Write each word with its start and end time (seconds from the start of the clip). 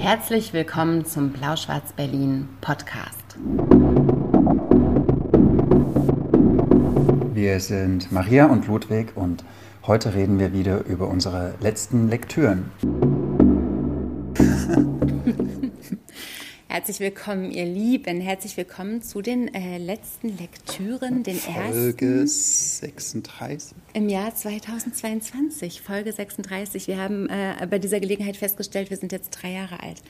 Herzlich 0.00 0.54
willkommen 0.54 1.04
zum 1.04 1.30
Blau-Schwarz-Berlin 1.30 2.48
Podcast. 2.62 3.36
Wir 7.34 7.60
sind 7.60 8.10
Maria 8.10 8.46
und 8.46 8.66
Ludwig 8.66 9.14
und 9.14 9.44
heute 9.86 10.14
reden 10.14 10.38
wir 10.38 10.54
wieder 10.54 10.86
über 10.86 11.06
unsere 11.06 11.52
letzten 11.60 12.08
Lektüren. 12.08 12.70
Herzlich 16.66 17.00
willkommen, 17.00 17.50
ihr 17.50 17.66
Lieben. 17.66 18.22
Herzlich 18.22 18.56
willkommen 18.56 19.02
zu 19.02 19.20
den 19.20 19.52
äh, 19.52 19.76
letzten 19.76 20.34
Lektüren, 20.38 21.24
den 21.24 21.36
Folge 21.36 22.20
ersten 22.22 22.26
36. 22.26 23.76
im 23.92 24.08
Jahr 24.08 24.34
2022, 24.34 25.80
Folge 25.80 26.12
36. 26.12 26.86
Wir 26.86 26.98
haben 26.98 27.28
äh, 27.28 27.66
bei 27.68 27.78
dieser 27.78 28.00
Gelegenheit 28.00 28.36
festgestellt, 28.36 28.90
wir 28.90 28.96
sind 28.96 29.12
jetzt 29.12 29.30
drei 29.30 29.52
Jahre 29.52 29.80
alt. 29.82 30.02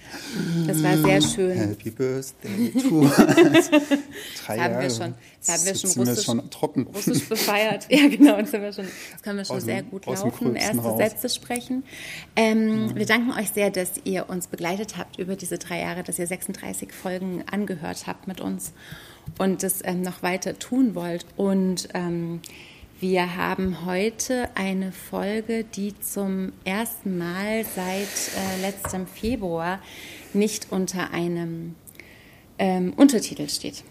Das 0.67 0.83
war 0.83 0.97
sehr 0.99 1.21
schön. 1.23 1.57
Happy 1.57 1.91
Birthday 1.91 2.71
to 2.73 3.01
us. 3.03 3.17
Drei 4.47 4.59
haben 4.59 4.75
wir 4.75 4.83
Jahre. 4.83 4.91
schon, 4.91 5.15
das 5.41 5.49
haben 5.49 5.65
wir 5.65 5.73
Jetzt 5.73 5.81
schon 5.81 5.91
sind 5.91 6.05
wir 6.05 6.11
russisch, 6.11 6.25
schon 6.25 6.51
trocken. 6.51 6.87
russisch 6.95 7.25
befeiert. 7.29 7.87
Ja, 7.91 8.09
genau, 8.09 8.41
das, 8.41 8.53
haben 8.53 8.63
wir 8.63 8.73
schon, 8.73 8.87
das 9.13 9.23
können 9.23 9.39
wir 9.39 9.45
schon 9.45 9.57
Aus 9.57 9.65
sehr 9.65 9.83
gut 9.83 10.07
laufen, 10.07 10.57
erste 10.57 10.79
raus. 10.79 10.99
Sätze 10.99 11.29
sprechen. 11.29 11.85
Ähm, 12.37 12.95
Wir 12.95 13.07
danken 13.07 13.33
euch 13.39 13.51
sehr, 13.51 13.71
dass 13.71 13.93
ihr 14.05 14.29
uns 14.29 14.47
begleitet 14.49 14.97
habt 14.97 15.19
über 15.19 15.37
diese 15.37 15.59
drei 15.59 15.81
Jahre, 15.81 16.03
dass 16.03 16.19
ihr 16.19 16.27
36 16.27 16.93
Folgen 16.93 17.45
angehört 17.51 18.07
habt 18.07 18.27
mit 18.29 18.41
uns 18.41 18.73
und 19.39 19.63
das 19.63 19.81
ähm, 19.85 20.03
noch 20.03 20.23
weiter 20.23 20.59
tun 20.59 20.95
wollt. 20.95 21.25
Und 21.37 21.89
ähm, 21.95 22.41
wir 23.01 23.37
haben 23.37 23.87
heute 23.87 24.49
eine 24.55 24.93
Folge, 24.93 25.65
die 25.65 25.99
zum 25.99 26.53
ersten 26.65 27.17
Mal 27.19 27.65
seit 27.75 28.07
äh, 28.07 28.61
letztem 28.61 29.07
Februar 29.07 29.81
nicht 30.35 30.69
unter 30.71 31.11
einem 31.13 31.75
ähm, 32.59 32.93
Untertitel 32.95 33.49
steht. 33.49 33.85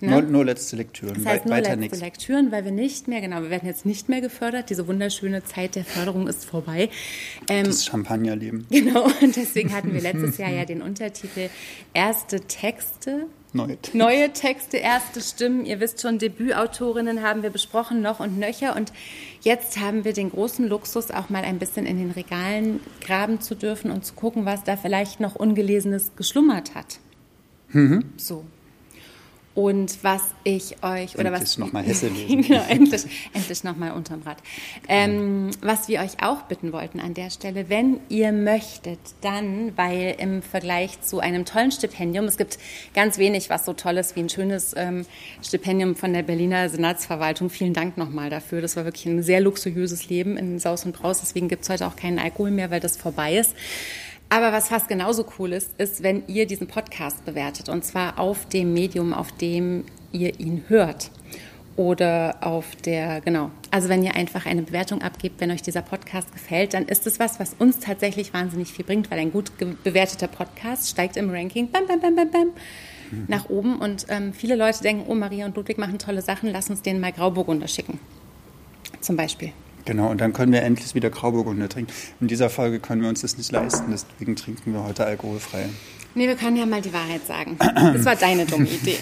Nur, 0.00 0.22
nur 0.22 0.44
letzte 0.44 0.74
Lektüren, 0.74 1.14
Das 1.14 1.24
heißt 1.24 1.44
nur 1.46 1.54
weiter 1.54 1.68
letzte 1.70 1.80
nichts. 1.80 2.00
Lektüren, 2.00 2.50
weil 2.50 2.64
wir 2.64 2.72
nicht 2.72 3.06
mehr, 3.06 3.20
genau, 3.20 3.42
wir 3.42 3.50
werden 3.50 3.66
jetzt 3.68 3.86
nicht 3.86 4.08
mehr 4.08 4.20
gefördert. 4.20 4.70
Diese 4.70 4.88
wunderschöne 4.88 5.44
Zeit 5.44 5.76
der 5.76 5.84
Förderung 5.84 6.26
ist 6.26 6.44
vorbei. 6.44 6.88
Ähm, 7.48 7.64
Das 7.66 7.84
Champagnerleben. 7.84 8.66
genau, 8.70 9.04
und 9.20 9.36
deswegen 9.36 9.72
hatten 9.72 9.92
wir 9.94 10.00
letztes 10.02 10.36
Jahr 10.38 10.50
ja 10.50 10.64
den 10.64 10.82
Untertitel 10.82 11.48
Erste 11.94 12.40
Texte. 12.40 13.26
Neue. 13.54 13.76
Neue 13.92 14.32
Texte, 14.32 14.78
erste 14.78 15.20
Stimmen. 15.20 15.66
Ihr 15.66 15.78
wisst 15.78 16.00
schon, 16.00 16.18
Debütautorinnen 16.18 17.22
haben 17.22 17.42
wir 17.42 17.50
besprochen, 17.50 18.00
noch 18.00 18.18
und 18.20 18.38
nöcher. 18.38 18.74
Und 18.74 18.92
jetzt 19.42 19.78
haben 19.78 20.04
wir 20.04 20.14
den 20.14 20.30
großen 20.30 20.66
Luxus, 20.66 21.10
auch 21.10 21.28
mal 21.28 21.44
ein 21.44 21.58
bisschen 21.58 21.84
in 21.84 21.98
den 21.98 22.12
Regalen 22.12 22.80
graben 23.02 23.40
zu 23.42 23.54
dürfen 23.54 23.90
und 23.90 24.06
zu 24.06 24.14
gucken, 24.14 24.46
was 24.46 24.64
da 24.64 24.76
vielleicht 24.76 25.20
noch 25.20 25.34
Ungelesenes 25.34 26.12
geschlummert 26.16 26.74
hat. 26.74 26.98
Mhm. 27.68 28.04
So. 28.16 28.44
Und 29.54 30.02
was 30.02 30.22
ich 30.44 30.82
euch, 30.82 31.14
oder 31.18 31.26
Endlich 31.26 31.42
was. 31.42 31.58
noch 31.58 31.72
mal 31.72 31.82
Hesse 31.82 32.08
lesen. 32.08 32.40
genau, 32.48 32.64
endlich, 32.68 33.02
endlich 33.34 33.64
nochmal 33.64 33.92
unterm 33.92 34.22
Rad. 34.22 34.38
Ähm, 34.88 35.50
was 35.60 35.88
wir 35.88 36.00
euch 36.00 36.22
auch 36.22 36.42
bitten 36.42 36.72
wollten 36.72 37.00
an 37.00 37.12
der 37.12 37.28
Stelle, 37.28 37.68
wenn 37.68 38.00
ihr 38.08 38.32
möchtet, 38.32 38.98
dann, 39.20 39.76
weil 39.76 40.16
im 40.18 40.40
Vergleich 40.40 41.02
zu 41.02 41.20
einem 41.20 41.44
tollen 41.44 41.70
Stipendium, 41.70 42.24
es 42.24 42.38
gibt 42.38 42.58
ganz 42.94 43.18
wenig, 43.18 43.50
was 43.50 43.66
so 43.66 43.74
toll 43.74 43.98
ist 43.98 44.16
wie 44.16 44.20
ein 44.20 44.30
schönes 44.30 44.74
ähm, 44.74 45.04
Stipendium 45.42 45.96
von 45.96 46.14
der 46.14 46.22
Berliner 46.22 46.70
Senatsverwaltung. 46.70 47.50
Vielen 47.50 47.74
Dank 47.74 47.98
nochmal 47.98 48.30
dafür. 48.30 48.62
Das 48.62 48.76
war 48.76 48.86
wirklich 48.86 49.04
ein 49.04 49.22
sehr 49.22 49.40
luxuriöses 49.40 50.08
Leben 50.08 50.38
in 50.38 50.58
Saus 50.60 50.86
und 50.86 50.96
Braus. 50.96 51.20
Deswegen 51.20 51.48
gibt 51.48 51.64
es 51.64 51.68
heute 51.68 51.86
auch 51.86 51.96
keinen 51.96 52.18
Alkohol 52.18 52.52
mehr, 52.52 52.70
weil 52.70 52.80
das 52.80 52.96
vorbei 52.96 53.36
ist. 53.36 53.54
Aber 54.32 54.50
was 54.50 54.68
fast 54.68 54.88
genauso 54.88 55.26
cool 55.38 55.52
ist, 55.52 55.78
ist, 55.78 56.02
wenn 56.02 56.26
ihr 56.26 56.46
diesen 56.46 56.66
Podcast 56.66 57.22
bewertet. 57.26 57.68
Und 57.68 57.84
zwar 57.84 58.18
auf 58.18 58.48
dem 58.48 58.72
Medium, 58.72 59.12
auf 59.12 59.30
dem 59.30 59.84
ihr 60.10 60.40
ihn 60.40 60.64
hört. 60.68 61.10
Oder 61.76 62.38
auf 62.40 62.74
der, 62.76 63.20
genau. 63.20 63.50
Also 63.70 63.90
wenn 63.90 64.02
ihr 64.02 64.14
einfach 64.14 64.46
eine 64.46 64.62
Bewertung 64.62 65.02
abgebt, 65.02 65.38
wenn 65.42 65.50
euch 65.50 65.60
dieser 65.60 65.82
Podcast 65.82 66.32
gefällt, 66.32 66.72
dann 66.72 66.86
ist 66.86 67.06
es 67.06 67.20
was, 67.20 67.40
was 67.40 67.52
uns 67.58 67.80
tatsächlich 67.80 68.32
wahnsinnig 68.32 68.72
viel 68.72 68.86
bringt, 68.86 69.10
weil 69.10 69.18
ein 69.18 69.32
gut 69.32 69.52
bewerteter 69.84 70.28
Podcast 70.28 70.88
steigt 70.88 71.18
im 71.18 71.28
Ranking 71.28 71.70
bam, 71.70 71.86
bam, 71.86 72.00
bam, 72.00 72.16
bam, 72.16 72.30
bam, 72.30 72.50
nach 73.28 73.50
oben. 73.50 73.80
Und 73.80 74.06
ähm, 74.08 74.32
viele 74.32 74.56
Leute 74.56 74.82
denken, 74.82 75.04
oh, 75.08 75.14
Maria 75.14 75.44
und 75.44 75.56
Ludwig 75.56 75.76
machen 75.76 75.98
tolle 75.98 76.22
Sachen, 76.22 76.48
lass 76.48 76.70
uns 76.70 76.80
denen 76.80 77.00
mal 77.00 77.12
Grauburgunder 77.12 77.68
schicken. 77.68 78.00
Zum 79.02 79.14
Beispiel. 79.14 79.52
Genau, 79.84 80.10
und 80.10 80.20
dann 80.20 80.32
können 80.32 80.52
wir 80.52 80.62
endlich 80.62 80.94
wieder 80.94 81.10
Grauburgunder 81.10 81.68
trinken. 81.68 81.92
In 82.20 82.28
dieser 82.28 82.50
Folge 82.50 82.78
können 82.80 83.02
wir 83.02 83.08
uns 83.08 83.22
das 83.22 83.36
nicht 83.36 83.50
leisten, 83.52 83.90
deswegen 83.90 84.36
trinken 84.36 84.72
wir 84.72 84.84
heute 84.84 85.04
alkoholfrei. 85.04 85.66
Nee, 86.14 86.28
wir 86.28 86.36
können 86.36 86.56
ja 86.56 86.66
mal 86.66 86.82
die 86.82 86.92
Wahrheit 86.92 87.26
sagen. 87.26 87.56
Das 87.58 88.04
war 88.04 88.16
deine 88.16 88.44
dumme 88.44 88.66
Idee. 88.82 88.96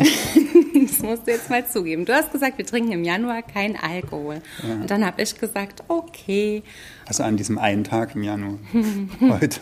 Das 0.88 1.00
musst 1.00 1.26
du 1.26 1.32
jetzt 1.32 1.50
mal 1.50 1.66
zugeben. 1.66 2.04
Du 2.04 2.14
hast 2.14 2.30
gesagt, 2.32 2.56
wir 2.56 2.64
trinken 2.64 2.92
im 2.92 3.04
Januar 3.04 3.42
kein 3.42 3.76
Alkohol. 3.76 4.41
Und 4.62 4.91
dann 4.91 5.04
habe 5.04 5.20
ich 5.20 5.38
gesagt, 5.38 5.82
okay. 5.88 6.62
Also 7.06 7.24
an 7.24 7.36
diesem 7.36 7.58
einen 7.58 7.84
Tag 7.84 8.14
im 8.14 8.22
Januar. 8.22 8.58
Heute. 9.20 9.60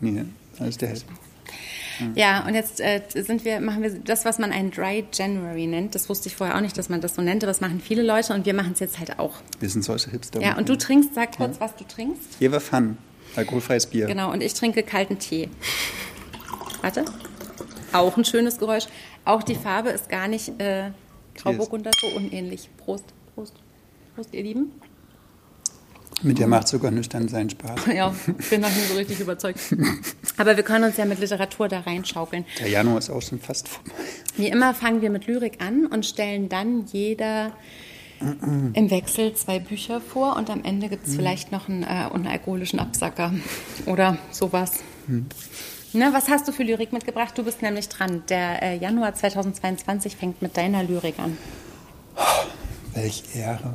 Nee, 0.00 0.24
das 0.58 0.68
ist 0.68 0.82
der 0.82 0.88
Hälfte. 0.90 1.12
Ja, 2.14 2.46
und 2.46 2.54
jetzt 2.54 2.80
äh, 2.80 3.02
sind 3.14 3.44
wir, 3.44 3.60
machen 3.60 3.82
wir 3.82 3.90
das, 4.00 4.24
was 4.24 4.38
man 4.38 4.52
einen 4.52 4.70
Dry 4.70 5.04
January 5.12 5.66
nennt. 5.66 5.94
Das 5.94 6.08
wusste 6.08 6.28
ich 6.28 6.36
vorher 6.36 6.56
auch 6.56 6.60
nicht, 6.60 6.76
dass 6.78 6.88
man 6.88 7.00
das 7.00 7.14
so 7.14 7.22
nennt, 7.22 7.42
aber 7.42 7.50
das 7.50 7.60
machen 7.60 7.80
viele 7.80 8.02
Leute 8.02 8.34
und 8.34 8.46
wir 8.46 8.54
machen 8.54 8.72
es 8.72 8.80
jetzt 8.80 8.98
halt 8.98 9.18
auch. 9.18 9.34
Wir 9.60 9.68
sind 9.68 9.82
solche 9.82 10.10
Hipster. 10.10 10.40
Ja, 10.40 10.56
und 10.56 10.68
du 10.68 10.76
trinkst, 10.76 11.14
sag 11.14 11.36
kurz, 11.36 11.60
was 11.60 11.74
du 11.76 11.84
trinkst. 11.84 12.40
Jever 12.40 12.60
Fun. 12.60 12.98
Alkoholfreies 13.36 13.86
Bier. 13.86 14.06
Genau, 14.06 14.32
und 14.32 14.42
ich 14.42 14.54
trinke 14.54 14.82
kalten 14.82 15.18
Tee. 15.18 15.48
Warte. 16.82 17.04
Auch 17.92 18.16
ein 18.16 18.24
schönes 18.24 18.58
Geräusch. 18.58 18.86
Auch 19.24 19.42
die 19.42 19.54
Farbe 19.54 19.90
ist 19.90 20.08
gar 20.08 20.28
nicht 20.28 20.60
äh, 20.60 20.90
Grauburgunder 21.34 21.90
so 22.00 22.06
unähnlich. 22.16 22.68
Prost, 22.78 23.04
Prost, 23.34 23.54
Prost, 24.14 24.34
ihr 24.34 24.42
Lieben. 24.42 24.72
Mit 26.22 26.38
der 26.38 26.48
macht 26.48 26.68
sogar 26.68 26.90
nüchtern 26.90 27.28
seinen 27.28 27.50
Spaß. 27.50 27.86
Ja, 27.94 28.12
ich 28.38 28.50
bin 28.50 28.60
noch 28.60 28.68
nicht 28.68 28.88
so 28.88 28.94
richtig 28.94 29.20
überzeugt. 29.20 29.60
Aber 30.36 30.56
wir 30.56 30.64
können 30.64 30.84
uns 30.84 30.96
ja 30.96 31.04
mit 31.04 31.20
Literatur 31.20 31.68
da 31.68 31.80
reinschaukeln. 31.80 32.44
Der 32.58 32.68
Januar 32.68 32.98
ist 32.98 33.10
auch 33.10 33.22
schon 33.22 33.38
fast 33.38 33.68
vorbei. 33.68 33.92
Wie 34.36 34.48
immer 34.48 34.74
fangen 34.74 35.00
wir 35.00 35.10
mit 35.10 35.26
Lyrik 35.26 35.62
an 35.64 35.86
und 35.86 36.06
stellen 36.06 36.48
dann 36.48 36.86
jeder 36.86 37.52
im 38.20 38.90
Wechsel 38.90 39.34
zwei 39.34 39.60
Bücher 39.60 40.00
vor 40.00 40.36
und 40.36 40.50
am 40.50 40.64
Ende 40.64 40.88
gibt 40.88 41.06
es 41.06 41.14
vielleicht 41.14 41.52
noch 41.52 41.68
einen 41.68 41.84
äh, 41.84 42.08
unalkoholischen 42.12 42.80
Absacker 42.80 43.32
oder 43.86 44.18
sowas. 44.32 44.80
Na, 45.92 46.12
was 46.12 46.28
hast 46.28 46.48
du 46.48 46.52
für 46.52 46.64
Lyrik 46.64 46.92
mitgebracht? 46.92 47.38
Du 47.38 47.44
bist 47.44 47.62
nämlich 47.62 47.88
dran. 47.88 48.24
Der 48.28 48.62
äh, 48.62 48.76
Januar 48.76 49.14
2022 49.14 50.16
fängt 50.16 50.42
mit 50.42 50.56
deiner 50.56 50.82
Lyrik 50.82 51.18
an. 51.18 51.38
Welch 52.94 53.22
Ehre. 53.34 53.74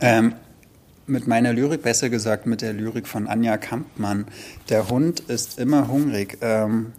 Ähm, 0.00 0.34
mit 1.08 1.26
meiner 1.26 1.52
Lyrik, 1.52 1.82
besser 1.82 2.10
gesagt 2.10 2.46
mit 2.46 2.62
der 2.62 2.72
Lyrik 2.72 3.06
von 3.06 3.26
Anja 3.26 3.56
Kampmann. 3.56 4.26
Der 4.68 4.88
Hund 4.88 5.20
ist 5.20 5.58
immer 5.58 5.88
hungrig. 5.88 6.38
Ähm, 6.40 6.92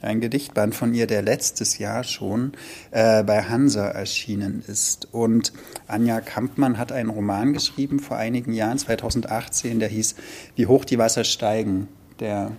ein 0.00 0.20
Gedichtband 0.20 0.74
von 0.74 0.94
ihr, 0.94 1.06
der 1.06 1.22
letztes 1.22 1.78
Jahr 1.78 2.02
schon 2.02 2.52
äh, 2.90 3.22
bei 3.22 3.44
Hansa 3.44 3.86
erschienen 3.86 4.64
ist. 4.66 5.08
Und 5.12 5.52
Anja 5.86 6.20
Kampmann 6.20 6.76
hat 6.76 6.90
einen 6.90 7.10
Roman 7.10 7.52
geschrieben 7.52 8.00
vor 8.00 8.16
einigen 8.16 8.52
Jahren, 8.52 8.78
2018, 8.78 9.78
der 9.78 9.88
hieß 9.88 10.16
Wie 10.56 10.66
hoch 10.66 10.84
die 10.84 10.98
Wasser 10.98 11.24
steigen, 11.24 11.88
der 12.18 12.50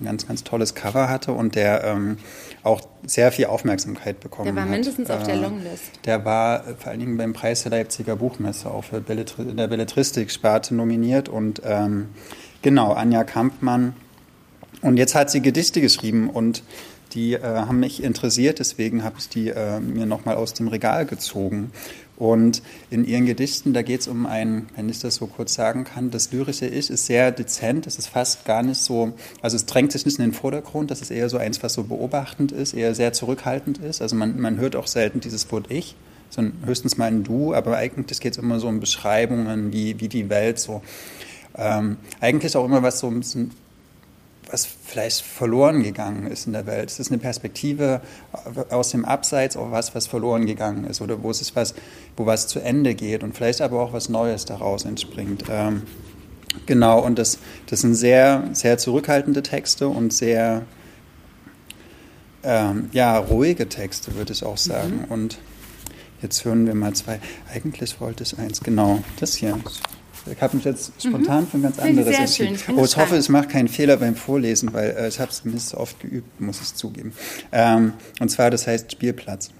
ein 0.00 0.04
ganz, 0.04 0.26
ganz 0.26 0.44
tolles 0.44 0.74
Cover 0.74 1.08
hatte 1.08 1.32
und 1.32 1.54
der 1.54 1.84
ähm, 1.84 2.18
auch 2.62 2.80
sehr 3.06 3.32
viel 3.32 3.46
Aufmerksamkeit 3.46 4.20
bekommen 4.20 4.46
Der 4.46 4.56
war 4.56 4.64
hat. 4.64 4.70
mindestens 4.70 5.10
auf 5.10 5.22
der 5.22 5.34
Äh, 5.34 5.40
Longlist. 5.40 5.84
Der 6.04 6.24
war 6.24 6.66
äh, 6.66 6.74
vor 6.78 6.90
allen 6.90 7.00
Dingen 7.00 7.16
beim 7.16 7.32
Preis 7.32 7.62
der 7.62 7.70
Leipziger 7.70 8.16
Buchmesse 8.16 8.70
auch 8.70 8.84
für 8.84 9.00
Belletri 9.00 9.42
in 9.42 9.56
der 9.56 9.68
Belletristik-Sparte 9.68 10.74
nominiert 10.74 11.28
und 11.28 11.62
ähm, 11.64 12.08
genau, 12.62 12.92
Anja 12.92 13.24
Kampmann. 13.24 13.94
Und 14.82 14.98
jetzt 14.98 15.14
hat 15.14 15.30
sie 15.30 15.40
Gedichte 15.40 15.80
geschrieben 15.80 16.28
und 16.28 16.62
die 17.12 17.34
äh, 17.34 17.40
haben 17.42 17.80
mich 17.80 18.02
interessiert, 18.02 18.58
deswegen 18.58 19.02
habe 19.02 19.16
ich 19.18 19.28
die 19.28 19.48
äh, 19.48 19.80
mir 19.80 20.04
nochmal 20.06 20.34
aus 20.34 20.52
dem 20.52 20.68
Regal 20.68 21.06
gezogen. 21.06 21.70
Und 22.16 22.62
in 22.90 23.04
ihren 23.04 23.26
Gedichten, 23.26 23.74
da 23.74 23.82
geht 23.82 24.00
es 24.00 24.08
um 24.08 24.26
ein, 24.26 24.68
wenn 24.74 24.88
ich 24.88 25.00
das 25.00 25.16
so 25.16 25.26
kurz 25.26 25.54
sagen 25.54 25.84
kann, 25.84 26.10
das 26.10 26.32
lyrische 26.32 26.66
Ich 26.66 26.88
ist 26.90 27.06
sehr 27.06 27.30
dezent, 27.30 27.86
es 27.86 27.98
ist 27.98 28.08
fast 28.08 28.44
gar 28.46 28.62
nicht 28.62 28.80
so, 28.80 29.12
also 29.42 29.56
es 29.56 29.66
drängt 29.66 29.92
sich 29.92 30.06
nicht 30.06 30.18
in 30.18 30.24
den 30.24 30.32
Vordergrund, 30.32 30.90
das 30.90 31.02
ist 31.02 31.10
eher 31.10 31.28
so 31.28 31.36
eins, 31.36 31.62
was 31.62 31.74
so 31.74 31.84
beobachtend 31.84 32.52
ist, 32.52 32.72
eher 32.72 32.94
sehr 32.94 33.12
zurückhaltend 33.12 33.78
ist. 33.78 34.00
Also 34.00 34.16
man, 34.16 34.40
man 34.40 34.56
hört 34.56 34.76
auch 34.76 34.86
selten 34.86 35.20
dieses 35.20 35.50
Wort 35.52 35.70
Ich, 35.70 35.94
sondern 36.30 36.54
höchstens 36.66 36.96
mal 36.96 37.06
ein 37.06 37.22
Du, 37.22 37.54
aber 37.54 37.76
eigentlich 37.76 38.20
geht 38.20 38.32
es 38.32 38.38
immer 38.38 38.60
so 38.60 38.68
um 38.68 38.80
Beschreibungen, 38.80 39.72
wie, 39.72 40.00
wie 40.00 40.08
die 40.08 40.30
Welt 40.30 40.58
so. 40.58 40.82
Ähm, 41.54 41.96
eigentlich 42.20 42.56
auch 42.56 42.64
immer 42.64 42.82
was 42.82 42.98
so 42.98 43.08
ein 43.08 43.18
bisschen 43.20 43.50
was 44.50 44.66
vielleicht 44.66 45.22
verloren 45.22 45.82
gegangen 45.82 46.26
ist 46.26 46.46
in 46.46 46.52
der 46.52 46.66
Welt. 46.66 46.90
Es 46.90 47.00
ist 47.00 47.10
eine 47.10 47.18
Perspektive 47.18 48.00
aus 48.70 48.90
dem 48.90 49.04
Abseits 49.04 49.56
auf 49.56 49.70
was, 49.70 49.94
was 49.94 50.06
verloren 50.06 50.46
gegangen 50.46 50.84
ist 50.84 51.00
oder 51.00 51.22
wo 51.22 51.30
es 51.30 51.40
ist 51.40 51.56
was, 51.56 51.74
wo 52.16 52.26
was 52.26 52.46
zu 52.46 52.60
Ende 52.60 52.94
geht 52.94 53.22
und 53.22 53.34
vielleicht 53.34 53.60
aber 53.60 53.82
auch 53.82 53.92
was 53.92 54.08
Neues 54.08 54.44
daraus 54.44 54.84
entspringt. 54.84 55.44
Ähm, 55.50 55.82
Genau, 56.64 57.00
und 57.00 57.18
das, 57.18 57.38
das 57.66 57.80
sind 57.80 57.94
sehr, 57.94 58.48
sehr 58.52 58.78
zurückhaltende 58.78 59.42
Texte 59.42 59.88
und 59.88 60.12
sehr 60.12 60.62
ähm, 62.42 62.88
ja, 62.92 63.18
ruhige 63.18 63.68
Texte, 63.68 64.14
würde 64.14 64.32
ich 64.32 64.44
auch 64.44 64.56
sagen. 64.56 65.04
Mhm. 65.06 65.12
Und 65.12 65.38
jetzt 66.22 66.44
hören 66.44 66.66
wir 66.66 66.74
mal 66.74 66.94
zwei. 66.94 67.20
Eigentlich 67.52 68.00
wollte 68.00 68.22
ich 68.22 68.38
eins, 68.38 68.60
genau, 68.60 69.02
das 69.20 69.34
hier. 69.34 69.58
Ich 70.30 70.40
habe 70.40 70.56
mich 70.56 70.64
jetzt 70.64 70.92
spontan 71.00 71.44
mhm. 71.44 71.46
für 71.48 71.56
ein 71.58 71.62
ganz 71.62 71.78
anderes 71.78 72.18
entschieden. 72.18 72.54
Ich 72.54 72.68
oh, 72.68 72.84
ich 72.84 72.96
hoffe, 72.96 73.16
ich 73.16 73.28
mache 73.28 73.48
keinen 73.48 73.68
Fehler 73.68 73.96
beim 73.96 74.16
Vorlesen, 74.16 74.72
weil 74.72 74.90
äh, 74.90 75.08
ich 75.08 75.20
habe 75.20 75.30
es 75.30 75.44
nicht 75.44 75.60
so 75.60 75.78
oft 75.78 76.00
geübt, 76.00 76.40
muss 76.40 76.60
ich 76.60 76.74
zugeben. 76.74 77.12
Ähm, 77.52 77.92
und 78.20 78.28
zwar, 78.28 78.50
das 78.50 78.66
heißt 78.66 78.92
Spielplatz. 78.92 79.50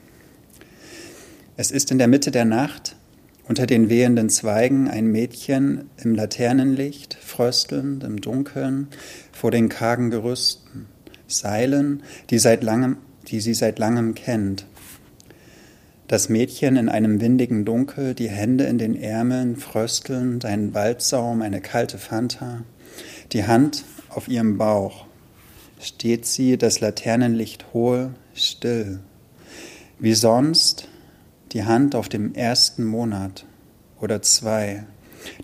Es 1.56 1.70
ist 1.70 1.90
in 1.90 1.98
der 1.98 2.08
Mitte 2.08 2.30
der 2.30 2.44
Nacht, 2.44 2.96
unter 3.48 3.66
den 3.66 3.88
wehenden 3.88 4.28
Zweigen 4.28 4.88
ein 4.88 5.06
Mädchen 5.06 5.88
im 6.02 6.14
Laternenlicht, 6.14 7.14
fröstelnd 7.14 8.02
im 8.04 8.20
Dunkeln, 8.20 8.88
vor 9.32 9.50
den 9.50 9.68
kargen 9.68 10.10
Gerüsten, 10.10 10.86
Seilen, 11.28 12.02
die, 12.30 12.38
seit 12.38 12.62
langem, 12.62 12.98
die 13.28 13.40
sie 13.40 13.54
seit 13.54 13.78
langem 13.78 14.14
kennt. 14.14 14.66
Das 16.08 16.29
Mädchen 16.29 16.76
in 16.76 16.88
einem 16.88 17.20
windigen 17.20 17.64
Dunkel, 17.64 18.14
die 18.14 18.29
Hände 18.29 18.64
in 18.64 18.79
den 18.79 18.94
Ärmeln, 18.94 19.56
fröstelnd, 19.56 20.44
ein 20.44 20.73
Waldsaum, 20.73 21.43
eine 21.43 21.61
kalte 21.61 21.99
Fanta, 21.99 22.62
die 23.32 23.44
Hand 23.44 23.85
auf 24.08 24.29
ihrem 24.29 24.56
Bauch. 24.56 25.06
Steht 25.81 26.25
sie, 26.25 26.58
das 26.58 26.79
Laternenlicht 26.79 27.73
hohl, 27.73 28.14
still. 28.35 29.00
Wie 29.99 30.14
sonst 30.14 30.88
die 31.50 31.64
Hand 31.64 31.97
auf 31.97 32.09
dem 32.09 32.35
ersten 32.35 32.85
Monat 32.85 33.44
oder 34.00 34.23
zwei, 34.23 34.85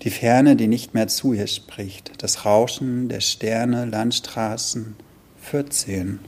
die 0.03 0.11
Ferne, 0.11 0.55
die 0.55 0.69
nicht 0.69 0.95
mehr 0.95 1.09
zu 1.09 1.33
ihr 1.33 1.49
spricht, 1.49 2.23
das 2.23 2.45
Rauschen 2.45 3.09
der 3.09 3.21
Sterne, 3.21 3.85
Landstraßen, 3.85 4.95
14, 5.41 6.21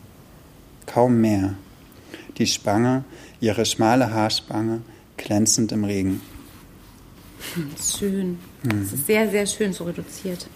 kaum 0.87 1.21
mehr, 1.21 1.55
die 2.39 2.49
Spange, 2.49 3.05
ihre 3.45 3.65
schmale 3.65 4.13
Haarspange, 4.13 4.83
glänzend 5.17 5.73
im 5.73 5.85
Regen. 5.85 6.21
Schön. 7.99 8.39
Mhm. 8.63 8.83
Das 8.83 8.93
ist 8.93 9.07
sehr, 9.07 9.31
sehr 9.31 9.47
schön 9.47 9.73
so 9.73 9.85
reduziert. 9.85 10.47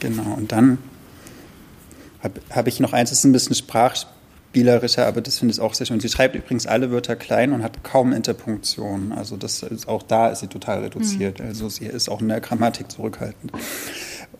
Genau, 0.00 0.34
und 0.34 0.52
dann 0.52 0.78
habe 2.22 2.40
hab 2.50 2.66
ich 2.66 2.78
noch 2.80 2.92
eins, 2.92 3.10
das 3.10 3.20
ist 3.20 3.24
ein 3.24 3.32
bisschen 3.32 3.54
Sprachspiel 3.54 4.12
spielerischer, 4.50 5.06
aber 5.06 5.20
das 5.20 5.38
finde 5.38 5.52
ich 5.52 5.60
auch 5.60 5.74
sehr 5.74 5.86
schön. 5.86 6.00
Sie 6.00 6.08
schreibt 6.08 6.34
übrigens 6.34 6.66
alle 6.66 6.90
Wörter 6.90 7.16
klein 7.16 7.52
und 7.52 7.62
hat 7.62 7.84
kaum 7.84 8.12
Interpunktion. 8.12 9.12
Also 9.12 9.36
das 9.36 9.62
ist, 9.62 9.86
auch 9.86 10.02
da 10.02 10.28
ist 10.28 10.40
sie 10.40 10.48
total 10.48 10.80
reduziert. 10.80 11.40
Mhm. 11.40 11.46
Also 11.46 11.68
sie 11.68 11.86
ist 11.86 12.08
auch 12.08 12.20
in 12.20 12.28
der 12.28 12.40
Grammatik 12.40 12.90
zurückhaltend 12.90 13.52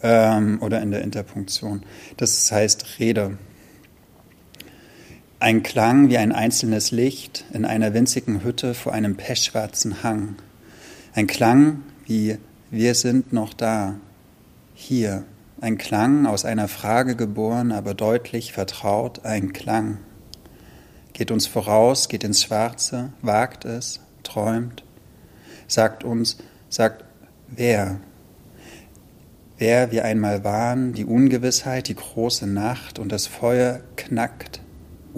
ähm, 0.03 0.59
oder 0.61 0.81
in 0.81 0.91
der 0.91 1.03
Interpunktion. 1.03 1.83
Das 2.17 2.51
heißt 2.51 2.99
Rede. 2.99 3.39
Ein 5.41 5.63
Klang 5.63 6.09
wie 6.09 6.19
ein 6.19 6.33
einzelnes 6.33 6.91
Licht 6.91 7.45
in 7.53 7.65
einer 7.65 7.95
winzigen 7.95 8.43
Hütte 8.43 8.75
vor 8.75 8.93
einem 8.93 9.17
pechschwarzen 9.17 10.03
Hang. 10.03 10.35
Ein 11.15 11.29
Klang 11.29 11.85
wie 12.07 12.39
wir 12.73 12.97
sind 12.97 13.33
noch 13.33 13.55
da, 13.55 13.95
hier. 14.75 15.23
Ein 15.61 15.79
Klang 15.79 16.27
aus 16.27 16.45
einer 16.45 16.67
Frage 16.67 17.15
geboren, 17.15 17.71
aber 17.71 17.95
deutlich 17.95 18.53
vertraut, 18.53 19.25
ein 19.25 19.53
Klang. 19.53 19.99
Geht 21.13 21.31
uns 21.31 21.47
voraus, 21.47 22.09
geht 22.09 22.25
ins 22.25 22.43
Schwarze, 22.43 23.13
wagt 23.23 23.65
es, 23.65 24.01
träumt, 24.25 24.83
sagt 25.69 26.03
uns, 26.03 26.39
sagt 26.69 27.05
wer. 27.47 28.01
Wer 29.57 29.93
wir 29.93 30.05
einmal 30.05 30.43
waren, 30.43 30.95
die 30.95 31.05
Ungewissheit, 31.05 31.87
die 31.87 31.95
große 31.95 32.49
Nacht 32.49 32.99
und 32.99 33.13
das 33.13 33.29
Feuer 33.29 33.81
knackt, 33.95 34.63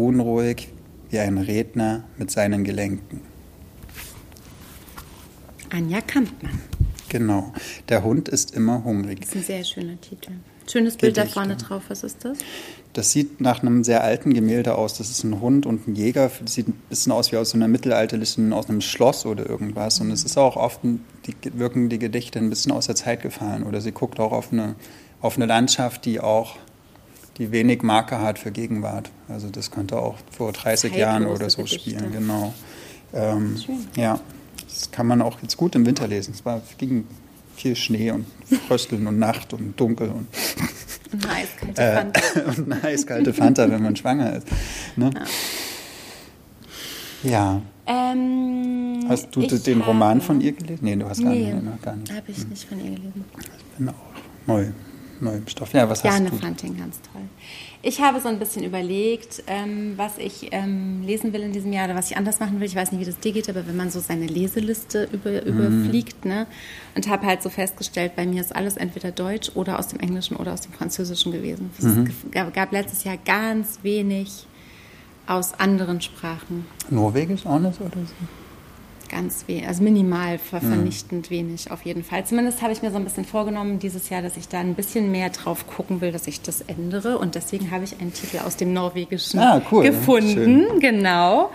unruhig 0.09 0.69
wie 1.11 1.19
ein 1.19 1.39
Redner 1.39 2.05
mit 2.19 2.31
seinen 2.31 2.65
Gelenken. 2.65 3.21
Anja 5.71 6.01
Kampmann. 6.01 6.61
Genau. 7.09 7.53
Der 7.89 8.05
Hund 8.05 8.29
ist 8.29 8.55
immer 8.55 8.85
hungrig. 8.85 9.21
Das 9.21 9.31
ist 9.31 9.37
ein 9.37 9.43
sehr 9.43 9.65
schöner 9.65 10.01
Titel. 10.01 10.33
Schönes 10.71 10.97
Bild 10.97 11.15
Gedichte. 11.15 11.35
da 11.35 11.41
vorne 11.41 11.57
drauf. 11.57 11.83
Was 11.89 12.05
ist 12.05 12.25
das? 12.25 12.39
Das 12.93 13.11
sieht 13.11 13.41
nach 13.41 13.63
einem 13.63 13.83
sehr 13.83 14.05
alten 14.05 14.33
Gemälde 14.33 14.77
aus. 14.77 14.97
Das 14.99 15.11
ist 15.11 15.25
ein 15.25 15.41
Hund 15.41 15.67
und 15.67 15.89
ein 15.89 15.97
Jäger. 15.97 16.31
Das 16.41 16.55
sieht 16.55 16.69
ein 16.69 16.81
bisschen 16.89 17.11
aus 17.11 17.33
wie 17.33 17.37
aus 17.37 17.51
so 17.51 17.57
einer 17.57 17.67
mittelalterlichen, 17.67 18.53
aus 18.53 18.69
einem 18.69 18.81
Schloss 18.81 19.27
oder 19.27 19.49
irgendwas. 19.49 20.01
Und 20.01 20.13
es 20.13 20.23
ist 20.23 20.37
auch 20.37 20.57
oft, 20.57 20.81
die, 20.85 21.35
wirken 21.59 21.89
die 21.89 21.99
Gedichte 21.99 22.39
ein 22.39 22.51
bisschen 22.51 22.71
aus 22.71 22.87
der 22.87 22.95
Zeit 22.95 23.23
gefallen. 23.23 23.65
Oder 23.65 23.81
sie 23.81 23.93
guckt 23.93 24.21
auch 24.21 24.33
auf 24.33 24.53
eine, 24.53 24.77
auf 25.21 25.37
eine 25.37 25.47
Landschaft, 25.47 26.05
die 26.05 26.21
auch 26.21 26.57
die 27.41 27.51
wenig 27.53 27.83
Marke 27.83 28.21
hat 28.21 28.39
für 28.39 28.53
Gegenwart. 28.53 29.11
Also 29.27 29.49
das 29.49 29.71
könnte 29.71 29.99
auch 29.99 30.17
vor 30.31 30.53
30 30.53 30.93
Zeitlose 30.93 31.01
Jahren 31.01 31.27
oder 31.27 31.49
so 31.49 31.63
Gedichte. 31.63 31.81
spielen, 31.81 32.13
genau. 32.13 32.53
Ähm, 33.15 33.57
Schön. 33.57 33.87
Ja. 33.97 34.21
Das 34.69 34.91
kann 34.91 35.07
man 35.07 35.23
auch 35.23 35.41
jetzt 35.41 35.57
gut 35.57 35.75
im 35.75 35.87
Winter 35.87 36.07
lesen. 36.07 36.35
Es 36.35 36.45
war, 36.45 36.61
ging 36.77 37.07
viel 37.57 37.75
Schnee 37.77 38.11
und 38.11 38.27
Frösteln 38.69 39.07
und 39.07 39.19
Nacht 39.19 39.55
und 39.55 39.81
Dunkel 39.81 40.11
und, 40.11 40.27
und 41.13 41.25
eine 41.25 41.35
eiskalte 41.35 41.83
äh, 41.83 41.95
Fanta. 41.95 42.21
und 42.47 42.73
eine 42.73 42.85
eiskalte 42.85 43.33
Fanta, 43.33 43.71
wenn 43.71 43.83
man 43.83 43.97
schwanger 43.97 44.37
ist. 44.37 44.47
Ne? 44.97 45.11
Ja. 47.23 47.63
Ähm, 47.87 49.07
hast 49.09 49.35
du 49.35 49.47
den 49.47 49.81
Roman 49.81 50.21
von 50.21 50.43
ihr 50.43 50.53
gelesen? 50.53 50.85
Nee, 50.85 50.97
du 50.97 51.09
hast 51.09 51.23
gar, 51.23 51.33
nee, 51.33 51.55
nicht, 51.55 51.83
gar 51.83 51.97
nicht. 51.97 52.13
habe 52.13 52.31
ich 52.31 52.47
nicht 52.47 52.69
von 52.69 52.79
ihr 52.79 52.91
gelesen. 52.91 53.25
Ich 53.35 53.79
bin 53.79 53.89
auch 53.89 53.95
neu, 54.47 54.67
neu 55.23 55.37
im 55.37 55.49
Stoff. 55.49 55.73
Ja, 55.73 55.89
was 55.89 56.03
Jane 56.03 56.27
hast 56.27 56.35
du? 56.35 56.39
Fanting, 56.39 56.77
ganz 56.77 57.01
toll. 57.13 57.23
Ich 57.83 58.01
habe 58.01 58.21
so 58.21 58.29
ein 58.29 58.39
bisschen 58.39 58.63
überlegt, 58.63 59.43
ähm, 59.47 59.95
was 59.97 60.19
ich 60.19 60.49
ähm, 60.53 61.03
lesen 61.03 61.33
will 61.33 61.41
in 61.41 61.53
diesem 61.53 61.73
Jahr 61.73 61.87
oder 61.87 61.95
was 61.95 62.11
ich 62.11 62.17
anders 62.17 62.39
machen 62.39 62.61
will. 62.61 62.67
Ich 62.67 62.77
weiß 62.77 62.93
nicht, 62.93 63.01
wie 63.01 63.07
das 63.07 63.19
dir 63.19 63.33
geht, 63.33 63.49
aber 63.49 63.67
wenn 63.67 63.77
man 63.77 63.91
so 63.91 64.01
seine 64.01 64.27
Leseliste 64.27 65.09
über, 65.13 65.31
mhm. 65.31 65.47
überfliegt, 65.47 66.25
ne? 66.25 66.47
Und 66.95 67.09
habe 67.09 67.27
halt 67.27 67.43
so 67.43 67.49
festgestellt, 67.49 68.17
bei 68.17 68.27
mir 68.27 68.43
ist 68.43 68.55
alles 68.55 68.77
entweder 68.77 69.13
Deutsch 69.13 69.53
oder 69.55 69.79
aus 69.79 69.89
dem 69.89 70.01
Englischen 70.01 70.37
oder 70.37 70.53
aus 70.53 70.61
dem 70.61 70.73
Französischen 70.73 71.33
gewesen. 71.33 71.71
Mhm. 71.79 72.07
Es 72.07 72.31
gab, 72.33 72.53
gab 72.53 72.73
letztes 72.73 73.05
Jahr 73.05 73.17
ganz 73.17 73.79
wenig 73.83 74.47
aus 75.27 75.55
anderen 75.55 76.01
Sprachen. 76.01 76.67
Norwegisch 76.91 77.47
auch 77.47 77.61
nicht 77.61 77.81
oder 77.81 77.91
so? 77.95 78.15
Ganz 79.11 79.45
wenig, 79.47 79.67
also 79.67 79.83
minimal 79.83 80.39
ver 80.39 80.61
vernichtend 80.61 81.31
mhm. 81.31 81.35
wenig 81.35 81.71
auf 81.71 81.83
jeden 81.83 82.05
Fall. 82.05 82.25
Zumindest 82.25 82.63
habe 82.63 82.73
ich 82.73 82.83
mir 82.83 82.91
so 82.91 82.97
ein 82.97 83.05
bisschen 83.05 83.25
vorgenommen 83.25 83.79
dieses 83.79 84.09
Jahr, 84.09 84.23
dass 84.23 84.37
ich 84.37 84.49
da 84.49 84.61
ein 84.61 84.75
bisschen 84.75 85.11
mehr 85.11 85.31
drauf 85.31 85.67
gucken 85.67 86.01
will, 86.01 86.13
dass 86.13 86.27
ich 86.27 86.41
das 86.41 86.61
ändere. 86.61 87.19
Und 87.19 87.35
deswegen 87.35 87.71
habe 87.71 87.85
ich 87.85 88.01
einen 88.01 88.13
Titel 88.13 88.39
aus 88.39 88.57
dem 88.57 88.73
Norwegischen 88.73 89.41
ah, 89.41 89.61
cool, 89.71 89.85
gefunden. 89.85 90.67
Schön. 90.69 90.81
Genau. 90.81 91.51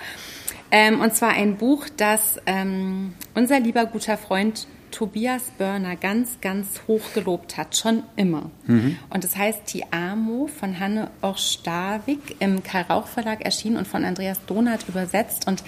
Ähm, 0.71 0.99
und 1.01 1.15
zwar 1.15 1.29
ein 1.29 1.57
Buch, 1.57 1.87
das 1.95 2.39
ähm, 2.45 3.13
unser 3.33 3.59
lieber 3.59 3.85
guter 3.85 4.17
Freund 4.17 4.67
Tobias 4.91 5.51
Börner 5.57 5.97
ganz, 5.97 6.39
ganz 6.39 6.81
hoch 6.87 7.01
gelobt 7.13 7.57
hat, 7.57 7.75
schon 7.75 8.03
immer. 8.15 8.49
Mhm. 8.65 8.97
Und 9.09 9.25
das 9.25 9.35
heißt 9.35 9.73
Die 9.73 9.91
Amo 9.91 10.47
von 10.47 10.79
Hanne 10.79 11.11
Orstavik 11.21 12.37
im 12.39 12.63
Karl 12.63 12.83
Rauch 12.83 13.07
Verlag 13.07 13.43
erschienen 13.43 13.75
und 13.75 13.87
von 13.87 14.05
Andreas 14.05 14.39
Donath 14.45 14.87
übersetzt. 14.87 15.47
Und 15.47 15.63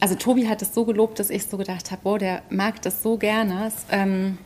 also 0.00 0.14
Tobi 0.14 0.48
hat 0.48 0.62
es 0.62 0.74
so 0.74 0.84
gelobt, 0.84 1.18
dass 1.18 1.30
ich 1.30 1.46
so 1.46 1.56
gedacht 1.56 1.90
habe, 1.90 2.02
boah, 2.02 2.18
der 2.18 2.42
mag 2.50 2.80
das 2.82 3.02
so 3.02 3.16
gerne. 3.16 3.66
Es 3.66 3.86
ähm, 3.90 4.38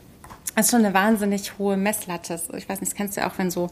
ist 0.57 0.71
schon 0.71 0.85
eine 0.85 0.93
wahnsinnig 0.93 1.57
hohe 1.57 1.77
Messlatte. 1.77 2.39
Ich 2.57 2.67
weiß 2.67 2.79
nicht, 2.81 2.91
das 2.91 2.95
kennst 2.95 3.17
du 3.17 3.21
ja 3.21 3.29
auch, 3.29 3.37
wenn 3.37 3.51
so 3.51 3.69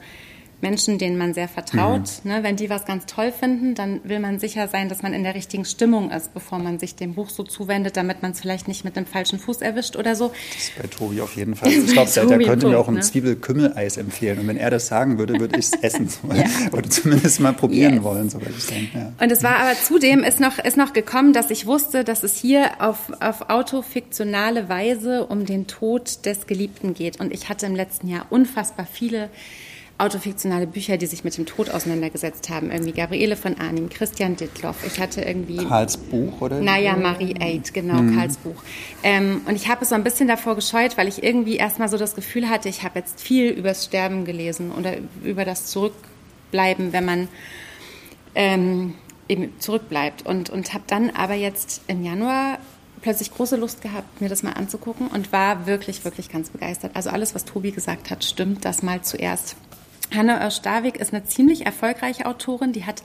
Menschen, 0.61 0.97
denen 0.97 1.17
man 1.17 1.33
sehr 1.33 1.47
vertraut. 1.47 2.09
Mhm. 2.23 2.31
Ne? 2.31 2.43
Wenn 2.43 2.55
die 2.55 2.69
was 2.69 2.85
ganz 2.85 3.05
toll 3.05 3.31
finden, 3.31 3.75
dann 3.75 4.01
will 4.03 4.19
man 4.19 4.39
sicher 4.39 4.67
sein, 4.67 4.89
dass 4.89 5.01
man 5.01 5.13
in 5.13 5.23
der 5.23 5.35
richtigen 5.35 5.65
Stimmung 5.65 6.11
ist, 6.11 6.33
bevor 6.33 6.59
man 6.59 6.79
sich 6.79 6.95
dem 6.95 7.15
Buch 7.15 7.29
so 7.29 7.43
zuwendet, 7.43 7.97
damit 7.97 8.21
man 8.21 8.31
es 8.31 8.41
vielleicht 8.41 8.67
nicht 8.67 8.85
mit 8.85 8.95
dem 8.95 9.05
falschen 9.05 9.39
Fuß 9.39 9.61
erwischt 9.61 9.95
oder 9.95 10.15
so. 10.15 10.31
Das 10.53 10.63
ist 10.63 10.81
bei 10.81 10.87
Tobi 10.87 11.21
auf 11.21 11.35
jeden 11.35 11.55
Fall. 11.55 11.69
Ich 11.69 11.87
glaube, 11.87 12.11
der, 12.15 12.25
der, 12.25 12.39
könnte 12.39 12.67
mir 12.67 12.79
auch 12.79 12.87
ein 12.87 12.95
ne? 12.95 13.01
Zwiebelkümmeleis 13.01 13.97
empfehlen. 13.97 14.39
Und 14.39 14.47
wenn 14.47 14.57
er 14.57 14.69
das 14.69 14.87
sagen 14.87 15.17
würde, 15.17 15.39
würde 15.39 15.57
ich 15.57 15.65
es 15.65 15.73
essen. 15.81 16.09
ja. 16.33 16.45
Oder 16.71 16.89
zumindest 16.89 17.39
mal 17.39 17.53
probieren 17.53 17.95
yes. 17.95 18.03
wollen, 18.03 18.29
so 18.29 18.39
würde 18.39 18.53
ich 18.57 18.63
sagen. 18.63 18.89
Ja. 18.93 19.13
Und 19.19 19.31
es 19.31 19.43
war 19.43 19.57
aber 19.57 19.73
zudem 19.81 20.23
ist 20.23 20.39
noch, 20.39 20.59
ist 20.59 20.77
noch 20.77 20.93
gekommen, 20.93 21.33
dass 21.33 21.49
ich 21.49 21.65
wusste, 21.65 22.03
dass 22.03 22.23
es 22.23 22.37
hier 22.37 22.69
auf, 22.79 23.11
auf 23.19 23.49
autofiktionale 23.49 24.69
Weise 24.69 25.25
um 25.25 25.45
den 25.45 25.67
Tod 25.67 26.25
des 26.25 26.47
Geliebten 26.47 26.93
geht. 26.93 27.19
Und 27.19 27.33
ich 27.33 27.49
hatte 27.49 27.65
im 27.65 27.75
letzten 27.75 28.07
Jahr 28.07 28.25
unfassbar 28.29 28.87
viele 28.91 29.29
autofiktionale 30.01 30.67
Bücher, 30.67 30.97
die 30.97 31.05
sich 31.05 31.23
mit 31.23 31.37
dem 31.37 31.45
Tod 31.45 31.69
auseinandergesetzt 31.69 32.49
haben. 32.49 32.71
Irgendwie 32.71 32.91
Gabriele 32.91 33.35
von 33.35 33.59
Arnim, 33.59 33.89
Christian 33.89 34.35
Dittloff. 34.35 34.77
Ich 34.85 34.99
hatte 34.99 35.21
irgendwie... 35.21 35.57
Karls 35.57 35.97
Buch, 35.97 36.41
oder? 36.41 36.59
Naja, 36.59 36.95
Marie 36.97 37.35
Aid, 37.39 37.73
genau, 37.73 38.01
mhm. 38.01 38.15
Karls 38.15 38.37
Buch. 38.37 38.61
Ähm, 39.03 39.41
und 39.45 39.55
ich 39.55 39.69
habe 39.69 39.83
es 39.83 39.89
so 39.89 39.95
ein 39.95 40.03
bisschen 40.03 40.27
davor 40.27 40.55
gescheut, 40.55 40.97
weil 40.97 41.07
ich 41.07 41.23
irgendwie 41.23 41.55
erstmal 41.55 41.89
so 41.89 41.97
das 41.97 42.15
Gefühl 42.15 42.49
hatte, 42.49 42.67
ich 42.69 42.83
habe 42.83 42.99
jetzt 42.99 43.21
viel 43.21 43.49
übers 43.49 43.85
Sterben 43.85 44.25
gelesen 44.25 44.71
oder 44.71 44.95
über 45.23 45.45
das 45.45 45.67
Zurückbleiben, 45.67 46.93
wenn 46.93 47.05
man 47.05 47.27
ähm, 48.35 48.95
eben 49.29 49.53
zurückbleibt. 49.59 50.25
Und, 50.25 50.49
und 50.49 50.73
habe 50.73 50.83
dann 50.87 51.11
aber 51.11 51.35
jetzt 51.35 51.81
im 51.87 52.03
Januar 52.03 52.57
plötzlich 53.01 53.33
große 53.33 53.55
Lust 53.55 53.81
gehabt, 53.81 54.21
mir 54.21 54.29
das 54.29 54.43
mal 54.43 54.53
anzugucken 54.53 55.07
und 55.07 55.31
war 55.31 55.65
wirklich, 55.65 56.05
wirklich 56.05 56.29
ganz 56.29 56.49
begeistert. 56.49 56.91
Also 56.95 57.09
alles, 57.09 57.35
was 57.35 57.45
Tobi 57.45 57.71
gesagt 57.71 58.09
hat, 58.09 58.23
stimmt. 58.23 58.65
Das 58.65 58.83
mal 58.83 59.01
zuerst. 59.01 59.55
Hanne 60.15 60.39
Oerstavik 60.39 60.97
ist 60.97 61.13
eine 61.13 61.23
ziemlich 61.23 61.65
erfolgreiche 61.65 62.25
Autorin. 62.25 62.73
Die 62.73 62.85
hat, 62.85 63.03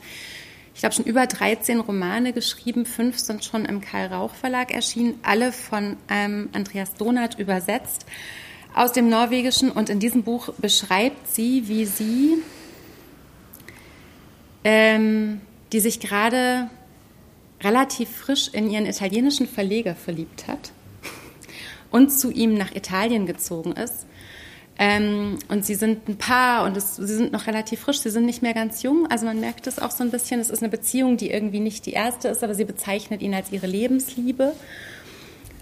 ich 0.73 0.81
glaube, 0.81 0.95
schon 0.95 1.05
über 1.05 1.25
13 1.25 1.79
Romane 1.79 2.33
geschrieben. 2.33 2.85
Fünf 2.85 3.17
sind 3.19 3.45
schon 3.45 3.65
im 3.65 3.81
Karl 3.81 4.07
Rauch 4.07 4.35
Verlag 4.35 4.71
erschienen. 4.71 5.19
Alle 5.23 5.51
von 5.51 5.97
ähm, 6.09 6.49
Andreas 6.53 6.95
Donath 6.95 7.39
übersetzt 7.39 8.05
aus 8.73 8.91
dem 8.91 9.09
Norwegischen. 9.09 9.71
Und 9.71 9.89
in 9.89 9.99
diesem 9.99 10.23
Buch 10.23 10.53
beschreibt 10.57 11.27
sie, 11.33 11.67
wie 11.67 11.85
sie, 11.85 12.37
ähm, 14.63 15.41
die 15.71 15.79
sich 15.79 15.99
gerade 15.99 16.69
relativ 17.61 18.09
frisch 18.09 18.49
in 18.49 18.69
ihren 18.69 18.85
italienischen 18.85 19.47
Verleger 19.47 19.95
verliebt 19.95 20.47
hat 20.47 20.71
und 21.89 22.11
zu 22.11 22.31
ihm 22.31 22.55
nach 22.55 22.75
Italien 22.75 23.25
gezogen 23.25 23.71
ist. 23.73 24.06
Ähm, 24.79 25.39
und 25.47 25.65
sie 25.65 25.75
sind 25.75 26.07
ein 26.07 26.17
Paar 26.17 26.65
und 26.65 26.77
es, 26.77 26.97
sie 26.97 27.07
sind 27.07 27.31
noch 27.31 27.47
relativ 27.47 27.79
frisch, 27.79 27.99
sie 27.99 28.11
sind 28.11 28.25
nicht 28.25 28.43
mehr 28.43 28.53
ganz 28.53 28.83
jung. 28.83 29.07
Also 29.09 29.25
man 29.25 29.39
merkt 29.39 29.65
es 29.65 29.79
auch 29.79 29.91
so 29.91 30.03
ein 30.03 30.11
bisschen. 30.11 30.39
Es 30.39 30.49
ist 30.49 30.61
eine 30.61 30.69
Beziehung, 30.69 31.17
die 31.17 31.31
irgendwie 31.31 31.59
nicht 31.59 31.85
die 31.85 31.93
erste 31.93 32.27
ist, 32.27 32.43
aber 32.43 32.53
sie 32.53 32.65
bezeichnet 32.65 33.21
ihn 33.21 33.33
als 33.33 33.51
ihre 33.51 33.67
Lebensliebe. 33.67 34.53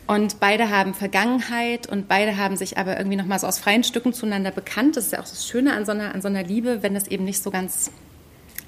Und 0.08 0.40
beide 0.40 0.70
haben 0.70 0.94
Vergangenheit 0.94 1.88
und 1.88 2.08
beide 2.08 2.38
haben 2.38 2.58
sich 2.58 2.78
aber 2.78 2.98
irgendwie 2.98 3.18
nochmal 3.18 3.40
so 3.40 3.48
aus 3.48 3.58
freien 3.58 3.84
Stücken 3.84 4.14
zueinander 4.14 4.52
bekannt. 4.52 4.98
Das 4.98 5.06
ist 5.06 5.14
ja 5.14 5.20
auch 5.20 5.24
das 5.24 5.48
Schöne 5.48 5.74
an 5.74 5.86
so 5.86 5.94
einer, 5.94 6.14
an 6.14 6.22
so 6.22 6.28
einer 6.28 6.44
Liebe, 6.44 6.84
wenn 6.84 6.94
das 6.94 7.08
eben 7.08 7.24
nicht 7.24 7.42
so 7.42 7.50
ganz 7.50 7.90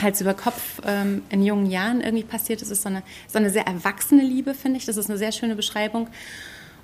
Hals 0.02 0.22
über 0.22 0.34
Kopf 0.34 0.82
ähm, 0.86 1.24
in 1.30 1.44
jungen 1.44 1.68
Jahren 1.68 2.02
irgendwie 2.02 2.24
passiert. 2.24 2.62
Das 2.62 2.70
ist 2.70 2.84
so 2.84 2.90
eine, 2.90 3.04
so 3.28 3.38
eine 3.38 3.50
sehr 3.50 3.68
erwachsene 3.68 4.24
Liebe, 4.24 4.54
finde 4.54 4.78
ich. 4.78 4.86
Das 4.86 4.98
ist 4.98 5.10
eine 5.10 5.18
sehr 5.18 5.32
schöne 5.32 5.56
Beschreibung. 5.56 6.08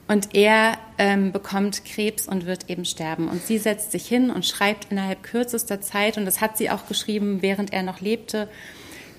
Und 0.08 0.36
er 0.36 0.78
ähm, 0.98 1.32
bekommt 1.32 1.86
Krebs 1.86 2.28
und 2.28 2.46
wird 2.46 2.70
eben 2.70 2.86
sterben. 2.86 3.30
Und 3.30 3.42
sie 3.46 3.58
setzt 3.58 3.92
sich 3.92 4.06
hin 4.06 4.30
und 4.30 4.46
schreibt 4.46 4.92
innerhalb 4.92 5.24
kürzester 5.24 5.80
Zeit, 5.82 6.18
und 6.18 6.26
das 6.26 6.42
hat 6.42 6.58
sie 6.58 6.70
auch 6.70 6.88
geschrieben, 6.88 7.42
während 7.42 7.72
er 7.72 7.84
noch 7.84 8.02
lebte, 8.02 8.50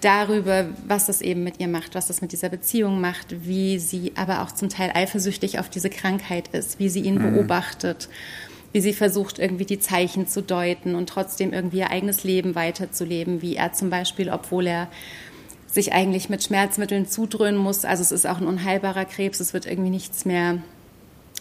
darüber, 0.03 0.67
was 0.87 1.07
das 1.07 1.23
eben 1.23 1.43
mit 1.43 1.61
ihr 1.61 1.69
macht, 1.69 1.95
was 1.95 2.09
das 2.09 2.21
mit 2.21 2.33
dieser 2.33 2.50
Beziehung 2.50 3.00
macht, 3.00 3.47
wie 3.47 3.79
sie 3.79 4.12
aber 4.17 4.43
auch 4.43 4.53
zum 4.53 4.69
Teil 4.69 4.91
eifersüchtig 4.93 5.59
auf 5.59 5.71
diese 5.71 5.88
Krankheit 5.88 6.49
ist, 6.49 6.79
wie 6.79 6.91
sie 6.91 7.00
ihn 7.00 7.14
mhm. 7.14 7.33
beobachtet 7.33 8.09
wie 8.75 8.81
sie 8.81 8.93
versucht, 8.93 9.38
irgendwie 9.38 9.67
die 9.67 9.79
Zeichen 9.79 10.26
zu 10.26 10.43
deuten 10.43 10.97
und 10.97 11.09
trotzdem 11.09 11.53
irgendwie 11.53 11.79
ihr 11.79 11.93
eigenes 11.93 12.25
Leben 12.25 12.57
weiterzuleben, 12.57 13.41
wie 13.41 13.55
er 13.55 13.73
zum 13.73 13.88
Beispiel, 13.88 14.31
obwohl 14.31 14.67
er 14.67 14.88
sich 15.69 15.93
eigentlich 15.93 16.29
mit 16.29 16.43
Schmerzmitteln 16.43 17.07
zudröhnen 17.07 17.57
muss, 17.57 17.85
also 17.85 18.03
es 18.03 18.11
ist 18.11 18.26
auch 18.26 18.38
ein 18.38 18.49
unheilbarer 18.49 19.05
Krebs, 19.05 19.38
es 19.38 19.55
wird 19.55 19.67
irgendwie 19.67 19.91
nichts 19.91 20.25
mehr 20.25 20.59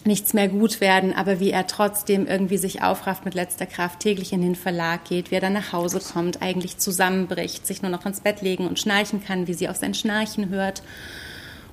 nichts 0.06 0.34
mehr 0.34 0.48
gut 0.48 0.80
werden, 0.80 1.14
aber 1.14 1.40
wie 1.40 1.50
er 1.50 1.66
trotzdem 1.66 2.26
irgendwie 2.26 2.58
sich 2.58 2.82
aufrafft 2.82 3.24
mit 3.24 3.34
letzter 3.34 3.66
Kraft, 3.66 4.00
täglich 4.00 4.32
in 4.32 4.42
den 4.42 4.54
Verlag 4.54 5.04
geht, 5.04 5.30
wie 5.30 5.36
er 5.36 5.40
dann 5.40 5.54
nach 5.54 5.72
Hause 5.72 6.00
kommt, 6.00 6.42
eigentlich 6.42 6.78
zusammenbricht, 6.78 7.66
sich 7.66 7.82
nur 7.82 7.90
noch 7.90 8.04
ins 8.04 8.20
Bett 8.20 8.42
legen 8.42 8.66
und 8.66 8.78
schnarchen 8.78 9.24
kann, 9.24 9.46
wie 9.46 9.54
sie 9.54 9.68
auf 9.68 9.76
sein 9.76 9.94
Schnarchen 9.94 10.50
hört 10.50 10.82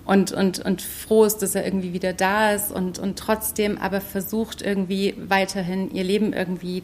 und, 0.05 0.31
und, 0.31 0.59
und 0.59 0.81
froh 0.81 1.25
ist, 1.25 1.37
dass 1.37 1.55
er 1.55 1.65
irgendwie 1.65 1.93
wieder 1.93 2.13
da 2.13 2.53
ist 2.53 2.71
und, 2.71 2.99
und 2.99 3.19
trotzdem 3.19 3.77
aber 3.77 4.01
versucht 4.01 4.61
irgendwie 4.61 5.15
weiterhin 5.17 5.91
ihr 5.93 6.03
Leben 6.03 6.33
irgendwie 6.33 6.83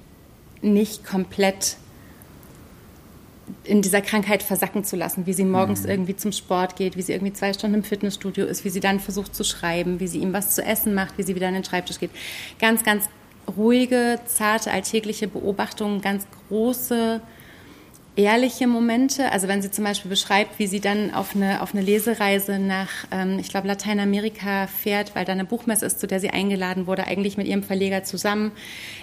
nicht 0.61 1.05
komplett 1.05 1.77
in 3.63 3.81
dieser 3.81 4.01
Krankheit 4.01 4.43
versacken 4.43 4.83
zu 4.83 4.95
lassen, 4.95 5.25
wie 5.25 5.33
sie 5.33 5.45
morgens 5.45 5.83
mhm. 5.83 5.89
irgendwie 5.89 6.15
zum 6.15 6.31
Sport 6.31 6.75
geht, 6.75 6.97
wie 6.97 7.01
sie 7.01 7.13
irgendwie 7.13 7.33
zwei 7.33 7.53
Stunden 7.53 7.77
im 7.77 7.83
Fitnessstudio 7.83 8.45
ist, 8.45 8.65
wie 8.65 8.69
sie 8.69 8.79
dann 8.79 8.99
versucht 8.99 9.35
zu 9.35 9.43
schreiben, 9.43 9.99
wie 9.99 10.07
sie 10.07 10.19
ihm 10.19 10.33
was 10.33 10.55
zu 10.55 10.63
essen 10.63 10.93
macht, 10.93 11.17
wie 11.17 11.23
sie 11.23 11.35
wieder 11.35 11.47
an 11.47 11.53
den 11.53 11.63
Schreibtisch 11.63 11.99
geht. 11.99 12.11
Ganz, 12.59 12.83
ganz 12.83 13.09
ruhige, 13.55 14.19
zarte, 14.25 14.71
alltägliche 14.71 15.27
Beobachtungen, 15.27 16.01
ganz 16.01 16.27
große 16.49 17.21
ehrliche 18.17 18.67
Momente. 18.67 19.31
Also 19.31 19.47
wenn 19.47 19.61
sie 19.61 19.71
zum 19.71 19.83
Beispiel 19.83 20.09
beschreibt, 20.09 20.59
wie 20.59 20.67
sie 20.67 20.81
dann 20.81 21.13
auf 21.13 21.35
eine, 21.35 21.61
auf 21.61 21.73
eine 21.73 21.83
Lesereise 21.83 22.59
nach, 22.59 22.89
ähm, 23.11 23.37
ich 23.39 23.49
glaube, 23.49 23.67
Lateinamerika 23.67 24.67
fährt, 24.67 25.15
weil 25.15 25.23
da 25.23 25.31
eine 25.33 25.45
Buchmesse 25.45 25.85
ist, 25.85 25.99
zu 25.99 26.07
der 26.07 26.19
sie 26.19 26.31
eingeladen 26.31 26.87
wurde, 26.87 27.05
eigentlich 27.05 27.37
mit 27.37 27.47
ihrem 27.47 27.63
Verleger 27.63 28.03
zusammen. 28.03 28.51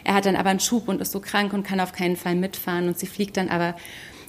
Er 0.02 0.14
hat 0.14 0.26
dann 0.26 0.36
aber 0.36 0.50
einen 0.50 0.60
Schub 0.60 0.88
und 0.88 1.00
ist 1.00 1.12
so 1.12 1.20
krank 1.20 1.52
und 1.52 1.62
kann 1.62 1.80
auf 1.80 1.92
keinen 1.92 2.16
Fall 2.16 2.34
mitfahren. 2.34 2.88
Und 2.88 2.98
sie 2.98 3.06
fliegt 3.06 3.36
dann 3.36 3.48
aber 3.48 3.76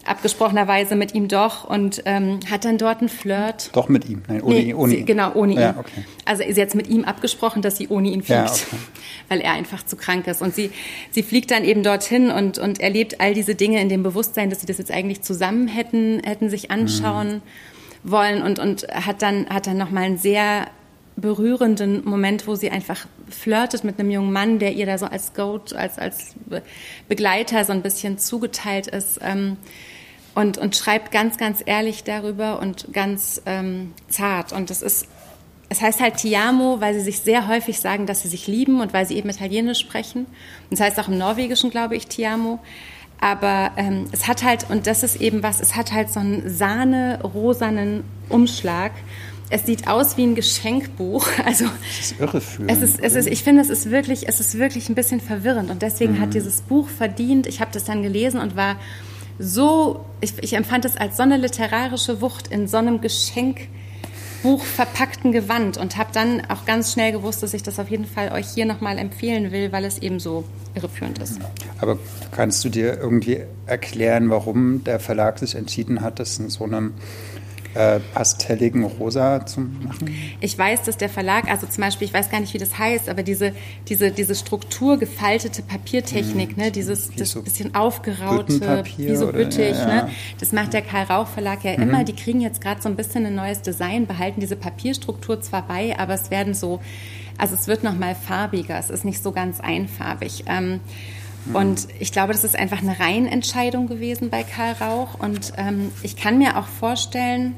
abgesprochenerweise 0.06 0.96
mit 0.96 1.14
ihm 1.14 1.28
doch 1.28 1.64
und 1.64 2.04
ähm, 2.06 2.40
hat 2.50 2.64
dann 2.64 2.78
dort 2.78 3.00
einen 3.00 3.10
Flirt. 3.10 3.70
Doch 3.74 3.90
mit 3.90 4.08
ihm, 4.08 4.22
nein, 4.28 4.42
ohne, 4.42 4.56
nee, 4.56 4.74
ohne 4.74 4.92
sie, 4.92 5.00
ihn. 5.00 5.06
Genau, 5.06 5.34
ohne 5.34 5.56
ja, 5.56 5.72
ihn. 5.72 5.78
Okay. 5.80 6.06
Also 6.26 6.44
sie 6.48 6.62
hat 6.62 6.74
mit 6.76 6.88
ihm 6.88 7.04
abgesprochen, 7.06 7.62
dass 7.62 7.78
sie 7.78 7.88
ohne 7.88 8.10
ihn 8.10 8.22
fliegt, 8.22 8.30
ja, 8.30 8.46
okay. 8.46 8.78
weil 9.30 9.42
er 9.42 9.54
einfach 9.54 9.84
zu 9.84 9.96
krank 9.96 10.28
ist. 10.28 10.42
Und 10.42 10.54
sie, 10.54 10.72
sie 11.12 11.24
fliegt 11.24 11.52
dann 11.52 11.64
eben 11.64 11.84
dorthin 11.84 12.30
und, 12.30 12.60
und 12.60 12.80
erlebt 12.80 13.20
all 13.20 13.34
diese 13.34 13.56
Dinge 13.56 13.82
in 13.82 13.90
dem 13.90 14.04
Bewusstsein, 14.04 14.50
dass 14.50 14.62
sie 14.62 14.68
das 14.68 14.78
jetzt 14.78 14.92
eigentlich 14.92 15.22
zusammen 15.22 15.68
hätten, 15.68 16.22
hätten 16.24 16.50
sich 16.50 16.72
anschauen 16.72 17.42
mhm. 18.04 18.12
wollen 18.12 18.42
und, 18.44 18.60
und 18.60 18.88
hat 18.90 19.22
dann, 19.22 19.48
hat 19.50 19.68
dann 19.68 19.78
nochmal 19.78 20.04
einen 20.04 20.18
sehr 20.18 20.68
berührenden 21.18 22.04
Moment, 22.06 22.46
wo 22.46 22.56
sie 22.56 22.70
einfach 22.70 23.08
flirtet 23.30 23.84
mit 23.84 24.00
einem 24.00 24.12
jungen 24.12 24.34
Mann, 24.34 24.60
der 24.60 24.74
ihr 24.74 24.86
da 24.86 24.98
so 24.98 25.06
als 25.06 25.34
Goat, 25.34 25.74
als, 25.74 25.98
als 25.98 26.36
Begleiter 27.08 27.64
so 27.64 27.72
ein 27.72 27.82
bisschen 27.82 28.18
zugeteilt 28.18 28.88
ist. 28.88 29.20
Ähm, 29.24 29.58
und, 30.36 30.58
und 30.58 30.76
schreibt 30.76 31.12
ganz, 31.12 31.38
ganz 31.38 31.64
ehrlich 31.66 32.04
darüber 32.04 32.60
und 32.60 32.94
ganz 32.94 33.42
ähm, 33.46 33.94
zart. 34.10 34.52
Und 34.52 34.70
das 34.70 34.82
ist, 34.82 35.08
es 35.70 35.82
heißt 35.82 36.02
halt 36.02 36.18
Tiamo, 36.18 36.82
weil 36.82 36.94
sie 36.94 37.00
sich 37.00 37.22
sehr 37.22 37.48
häufig 37.48 37.80
sagen, 37.80 38.06
dass 38.06 38.22
sie 38.22 38.28
sich 38.28 38.46
lieben 38.46 38.82
und 38.82 38.94
weil 38.94 39.08
sie 39.08 39.16
eben 39.16 39.30
Italienisch 39.30 39.80
sprechen. 39.80 40.26
Und 40.70 40.72
das 40.72 40.82
heißt 40.82 41.00
auch 41.00 41.08
im 41.08 41.18
Norwegischen, 41.18 41.72
glaube 41.72 41.96
ich, 41.96 42.08
Tiamo. 42.08 42.60
Aber 43.20 43.72
ähm, 43.78 44.08
es 44.12 44.28
hat 44.28 44.44
halt, 44.44 44.70
und 44.70 44.88
das 44.88 45.04
ist 45.04 45.22
eben 45.22 45.42
was, 45.42 45.62
es 45.62 45.76
hat 45.78 45.94
halt 45.94 46.12
so 46.12 46.20
einen 46.20 46.50
sahne-rosanen 46.50 48.04
Umschlag. 48.28 48.92
Es 49.50 49.66
sieht 49.66 49.88
aus 49.88 50.18
wie 50.18 50.24
ein 50.24 50.36
Geschenkbuch. 50.36 51.28
Also 51.46 51.66
es 51.90 52.12
ist 52.12 52.20
irreführend. 52.20 52.72
Es 52.72 52.82
ist, 52.82 53.00
es 53.00 53.16
ist, 53.16 53.28
ich 53.28 53.42
finde, 53.42 53.62
es 53.62 53.70
ist 53.70 53.90
wirklich, 53.90 54.28
es 54.28 54.42
ist 54.42 54.58
wirklich 54.58 54.90
ein 54.90 54.96
bisschen 54.96 55.22
verwirrend. 55.22 55.72
Und 55.72 55.82
deswegen 55.82 56.16
mhm. 56.16 56.20
hat 56.20 56.34
dieses 56.34 56.62
Buch 56.62 56.90
verdient. 56.90 57.48
Ich 57.48 57.62
habe 57.62 57.72
das 57.72 57.86
dann 57.86 58.04
gelesen 58.04 58.42
und 58.42 58.58
war 58.58 58.76
so, 59.40 60.06
ich, 60.22 60.34
ich 60.42 60.54
empfand 60.54 60.86
es 60.86 60.98
als 60.98 61.18
so 61.18 61.24
eine 61.24 61.38
literarische 61.38 62.22
Wucht 62.22 62.48
in 62.48 62.68
so 62.68 62.78
einem 62.78 63.02
Geschenkbuch 63.02 64.64
verpackten 64.64 65.32
Gewand 65.32 65.78
und 65.78 65.98
habe 65.98 66.10
dann 66.14 66.42
auch 66.50 66.66
ganz 66.66 66.94
schnell 66.94 67.12
gewusst, 67.12 67.44
dass 67.44 67.54
ich 67.54 67.64
das 67.64 67.80
auf 67.80 67.90
jeden 67.90 68.06
Fall 68.06 68.32
euch 68.32 68.48
hier 68.48 68.66
nochmal 68.66 68.98
empfehlen 68.98 69.52
will, 69.52 69.72
weil 69.72 69.86
es 69.86 69.98
eben 70.00 70.20
so 70.20 70.46
irreführend 70.74 71.20
ist. 71.20 71.40
Aber 71.80 71.98
kannst 72.32 72.64
du 72.64 72.70
dir 72.70 72.98
irgendwie 72.98 73.42
erklären, 73.66 74.30
warum 74.30 74.84
der 74.84 75.00
Verlag 75.00 75.40
sich 75.40 75.56
entschieden 75.56 76.02
hat, 76.02 76.20
das 76.20 76.38
in 76.40 76.50
so 76.50 76.64
einem 76.64 76.94
äh, 77.76 78.00
pastelligen 78.14 78.84
Rosa 78.84 79.46
zu 79.46 79.62
machen? 79.62 80.16
Ich 80.40 80.58
weiß, 80.58 80.84
dass 80.84 80.98
der 80.98 81.10
Verlag, 81.10 81.50
also 81.50 81.68
zum 81.68 81.84
Beispiel, 81.84 82.08
ich 82.08 82.14
weiß 82.14 82.30
gar 82.30 82.40
nicht, 82.40 82.54
wie 82.54 82.58
das 82.58 82.78
heißt, 82.78 83.10
aber 83.10 83.22
diese, 83.22 83.54
diese, 83.88 84.12
diese 84.12 84.34
strukturgefaltete 84.34 85.62
Papiertechnik, 85.62 86.58
mhm. 86.58 86.64
ne, 86.64 86.72
dieses 86.72 87.12
das 87.12 87.32
so 87.32 87.42
bisschen 87.42 87.76
aufgeraute, 87.76 88.84
wie 88.98 89.16
so 89.16 89.32
büttig, 89.32 89.76
ja, 89.76 89.88
ja. 89.88 90.04
ne, 90.04 90.10
das 90.40 90.52
macht 90.52 90.74
der 90.74 90.82
Karl 90.82 91.06
Rauch 91.06 91.28
Verlag 91.28 91.64
ja 91.64 91.78
mhm. 91.78 91.84
immer. 91.84 92.04
Die 92.04 92.16
kriegen 92.16 92.42
jetzt 92.42 92.62
gerade 92.62 92.82
so 92.82 92.90
ein 92.90 92.96
bisschen 92.96 93.26
ein 93.26 93.36
neues 93.36 93.62
Design, 93.62 94.08
behalten 94.08 94.40
diese 94.40 94.56
Papierstruktur 94.56 95.42
zwar 95.42 95.68
bei, 95.68 95.98
aber 96.00 96.14
es 96.14 96.32
werden 96.32 96.54
so, 96.54 96.80
also 97.38 97.56
es 97.56 97.68
wird 97.68 97.84
nochmal 97.84 98.16
farbiger, 98.16 98.80
es 98.80 98.90
ist 98.90 99.06
nicht 99.06 99.22
so 99.22 99.32
ganz 99.32 99.60
einfarbig. 99.60 100.46
Ähm. 100.48 100.80
Und 101.54 101.88
ich 102.00 102.12
glaube, 102.12 102.34
das 102.34 102.44
ist 102.44 102.56
einfach 102.56 102.82
eine 102.82 103.00
Reihenentscheidung 103.00 103.88
gewesen 103.88 104.30
bei 104.30 104.44
Karl 104.44 104.74
Rauch. 104.74 105.20
Und 105.20 105.54
ähm, 105.58 105.92
ich 106.02 106.16
kann 106.16 106.38
mir 106.38 106.58
auch 106.58 106.68
vorstellen, 106.68 107.56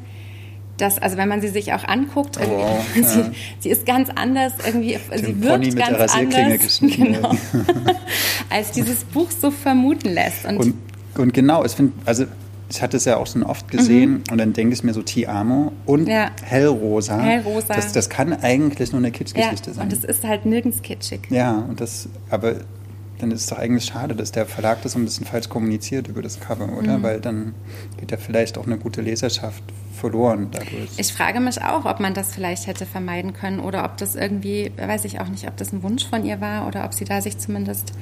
dass, 0.77 0.99
also 0.99 1.17
wenn 1.17 1.27
man 1.27 1.41
sie 1.41 1.47
sich 1.47 1.73
auch 1.73 1.83
anguckt, 1.87 2.37
oh, 2.39 2.47
wow, 2.47 2.85
sie, 2.95 3.19
ja. 3.19 3.31
sie, 3.59 3.69
ist 3.69 3.85
ganz 3.85 4.09
anders, 4.13 4.53
irgendwie, 4.65 4.97
Den 5.11 5.25
sie 5.25 5.41
wirkt 5.41 5.63
Pony 5.63 5.69
ganz 5.71 6.13
anders, 6.13 6.79
genau, 6.81 7.31
als 8.49 8.71
dieses 8.71 9.03
Buch 9.05 9.31
so 9.31 9.51
vermuten 9.51 10.09
lässt. 10.09 10.45
Und, 10.45 10.57
und, 10.57 10.75
und 11.17 11.33
genau, 11.33 11.65
ich 11.65 11.71
finde, 11.71 11.93
also 12.05 12.25
ich 12.69 12.81
hatte 12.81 12.97
es 12.97 13.05
ja 13.05 13.17
auch 13.17 13.27
schon 13.27 13.43
oft 13.43 13.69
gesehen 13.71 14.11
mhm. 14.11 14.23
und 14.31 14.37
dann 14.37 14.53
denke 14.53 14.73
ich 14.73 14.83
mir 14.83 14.93
so 14.93 15.01
Ti 15.01 15.27
Amo 15.27 15.71
und 15.85 16.07
ja. 16.07 16.31
Hellrosa. 16.43 17.19
Hellrosa. 17.19 17.73
Das, 17.73 17.93
das 17.93 18.09
kann 18.09 18.33
eigentlich 18.33 18.91
nur 18.91 18.99
eine 18.99 19.11
Kitschgeschichte 19.11 19.69
ja, 19.69 19.75
sein. 19.75 19.85
Und 19.85 19.93
es 19.93 20.03
ist 20.03 20.25
halt 20.25 20.45
nirgends 20.45 20.81
kitschig. 20.81 21.21
Ja, 21.29 21.59
und 21.69 21.79
das, 21.79 22.09
aber 22.29 22.55
dann 23.19 23.31
ist 23.31 23.41
es 23.41 23.47
doch 23.47 23.57
eigentlich 23.57 23.85
schade, 23.85 24.15
dass 24.15 24.31
der 24.31 24.45
Verlag 24.45 24.81
das 24.83 24.93
so 24.93 24.99
ein 24.99 25.05
bisschen 25.05 25.25
falsch 25.25 25.49
kommuniziert 25.49 26.07
über 26.07 26.21
das 26.21 26.39
Cover, 26.39 26.69
oder? 26.77 26.99
Mhm. 26.99 27.03
Weil 27.03 27.21
dann 27.21 27.55
geht 27.99 28.11
ja 28.11 28.17
vielleicht 28.17 28.57
auch 28.57 28.65
eine 28.65 28.77
gute 28.77 29.01
Leserschaft 29.01 29.63
verloren 29.97 30.49
dadurch. 30.51 30.91
Ich 30.97 31.11
frage 31.11 31.39
mich 31.39 31.61
auch, 31.61 31.85
ob 31.85 31.99
man 31.99 32.13
das 32.13 32.33
vielleicht 32.33 32.67
hätte 32.67 32.85
vermeiden 32.85 33.33
können 33.33 33.59
oder 33.59 33.83
ob 33.83 33.97
das 33.97 34.15
irgendwie, 34.15 34.71
weiß 34.77 35.05
ich 35.05 35.19
auch 35.19 35.29
nicht, 35.29 35.47
ob 35.47 35.57
das 35.57 35.73
ein 35.73 35.83
Wunsch 35.83 36.07
von 36.07 36.23
ihr 36.25 36.39
war 36.39 36.67
oder 36.67 36.85
ob 36.85 36.93
sie 36.93 37.05
da 37.05 37.21
sich 37.21 37.37
zumindest 37.37 37.93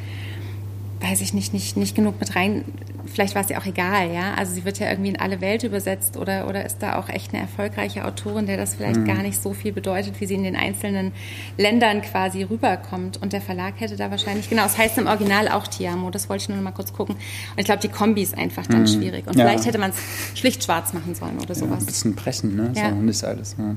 weiß 1.02 1.22
ich 1.22 1.34
nicht, 1.34 1.54
nicht, 1.54 1.78
nicht 1.78 1.96
genug 1.96 2.20
mit 2.20 2.36
rein. 2.36 2.64
Vielleicht 3.06 3.36
war 3.36 3.44
es 3.44 3.50
ja 3.50 3.60
auch 3.60 3.66
egal, 3.66 4.12
ja. 4.12 4.34
Also 4.34 4.54
sie 4.54 4.66
wird 4.66 4.80
ja 4.80 4.90
irgendwie 4.90 5.10
in 5.10 5.20
alle 5.20 5.42
Welt 5.42 5.64
übersetzt 5.64 6.18
oder, 6.18 6.48
oder 6.48 6.66
ist 6.66 6.80
da 6.80 6.98
auch 6.98 7.10
echt 7.10 7.34
eine 7.34 7.42
erfolgreiche 7.44 8.06
Autorin, 8.06 8.48
der 8.48 8.58
das 8.58 8.76
vielleicht 8.76 9.02
mhm. 9.02 9.06
gar 9.06 9.22
nicht 9.22 9.42
so 9.42 9.54
viel 9.54 9.72
bedeutet, 9.72 10.20
wie 10.20 10.26
sie 10.26 10.36
in 10.36 10.44
den 10.44 10.56
einzelnen 10.56 11.12
Ländern 11.58 12.02
quasi 12.02 12.44
rüberkommt. 12.44 13.22
Und 13.22 13.34
der 13.34 13.42
Verlag 13.42 13.80
hätte 13.80 13.96
da 13.96 14.10
wahrscheinlich, 14.10 14.50
genau, 14.50 14.66
es 14.66 14.72
das 14.72 14.78
heißt 14.80 14.98
im 14.98 15.08
Original 15.08 15.50
auch 15.50 15.68
Tiamo, 15.68 16.10
das 16.10 16.30
wollte 16.30 16.44
ich 16.44 16.50
nur 16.50 16.58
noch 16.58 16.64
mal 16.64 16.72
kurz 16.72 16.94
gucken. 16.94 17.16
Und 17.16 17.60
ich 17.60 17.66
glaube, 17.66 17.82
die 17.82 17.90
Kombi 17.90 18.24
ist 18.24 18.38
einfach 18.38 18.66
dann 18.66 18.82
mhm. 18.82 18.88
schwierig. 18.88 19.28
Und 19.28 19.36
ja. 19.36 19.46
vielleicht 19.46 19.66
hätte 19.66 19.78
man 19.78 19.92
es 19.92 20.40
schlicht 20.40 20.64
schwarz 20.64 20.94
machen 20.94 21.14
sollen 21.14 21.38
oder 21.40 21.54
sowas. 21.54 21.70
Ja, 21.70 21.84
ein 21.84 21.86
bisschen 21.86 22.16
pressen, 22.16 22.56
ne? 22.56 22.74
Ja. 22.76 22.90
So, 22.90 22.96
nicht 22.96 23.24
alles. 23.24 23.56
Ja. 23.58 23.76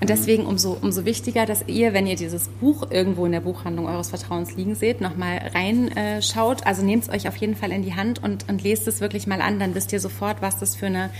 Und 0.00 0.10
deswegen 0.10 0.46
umso, 0.46 0.76
umso 0.80 1.04
wichtiger, 1.04 1.44
dass 1.44 1.64
ihr, 1.66 1.92
wenn 1.92 2.06
ihr 2.06 2.14
dieses 2.14 2.48
Buch 2.48 2.88
irgendwo 2.90 3.26
in 3.26 3.32
der 3.32 3.40
Buchhandlung 3.40 3.86
eures 3.86 4.10
Vertrauens 4.10 4.54
liegen 4.54 4.74
seht, 4.76 5.00
nochmal 5.00 5.50
reinschaut. 5.52 6.37
Also 6.38 6.84
nehmt 6.84 7.04
es 7.04 7.08
euch 7.08 7.28
auf 7.28 7.36
jeden 7.36 7.54
Fall 7.54 7.72
in 7.72 7.82
die 7.82 7.94
Hand 7.94 8.22
und, 8.22 8.48
und 8.48 8.62
lest 8.62 8.86
es 8.88 9.00
wirklich 9.00 9.26
mal 9.26 9.40
an. 9.40 9.58
Dann 9.58 9.74
wisst 9.74 9.92
ihr 9.92 10.00
sofort, 10.00 10.42
was 10.42 10.58
das 10.58 10.76
für 10.76 10.86
eine 10.86 11.10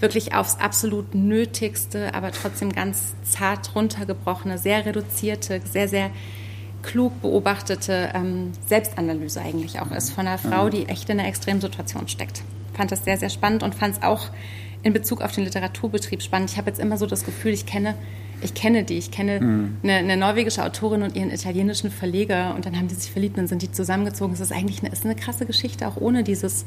wirklich 0.00 0.34
aufs 0.34 0.56
absolut 0.56 1.14
Nötigste, 1.14 2.14
aber 2.14 2.32
trotzdem 2.32 2.72
ganz 2.72 3.14
zart 3.22 3.74
runtergebrochene, 3.74 4.58
sehr 4.58 4.86
reduzierte, 4.86 5.60
sehr, 5.64 5.88
sehr 5.88 6.10
klug 6.82 7.20
beobachtete 7.20 8.10
ähm, 8.14 8.52
Selbstanalyse 8.66 9.40
eigentlich 9.40 9.80
auch 9.80 9.90
ist 9.90 10.10
von 10.10 10.26
einer 10.26 10.38
Frau, 10.38 10.70
die 10.70 10.86
echt 10.86 11.10
in 11.10 11.20
einer 11.20 11.28
extremen 11.28 11.60
Situation 11.60 12.08
steckt. 12.08 12.42
Fand 12.74 12.90
das 12.90 13.04
sehr, 13.04 13.18
sehr 13.18 13.28
spannend 13.28 13.62
und 13.62 13.74
fand 13.74 13.96
es 13.96 14.02
auch 14.02 14.28
in 14.82 14.92
Bezug 14.92 15.20
auf 15.20 15.32
den 15.32 15.44
Literaturbetrieb 15.44 16.22
spannend. 16.22 16.50
Ich 16.50 16.56
habe 16.56 16.70
jetzt 16.70 16.80
immer 16.80 16.96
so 16.96 17.06
das 17.06 17.24
Gefühl, 17.24 17.52
ich 17.52 17.66
kenne, 17.66 17.94
ich 18.42 18.54
kenne 18.54 18.84
die. 18.84 18.98
Ich 18.98 19.10
kenne 19.10 19.40
mhm. 19.40 19.76
eine, 19.82 19.94
eine, 19.94 20.16
norwegische 20.16 20.64
Autorin 20.64 21.02
und 21.02 21.16
ihren 21.16 21.30
italienischen 21.30 21.90
Verleger 21.90 22.54
und 22.54 22.66
dann 22.66 22.76
haben 22.76 22.88
die 22.88 22.94
sich 22.94 23.10
verliebt 23.10 23.38
und 23.38 23.46
sind 23.46 23.62
die 23.62 23.70
zusammengezogen. 23.72 24.32
Es 24.32 24.40
ist 24.40 24.52
eigentlich 24.52 24.82
eine, 24.82 24.92
ist 24.92 25.04
eine 25.04 25.14
krasse 25.14 25.46
Geschichte, 25.46 25.86
auch 25.86 25.96
ohne 25.96 26.24
dieses 26.24 26.66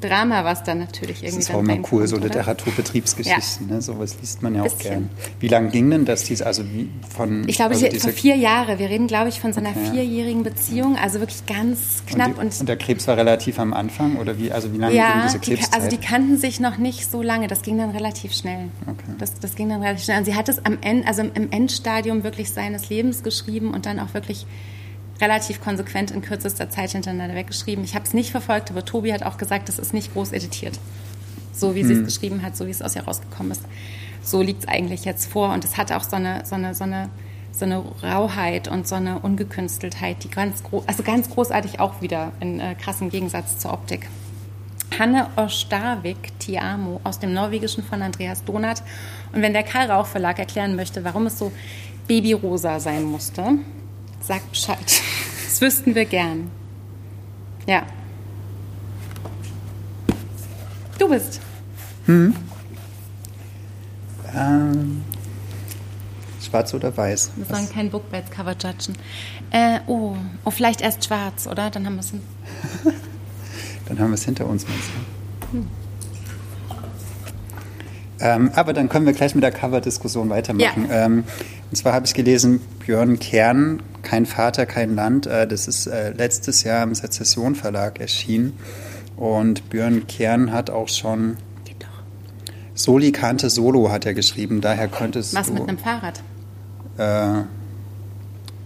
Drama, 0.00 0.44
was 0.44 0.64
dann 0.64 0.78
natürlich 0.78 1.22
irgendwie. 1.22 1.36
Das 1.36 1.48
ist 1.48 1.54
auch 1.54 1.60
immer 1.60 1.78
cool, 1.92 2.06
so 2.06 2.16
Literaturbetriebsgeschichten, 2.16 3.68
ja. 3.68 3.74
ne? 3.76 3.82
sowas 3.82 4.16
liest 4.20 4.42
man 4.42 4.54
ja 4.54 4.62
auch 4.62 4.78
gern. 4.78 5.10
Wie 5.40 5.48
lange 5.48 5.70
ging 5.70 5.90
denn 5.90 6.04
das, 6.04 6.24
diese, 6.24 6.46
also 6.46 6.64
wie 6.64 6.88
von. 7.14 7.48
Ich 7.48 7.56
glaube, 7.56 7.74
also 7.74 7.88
diese, 7.88 8.12
vier 8.12 8.36
Jahre. 8.36 8.78
Wir 8.78 8.88
reden, 8.88 9.06
glaube 9.06 9.28
ich, 9.28 9.40
von 9.40 9.52
so 9.52 9.60
einer 9.60 9.70
okay. 9.70 9.90
vierjährigen 9.92 10.42
Beziehung, 10.42 10.96
also 10.96 11.20
wirklich 11.20 11.46
ganz 11.46 12.02
knapp. 12.06 12.28
Und, 12.28 12.36
die, 12.36 12.40
und, 12.40 12.60
und, 12.60 12.68
der 12.68 12.76
Krebs 12.76 13.06
war 13.08 13.16
relativ 13.16 13.58
am 13.58 13.72
Anfang 13.72 14.16
oder 14.16 14.38
wie, 14.38 14.52
also 14.52 14.72
wie 14.72 14.78
lange 14.78 14.94
ja, 14.94 15.12
ging 15.12 15.22
diese 15.26 15.38
Krebszeit? 15.38 15.72
Die, 15.72 15.76
also 15.76 15.88
die 15.96 16.04
kannten 16.04 16.38
sich 16.38 16.60
noch 16.60 16.78
nicht 16.78 17.10
so 17.10 17.22
lange, 17.22 17.48
das 17.48 17.62
ging 17.62 17.78
dann 17.78 17.90
relativ 17.90 18.32
schnell. 18.34 18.68
Okay. 18.86 19.16
Das, 19.18 19.34
das 19.40 19.54
ging 19.54 19.68
dann 19.68 19.82
relativ 19.82 20.04
schnell. 20.04 20.18
Und 20.18 20.24
sie 20.24 20.34
hat 20.34 20.48
es 20.48 20.64
am 20.64 20.78
Ende, 20.80 21.06
also 21.06 21.22
im 21.22 21.50
Endstadium 21.50 22.24
wirklich 22.24 22.50
seines 22.50 22.88
Lebens 22.88 23.22
geschrieben 23.22 23.74
und 23.74 23.86
dann 23.86 23.98
auch 23.98 24.14
wirklich 24.14 24.46
relativ 25.20 25.60
konsequent 25.60 26.10
in 26.10 26.22
kürzester 26.22 26.70
Zeit 26.70 26.90
hintereinander 26.90 27.34
weggeschrieben. 27.34 27.84
Ich 27.84 27.94
habe 27.94 28.04
es 28.04 28.14
nicht 28.14 28.30
verfolgt, 28.30 28.70
aber 28.70 28.84
Tobi 28.84 29.12
hat 29.12 29.22
auch 29.22 29.36
gesagt, 29.36 29.68
das 29.68 29.78
ist 29.78 29.92
nicht 29.92 30.12
groß 30.12 30.32
editiert. 30.32 30.78
So 31.52 31.74
wie 31.74 31.80
hm. 31.80 31.88
sie 31.88 31.94
es 31.94 32.04
geschrieben 32.04 32.42
hat, 32.42 32.56
so 32.56 32.66
wie 32.66 32.70
es 32.70 32.82
aus 32.82 32.94
ihr 32.94 33.02
rausgekommen 33.02 33.52
ist. 33.52 33.62
So 34.22 34.42
liegt 34.42 34.64
es 34.64 34.68
eigentlich 34.68 35.04
jetzt 35.04 35.30
vor. 35.30 35.52
Und 35.52 35.64
es 35.64 35.76
hat 35.76 35.90
auch 35.92 36.04
so 36.04 36.16
eine, 36.16 36.44
so 36.44 36.54
eine, 36.54 36.74
so 36.74 36.84
eine, 36.84 37.08
so 37.52 37.64
eine 37.64 37.78
Rauheit 38.02 38.68
und 38.68 38.86
so 38.86 38.94
eine 38.94 39.18
Ungekünsteltheit, 39.18 40.22
die 40.22 40.30
ganz, 40.30 40.62
also 40.86 41.02
ganz 41.02 41.30
großartig 41.30 41.80
auch 41.80 42.00
wieder 42.00 42.32
in 42.40 42.60
äh, 42.60 42.74
krassem 42.74 43.10
Gegensatz 43.10 43.58
zur 43.58 43.72
Optik. 43.72 44.08
Hanne 44.98 45.28
Ostarvik 45.36 46.38
Tiamo 46.38 47.00
aus 47.04 47.18
dem 47.18 47.32
Norwegischen 47.32 47.84
von 47.84 48.02
Andreas 48.02 48.44
Donat. 48.44 48.82
Und 49.32 49.42
wenn 49.42 49.52
der 49.52 49.62
Karl 49.62 49.90
Rauch 49.90 50.06
Verlag 50.06 50.38
erklären 50.38 50.76
möchte, 50.76 51.04
warum 51.04 51.26
es 51.26 51.38
so 51.38 51.52
babyrosa 52.06 52.80
sein 52.80 53.04
musste, 53.04 53.58
Sagt 54.20 54.50
Bescheid. 54.50 54.78
Das 55.44 55.60
wüssten 55.60 55.94
wir 55.94 56.04
gern. 56.04 56.50
Ja. 57.66 57.86
Du 60.98 61.08
bist. 61.08 61.40
Hm. 62.06 62.34
Ähm, 64.34 65.04
schwarz 66.42 66.74
oder 66.74 66.96
weiß? 66.96 67.32
Wir 67.36 67.44
sollen 67.46 67.68
kein 67.70 67.90
Bookbeds-Cover 67.90 68.52
judgen. 68.52 68.96
Äh, 69.50 69.80
oh. 69.86 70.16
oh, 70.44 70.50
vielleicht 70.50 70.80
erst 70.80 71.04
schwarz, 71.04 71.46
oder? 71.46 71.70
Dann 71.70 71.86
haben 71.86 71.96
wir 71.96 72.00
es 72.00 72.12
Dann 73.86 73.98
haben 73.98 74.10
wir 74.10 74.14
es 74.14 74.24
hinter 74.24 74.46
uns? 74.46 74.66
Hm. 75.52 75.66
Ähm, 78.20 78.50
aber 78.54 78.72
dann 78.72 78.88
können 78.88 79.06
wir 79.06 79.12
gleich 79.12 79.34
mit 79.34 79.44
der 79.44 79.52
Cover-Diskussion 79.52 80.28
weitermachen. 80.28 80.86
Ja. 80.90 81.06
Ähm, 81.06 81.24
und 81.70 81.76
zwar 81.76 81.92
habe 81.92 82.06
ich 82.06 82.14
gelesen, 82.14 82.60
Björn 82.84 83.18
Kern, 83.18 83.82
Kein 84.02 84.26
Vater, 84.26 84.66
kein 84.66 84.94
Land. 84.94 85.26
Äh, 85.26 85.46
das 85.46 85.68
ist 85.68 85.86
äh, 85.86 86.10
letztes 86.10 86.64
Jahr 86.64 86.82
im 86.82 86.94
Sezession 86.94 87.54
Verlag 87.54 88.00
erschienen. 88.00 88.58
Und 89.16 89.68
Björn 89.70 90.06
Kern 90.06 90.52
hat 90.52 90.70
auch 90.70 90.88
schon 90.88 91.36
Soli 92.78 93.10
Kante 93.10 93.50
Solo 93.50 93.90
hat 93.90 94.06
er 94.06 94.14
geschrieben. 94.14 94.60
Daher 94.60 94.86
könntest 94.86 95.34
Was 95.34 95.48
du, 95.48 95.54
mit 95.54 95.68
einem 95.68 95.78
Fahrrad? 95.78 96.22
Äh, 96.96 97.42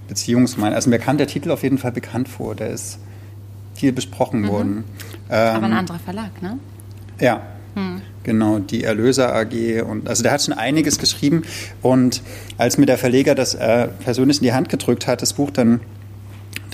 Beziehungsmann. 0.06 0.74
Also 0.74 0.90
mir 0.90 0.98
kam 0.98 1.16
der 1.16 1.26
Titel 1.26 1.50
auf 1.50 1.62
jeden 1.62 1.78
Fall 1.78 1.92
bekannt 1.92 2.28
vor. 2.28 2.54
Der 2.54 2.68
ist 2.68 2.98
viel 3.74 3.92
besprochen 3.92 4.42
mhm. 4.42 4.48
worden. 4.48 4.84
Ähm, 5.30 5.56
Aber 5.56 5.66
ein 5.66 5.72
anderer 5.72 5.98
Verlag, 5.98 6.42
ne? 6.42 6.58
Ja. 7.20 7.40
Hm. 7.74 8.02
Genau, 8.24 8.58
die 8.58 8.84
Erlöser 8.84 9.34
AG 9.34 9.82
und 9.82 10.08
also 10.08 10.22
der 10.22 10.32
hat 10.32 10.42
schon 10.42 10.54
einiges 10.54 10.98
geschrieben 10.98 11.42
und 11.80 12.22
als 12.58 12.78
mir 12.78 12.86
der 12.86 12.98
Verleger 12.98 13.34
das 13.34 13.54
äh, 13.54 13.88
persönlich 14.04 14.38
in 14.38 14.44
die 14.44 14.52
Hand 14.52 14.68
gedrückt 14.68 15.06
hat, 15.06 15.22
das 15.22 15.32
Buch, 15.32 15.50
dann 15.50 15.80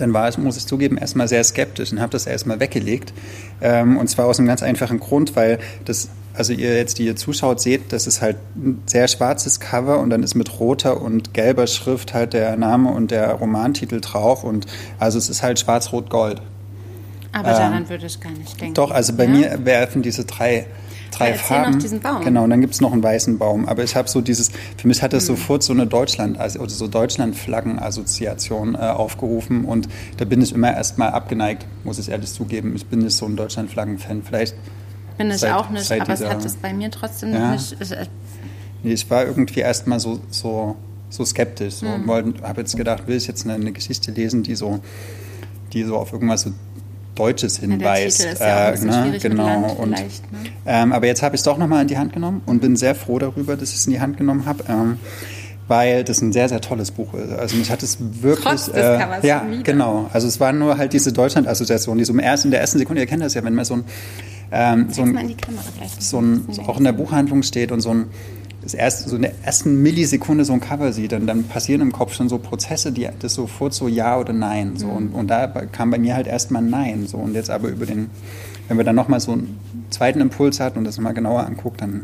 dann 0.00 0.12
war 0.12 0.28
es, 0.28 0.38
muss 0.38 0.56
ich 0.56 0.66
zugeben, 0.66 0.96
erstmal 0.96 1.28
sehr 1.28 1.42
skeptisch 1.44 1.92
und 1.92 2.00
habe 2.00 2.12
das 2.12 2.26
erstmal 2.26 2.60
weggelegt. 2.60 3.12
Ähm, 3.60 3.96
und 3.96 4.08
zwar 4.08 4.26
aus 4.26 4.38
einem 4.38 4.48
ganz 4.48 4.62
einfachen 4.62 5.00
Grund, 5.00 5.36
weil 5.36 5.58
das, 5.84 6.08
also 6.34 6.52
ihr 6.52 6.76
jetzt, 6.76 6.98
die 6.98 7.06
ihr 7.06 7.16
zuschaut, 7.16 7.60
seht, 7.60 7.92
das 7.92 8.06
ist 8.06 8.22
halt 8.22 8.36
ein 8.56 8.82
sehr 8.86 9.08
schwarzes 9.08 9.60
Cover 9.60 9.98
und 9.98 10.10
dann 10.10 10.22
ist 10.22 10.34
mit 10.34 10.60
roter 10.60 11.02
und 11.02 11.34
gelber 11.34 11.66
Schrift 11.66 12.14
halt 12.14 12.32
der 12.32 12.56
Name 12.56 12.90
und 12.90 13.10
der 13.10 13.32
Romantitel 13.32 14.00
drauf 14.00 14.44
und 14.44 14.66
also 14.98 15.18
es 15.18 15.28
ist 15.28 15.42
halt 15.42 15.58
schwarz-rot-gold. 15.58 16.40
Aber 17.32 17.50
daran 17.50 17.82
ähm, 17.82 17.88
würde 17.88 18.06
ich 18.06 18.20
gar 18.20 18.32
nicht 18.32 18.60
denken. 18.60 18.74
Doch, 18.74 18.90
also 18.90 19.12
bei 19.12 19.24
ja? 19.24 19.30
mir 19.30 19.64
werfen 19.64 20.02
diese 20.02 20.24
drei 20.24 20.66
drei 21.10 21.34
Farben. 21.34 21.72
Noch 21.72 21.78
diesen 21.78 22.00
Baum. 22.00 22.24
Genau, 22.24 22.44
und 22.44 22.50
dann 22.50 22.60
gibt 22.60 22.74
es 22.74 22.80
noch 22.80 22.92
einen 22.92 23.02
weißen 23.02 23.38
Baum. 23.38 23.66
Aber 23.68 23.84
ich 23.84 23.96
habe 23.96 24.08
so 24.08 24.20
dieses, 24.20 24.50
für 24.76 24.88
mich 24.88 25.02
hat 25.02 25.12
das 25.12 25.28
hm. 25.28 25.36
sofort 25.36 25.62
so 25.62 25.72
eine 25.72 25.86
Deutschland, 25.86 26.38
also 26.38 26.60
oder 26.60 26.70
so 26.70 26.88
Deutschland-Flaggen-Assoziation 26.88 28.74
äh, 28.74 28.78
aufgerufen 28.78 29.64
und 29.64 29.88
da 30.16 30.24
bin 30.24 30.42
ich 30.42 30.52
immer 30.52 30.72
erstmal 30.72 31.10
abgeneigt, 31.10 31.66
muss 31.84 31.98
ich 31.98 32.10
ehrlich 32.10 32.32
zugeben. 32.32 32.74
Ich 32.74 32.86
bin 32.86 33.00
nicht 33.00 33.16
so 33.16 33.26
ein 33.26 33.36
Deutschland-Flaggen-Fan. 33.36 34.22
Vielleicht. 34.22 34.54
Bin 35.16 35.30
ich 35.30 35.46
auch 35.46 35.70
nicht, 35.70 35.90
aber 35.90 36.04
dieser, 36.04 36.26
es 36.26 36.30
hat 36.30 36.44
es 36.44 36.56
bei 36.56 36.72
mir 36.72 36.90
trotzdem 36.90 37.32
ja, 37.32 37.52
nicht. 37.52 37.72
Äh, 37.90 38.06
nee, 38.82 38.92
ich 38.92 39.10
war 39.10 39.24
irgendwie 39.26 39.60
erstmal 39.60 39.98
so, 39.98 40.20
so, 40.30 40.76
so 41.10 41.24
skeptisch 41.24 41.74
so, 41.74 41.86
hm. 41.86 42.08
und 42.08 42.42
habe 42.42 42.60
jetzt 42.60 42.76
gedacht, 42.76 43.06
will 43.06 43.16
ich 43.16 43.26
jetzt 43.26 43.44
eine, 43.44 43.54
eine 43.54 43.72
Geschichte 43.72 44.12
lesen, 44.12 44.42
die 44.42 44.54
so 44.54 44.80
die 45.72 45.84
so 45.84 45.96
auf 45.96 46.12
irgendwas 46.12 46.42
so 46.42 46.52
Deutsches 47.18 47.58
hinweist. 47.58 48.24
Ja, 48.40 48.70
ja 48.70 48.70
äh, 48.70 48.84
ne? 48.84 49.18
genau. 49.20 49.72
und, 49.72 49.90
ne? 49.90 50.06
ähm, 50.66 50.92
aber 50.92 51.06
jetzt 51.06 51.22
habe 51.22 51.34
ich 51.34 51.40
es 51.40 51.44
doch 51.44 51.58
nochmal 51.58 51.82
in 51.82 51.88
die 51.88 51.98
Hand 51.98 52.12
genommen 52.12 52.42
und 52.46 52.60
bin 52.60 52.76
sehr 52.76 52.94
froh 52.94 53.18
darüber, 53.18 53.56
dass 53.56 53.70
ich 53.70 53.76
es 53.76 53.86
in 53.86 53.92
die 53.92 54.00
Hand 54.00 54.16
genommen 54.16 54.46
habe. 54.46 54.64
Ähm, 54.68 54.98
weil 55.68 56.02
das 56.02 56.22
ein 56.22 56.32
sehr, 56.32 56.48
sehr 56.48 56.62
tolles 56.62 56.90
Buch 56.90 57.12
ist. 57.12 57.30
Also 57.30 57.56
mich 57.56 57.70
hat 57.70 57.82
es 57.82 57.98
wirklich... 58.00 58.42
Trotz 58.42 58.66
des 58.66 58.74
äh, 58.74 59.26
Ja, 59.26 59.44
genau. 59.62 60.08
Also 60.14 60.26
es 60.26 60.40
war 60.40 60.52
nur 60.54 60.78
halt 60.78 60.94
diese 60.94 61.12
Deutschland-Assoziation, 61.12 61.98
die 61.98 62.04
so 62.04 62.14
im 62.14 62.20
ersten, 62.20 62.48
in 62.48 62.52
der 62.52 62.62
ersten 62.62 62.78
Sekunde, 62.78 63.02
ihr 63.02 63.06
kennt 63.06 63.22
das 63.22 63.34
ja, 63.34 63.44
wenn 63.44 63.54
man 63.54 63.66
so 63.66 63.74
ein... 63.74 63.84
Ähm, 64.50 64.86
so 64.90 65.02
ein, 65.02 65.36
so 65.98 66.20
ein 66.22 66.46
so 66.50 66.62
auch 66.62 66.78
in 66.78 66.84
der 66.84 66.92
Buchhandlung 66.92 67.42
steht 67.42 67.70
und 67.70 67.82
so 67.82 67.90
ein 67.90 68.06
das 68.62 68.74
erste, 68.74 69.08
so 69.08 69.16
in 69.16 69.22
der 69.22 69.32
ersten 69.42 69.82
Millisekunde 69.82 70.44
so 70.44 70.52
ein 70.52 70.60
Cover 70.60 70.92
sieht, 70.92 71.12
dann, 71.12 71.26
dann 71.26 71.44
passieren 71.44 71.80
im 71.80 71.92
Kopf 71.92 72.14
schon 72.14 72.28
so 72.28 72.38
Prozesse, 72.38 72.92
die 72.92 73.08
das 73.18 73.34
sofort 73.34 73.72
so 73.72 73.88
Ja 73.88 74.18
oder 74.18 74.32
Nein. 74.32 74.76
So. 74.76 74.86
Mhm. 74.86 74.96
Und, 74.96 75.08
und 75.14 75.28
da 75.28 75.46
kam 75.46 75.90
bei 75.90 75.98
mir 75.98 76.14
halt 76.14 76.26
erstmal 76.26 76.62
Nein. 76.62 77.06
So. 77.06 77.18
Und 77.18 77.34
jetzt 77.34 77.50
aber 77.50 77.68
über 77.68 77.86
den, 77.86 78.10
wenn 78.66 78.76
wir 78.76 78.84
dann 78.84 78.96
nochmal 78.96 79.20
so 79.20 79.32
einen 79.32 79.58
zweiten 79.90 80.20
Impuls 80.20 80.60
hatten 80.60 80.78
und 80.78 80.84
das 80.84 80.98
mal 80.98 81.12
genauer 81.12 81.46
anguckt, 81.46 81.80
dann 81.80 82.02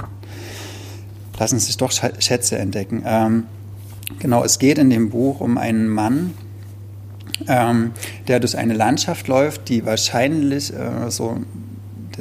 lassen 1.39 1.59
sich 1.59 1.77
doch 1.77 1.91
Schätze 1.91 2.59
entdecken. 2.59 3.03
Ähm, 3.05 3.45
genau, 4.21 4.45
es 4.45 4.59
geht 4.59 4.79
in 4.79 4.91
dem 4.91 5.11
Buch 5.11 5.41
um 5.41 5.59
einen 5.59 5.89
Mann, 5.89 6.35
ähm, 7.49 7.91
der 8.29 8.39
durch 8.39 8.57
eine 8.57 8.75
Landschaft 8.75 9.27
läuft, 9.27 9.69
die 9.69 9.85
wahrscheinlich 9.85 10.73
äh, 10.73 11.11
so, 11.11 11.39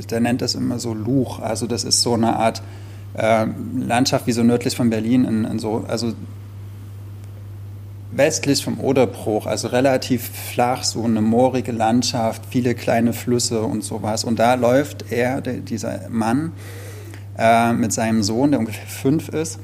der 0.10 0.20
nennt 0.20 0.42
das 0.42 0.56
immer 0.56 0.80
so 0.80 0.96
Luch, 0.96 1.40
also 1.40 1.68
das 1.68 1.84
ist 1.84 2.02
so 2.02 2.16
eine 2.16 2.36
Art 2.36 2.64
äh, 3.16 3.46
Landschaft 3.78 4.28
wie 4.28 4.32
so 4.32 4.44
nördlich 4.44 4.76
von 4.76 4.90
Berlin, 4.90 5.26
in, 5.26 5.46
in 5.46 5.60
so, 5.60 5.86
also 5.88 6.14
westlich 8.12 8.64
vom 8.64 8.80
Oderbruch, 8.80 9.46
also 9.48 9.68
relativ 9.70 10.24
flach, 10.24 10.84
so 10.84 11.04
eine 11.04 11.22
moorige 11.22 11.72
Landschaft, 11.72 12.44
viele 12.50 12.76
kleine 12.76 13.14
Flüsse 13.14 13.62
und 13.62 13.84
sowas. 13.84 14.24
Und 14.24 14.40
da 14.40 14.54
läuft 14.54 15.12
er, 15.12 15.42
der, 15.42 15.56
dieser 15.56 16.10
Mann, 16.10 16.54
äh, 17.38 17.74
mit 17.74 17.92
seinem 17.92 18.24
Sohn, 18.24 18.52
der 18.52 18.60
ungefähr 18.60 18.88
fünf 18.88 19.30
ist, 19.30 19.60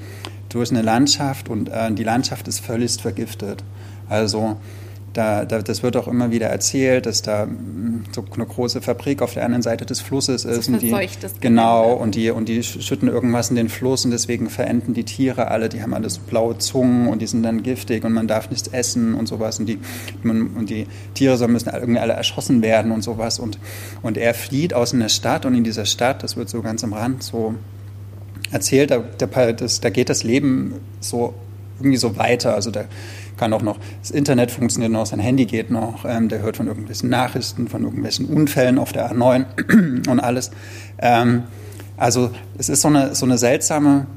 durch 0.50 0.72
eine 0.72 0.82
Landschaft 0.82 1.50
und 1.50 1.70
äh, 1.70 1.92
die 1.92 2.04
Landschaft 2.04 2.48
ist 2.48 2.60
völlig 2.60 3.00
vergiftet. 3.00 3.64
Also 4.10 4.58
da, 5.14 5.46
da, 5.46 5.62
das 5.62 5.82
wird 5.82 5.98
auch 5.98 6.08
immer 6.08 6.32
wieder 6.32 6.48
erzählt, 6.48 7.06
dass 7.06 7.22
da 7.22 7.44
ähm, 7.44 8.04
so 8.12 8.24
eine 8.34 8.46
große 8.46 8.82
Fabrik 8.82 9.22
auf 9.22 9.34
der 9.34 9.46
anderen 9.46 9.62
Seite 9.62 9.86
des 9.86 10.02
Flusses 10.02 10.46
ist. 10.46 10.66
So 10.66 10.74
und 10.74 10.82
die, 10.82 10.96
genau, 11.42 11.94
und 11.94 12.16
die, 12.16 12.30
und 12.30 12.48
die 12.48 12.64
schütten 12.64 13.08
irgendwas 13.08 13.50
in 13.50 13.56
den 13.56 13.70
Fluss 13.70 14.06
und 14.06 14.12
deswegen 14.12 14.50
verenden 14.50 14.94
die 14.94 15.04
Tiere 15.04 15.50
alle, 15.50 15.70
die 15.70 15.82
haben 15.82 15.94
alles 15.94 16.20
blaue 16.20 16.58
Zungen 16.58 17.08
und 17.08 17.22
die 17.22 17.28
sind 17.28 17.44
dann 17.44 17.64
giftig 17.64 18.04
und 18.04 18.14
man 18.14 18.28
darf 18.28 18.50
nichts 18.50 18.68
essen 18.68 19.16
und 19.16 19.28
sowas 19.28 19.60
und 19.60 19.66
die, 19.68 19.80
man, 20.24 20.48
und 20.56 20.70
die 20.70 20.88
Tiere 21.14 21.38
so 21.38 21.48
müssen 21.48 21.70
irgendwie 21.74 22.00
alle 22.00 22.14
erschossen 22.14 22.62
werden 22.62 22.92
und 22.92 23.02
sowas 23.02 23.40
und, 23.40 23.58
und 24.02 24.18
er 24.18 24.34
flieht 24.34 24.74
aus 24.74 24.94
einer 24.94 25.10
Stadt 25.10 25.46
und 25.46 25.56
in 25.56 25.64
dieser 25.64 25.86
Stadt, 25.86 26.24
das 26.24 26.38
wird 26.38 26.50
so 26.50 26.62
ganz 26.62 26.84
am 26.84 26.94
Rand 26.94 27.24
so 27.24 27.56
erzählt, 28.52 28.92
da, 28.92 29.00
das, 29.54 29.82
da 29.82 29.90
geht 29.90 30.10
das 30.10 30.24
Leben 30.24 30.76
so 31.00 31.34
irgendwie 31.80 31.98
so 31.98 32.18
weiter. 32.18 32.56
Also 32.56 32.72
da 32.72 32.86
kann 33.40 33.54
auch 33.54 33.62
noch, 33.62 33.80
das 34.02 34.12
Internet 34.12 34.52
funktioniert 34.52 34.92
noch, 34.92 35.06
sein 35.06 35.20
Handy 35.20 35.46
geht 35.46 35.72
noch, 35.72 36.06
ähm, 36.06 36.30
der 36.30 36.42
hört 36.42 36.58
von 36.58 36.68
irgendwelchen 36.68 37.10
Nachrichten, 37.10 37.68
von 37.68 37.84
irgendwelchen 37.84 38.26
Unfällen 38.26 38.78
auf 38.78 38.92
der 38.92 39.12
A9 39.12 40.08
und 40.10 40.20
alles. 40.20 40.52
Ähm, 41.00 41.44
also 41.98 42.32
es 42.58 42.70
ist 42.70 42.82
so 42.82 42.90
eine, 42.90 43.16
so 43.16 43.26
eine 43.26 43.38
seltsame 43.38 44.08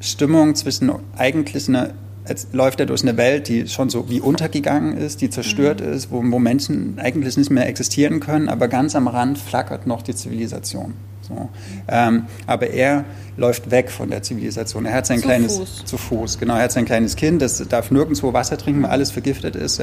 Stimmung 0.00 0.54
zwischen 0.54 0.92
eigentlich 1.16 1.68
einer 1.68 1.90
Jetzt 2.26 2.54
läuft 2.54 2.80
er 2.80 2.86
durch 2.86 3.02
eine 3.02 3.18
Welt, 3.18 3.48
die 3.48 3.68
schon 3.68 3.90
so 3.90 4.08
wie 4.08 4.18
untergegangen 4.18 4.96
ist, 4.96 5.20
die 5.20 5.28
zerstört 5.28 5.82
mhm. 5.82 5.92
ist, 5.92 6.10
wo, 6.10 6.22
wo 6.24 6.38
Menschen 6.38 6.98
eigentlich 6.98 7.36
nicht 7.36 7.50
mehr 7.50 7.68
existieren 7.68 8.20
können, 8.20 8.48
aber 8.48 8.68
ganz 8.68 8.96
am 8.96 9.08
Rand 9.08 9.36
flackert 9.36 9.86
noch 9.86 10.00
die 10.00 10.14
Zivilisation. 10.14 10.94
So. 11.26 11.48
Ähm, 11.88 12.26
aber 12.46 12.68
er 12.68 13.04
läuft 13.36 13.70
weg 13.70 13.90
von 13.90 14.10
der 14.10 14.22
Zivilisation. 14.22 14.86
Er 14.86 14.94
hat 14.94 15.06
sein 15.06 15.18
zu 15.18 15.24
kleines 15.24 15.56
Fuß. 15.56 15.84
zu 15.84 15.96
Fuß, 15.96 16.38
genau. 16.38 16.56
Er 16.56 16.64
hat 16.64 16.72
sein 16.72 16.84
kleines 16.84 17.16
Kind, 17.16 17.42
das 17.42 17.66
darf 17.68 17.90
nirgendwo 17.90 18.32
Wasser 18.32 18.58
trinken, 18.58 18.82
weil 18.82 18.90
alles 18.90 19.10
vergiftet 19.10 19.56
ist. 19.56 19.82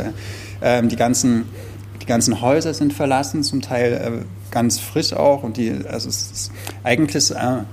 Ähm, 0.62 0.88
die 0.88 0.96
ganzen 0.96 1.46
die 2.02 2.08
ganzen 2.08 2.42
Häuser 2.42 2.74
sind 2.74 2.94
verlassen, 2.94 3.44
zum 3.44 3.62
Teil 3.62 3.94
äh, 3.94 4.26
ganz 4.52 4.80
frisch 4.80 5.14
auch. 5.14 5.44
Und 5.44 5.58
die, 5.58 5.72
also 5.88 6.10
es 6.10 6.32
ist 6.32 6.52
eigentlich 6.84 7.32
äh, 7.32 7.64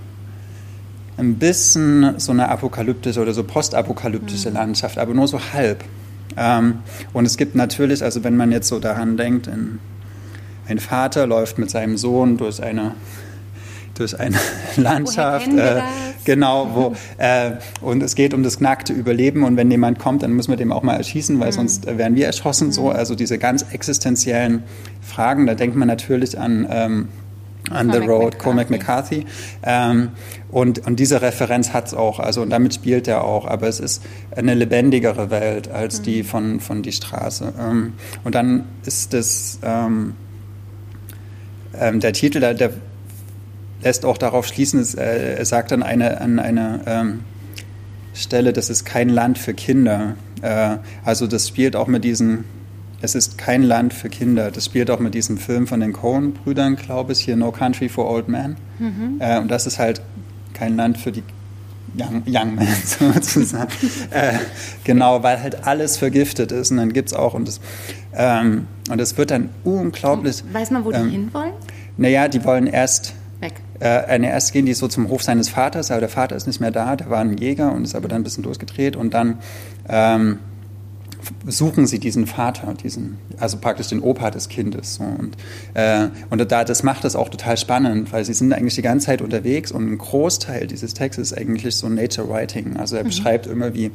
ein 1.17 1.37
bisschen 1.37 2.19
so 2.19 2.33
eine 2.33 2.49
apokalyptische 2.49 3.21
oder 3.21 3.33
so 3.33 3.43
postapokalyptische 3.43 4.51
mhm. 4.51 4.57
Landschaft, 4.57 4.99
aber 4.99 5.15
nur 5.15 5.29
so 5.29 5.41
halb. 5.53 5.83
Ähm, 6.37 6.81
und 7.13 7.25
es 7.25 7.37
gibt 7.37 7.55
natürlich, 7.55 8.03
also 8.03 8.23
wenn 8.23 8.37
man 8.37 8.53
jetzt 8.53 8.69
so 8.69 8.79
daran 8.79 9.17
denkt, 9.17 9.49
ein, 9.49 9.81
ein 10.69 10.79
Vater 10.79 11.27
läuft 11.27 11.59
mit 11.59 11.71
seinem 11.71 11.97
Sohn 11.97 12.37
durch 12.37 12.63
eine 12.63 12.95
durch 13.99 14.19
eine 14.19 14.37
Landschaft. 14.77 15.49
Äh, 15.49 15.83
genau, 16.25 16.71
wo 16.75 16.95
äh, 17.19 17.53
und 17.81 18.03
es 18.03 18.15
geht 18.15 18.35
um 18.35 18.43
das 18.43 18.61
nackte 18.61 18.93
Überleben 18.93 19.45
und 19.45 19.57
wenn 19.57 19.71
jemand 19.71 19.99
kommt, 19.99 20.23
dann 20.23 20.33
müssen 20.33 20.51
wir 20.51 20.57
dem 20.57 20.73
auch 20.73 20.83
mal 20.83 20.95
erschießen, 20.95 21.39
weil 21.41 21.49
mhm. 21.49 21.53
sonst 21.53 21.87
werden 21.87 22.17
wir 22.17 22.27
erschossen. 22.27 22.69
Mhm. 22.69 22.73
So, 22.73 22.91
also 22.91 23.15
diese 23.15 23.39
ganz 23.39 23.65
existenziellen 23.73 24.63
Fragen, 25.01 25.47
da 25.47 25.55
denkt 25.55 25.77
man 25.77 25.89
natürlich 25.89 26.39
an 26.39 26.67
ähm, 26.71 27.09
On 27.71 27.93
the 27.93 27.99
Road, 27.99 28.35
McCarthy. 28.35 28.39
Cormac 28.39 28.71
McCarthy. 28.71 29.27
Ähm, 29.63 30.11
und, 30.51 30.87
und 30.87 30.99
diese 30.99 31.21
Referenz 31.21 31.73
hat 31.73 31.89
es 31.89 31.95
auch, 31.95 32.19
also 32.19 32.43
und 32.43 32.51
damit 32.51 32.75
spielt 32.75 33.09
er 33.09 33.25
auch, 33.25 33.47
aber 33.47 33.69
es 33.69 33.81
ist 33.81 34.03
eine 34.35 34.55
lebendigere 34.55 35.31
Welt 35.31 35.69
als 35.69 36.01
mhm. 36.01 36.05
die 36.05 36.23
von, 36.23 36.61
von 36.61 36.83
Die 36.83 36.93
Straße. 36.93 37.53
Ähm, 37.59 37.95
und 38.25 38.35
dann 38.35 38.65
ist 38.87 39.13
es 39.15 39.59
ähm, 39.63 40.15
ähm 41.79 42.01
der 42.01 42.13
Titel, 42.13 42.41
der, 42.41 42.55
der 42.55 42.73
lässt 43.83 44.05
auch 44.05 44.19
darauf 44.19 44.47
schließen, 44.47 44.81
es, 44.81 44.95
äh, 44.95 45.37
er 45.37 45.45
sagt 45.45 45.73
an 45.73 45.83
einer 45.83 46.21
eine, 46.21 46.43
eine 46.43 46.81
ähm, 46.87 47.21
Stelle, 48.14 48.53
das 48.53 48.71
ist 48.71 48.85
kein 48.85 49.09
Land 49.09 49.38
für 49.38 49.55
Kinder. 49.55 50.17
Äh, 50.43 50.77
also 51.05 51.27
das 51.27 51.49
spielt 51.49 51.77
auch 51.77 51.87
mit 51.87 52.05
diesen, 52.05 52.45
es 53.01 53.14
ist 53.14 53.38
kein 53.38 53.62
Land 53.62 53.95
für 53.95 54.09
Kinder. 54.09 54.51
Das 54.51 54.64
spielt 54.64 54.91
auch 54.91 54.99
mit 54.99 55.14
diesem 55.14 55.38
Film 55.38 55.67
von 55.67 55.81
den 55.81 55.93
Coen-Brüdern, 55.93 56.77
glaube 56.77 57.12
ich, 57.12 57.21
hier 57.21 57.37
No 57.37 57.53
Country 57.53 57.88
for 57.88 58.11
Old 58.11 58.29
Men. 58.29 58.57
Mhm. 58.79 59.17
Äh, 59.21 59.38
und 59.38 59.49
das 59.49 59.67
ist 59.67 59.79
halt 59.79 60.01
kein 60.55 60.77
Land 60.77 60.99
für 60.99 61.12
die 61.12 61.23
Young, 61.97 62.23
Young 62.27 62.55
Men 62.57 62.69
sozusagen. 62.85 63.71
äh, 64.11 64.35
genau, 64.85 65.23
weil 65.23 65.41
halt 65.41 65.67
alles 65.67 65.97
vergiftet 65.97 66.53
ist. 66.53 66.71
Und 66.71 66.79
dann 66.79 66.93
gibt 66.93 67.11
es 67.11 67.14
auch, 67.14 67.35
und 67.35 67.49
es 67.49 67.61
ähm, 68.14 68.67
und 68.91 69.19
wird 69.19 69.31
dann 69.31 69.51
unglaublich. 69.64 70.43
Weiß 70.53 70.71
man, 70.71 70.85
wo 70.85 70.91
ähm, 70.91 71.05
die 71.05 71.11
hinwollen? 71.12 71.53
Naja, 71.97 72.29
die 72.29 72.45
wollen 72.45 72.67
erst 72.67 73.14
Weg. 73.81 73.87
Äh, 73.87 74.23
erst 74.25 74.53
gehen 74.53 74.67
die 74.67 74.75
so 74.75 74.88
zum 74.88 75.09
Hof 75.09 75.23
seines 75.23 75.49
Vaters, 75.49 75.91
aber 75.91 76.01
der 76.01 76.09
Vater 76.09 76.37
ist 76.37 76.47
nicht 76.47 76.61
mehr 76.61 76.71
da, 76.71 76.97
der 76.97 77.11
war 77.11 77.21
ein 77.21 77.37
Jäger 77.37 77.73
und 77.73 77.85
ist 77.85 77.95
aber 77.95 78.09
dann 78.09 78.23
ein 78.23 78.25
bisschen 78.25 78.43
durchgedreht 78.43 78.97
und 78.97 79.14
dann 79.14 79.38
ähm, 79.88 80.38
suchen 81.47 81.87
sie 81.87 81.99
diesen 81.99 82.27
Vater, 82.27 82.75
diesen, 82.75 83.19
also 83.38 83.59
praktisch 83.59 83.88
den 83.88 84.01
Opa 84.01 84.31
des 84.31 84.49
Kindes. 84.49 84.97
So. 84.97 85.05
Und, 85.05 85.37
äh, 85.75 86.09
und 86.31 86.51
da, 86.51 86.64
das 86.64 86.83
macht 86.83 87.05
das 87.05 87.17
auch 87.17 87.29
total 87.29 87.57
spannend, 87.57 88.12
weil 88.12 88.25
sie 88.25 88.35
sind 88.35 88.53
eigentlich 88.53 88.75
die 88.75 88.83
ganze 88.83 89.07
Zeit 89.07 89.23
unterwegs 89.23 89.73
und 89.73 89.91
ein 89.91 89.99
Großteil 89.99 90.67
dieses 90.67 90.95
Textes 90.95 91.33
ist 91.33 91.38
eigentlich 91.38 91.77
so 91.77 91.88
Nature 91.88 92.29
Writing. 92.29 92.77
Also 92.77 92.97
er 92.97 93.05
mhm. 93.05 93.09
beschreibt 93.09 93.47
immer 93.47 93.75
wie 93.75 93.91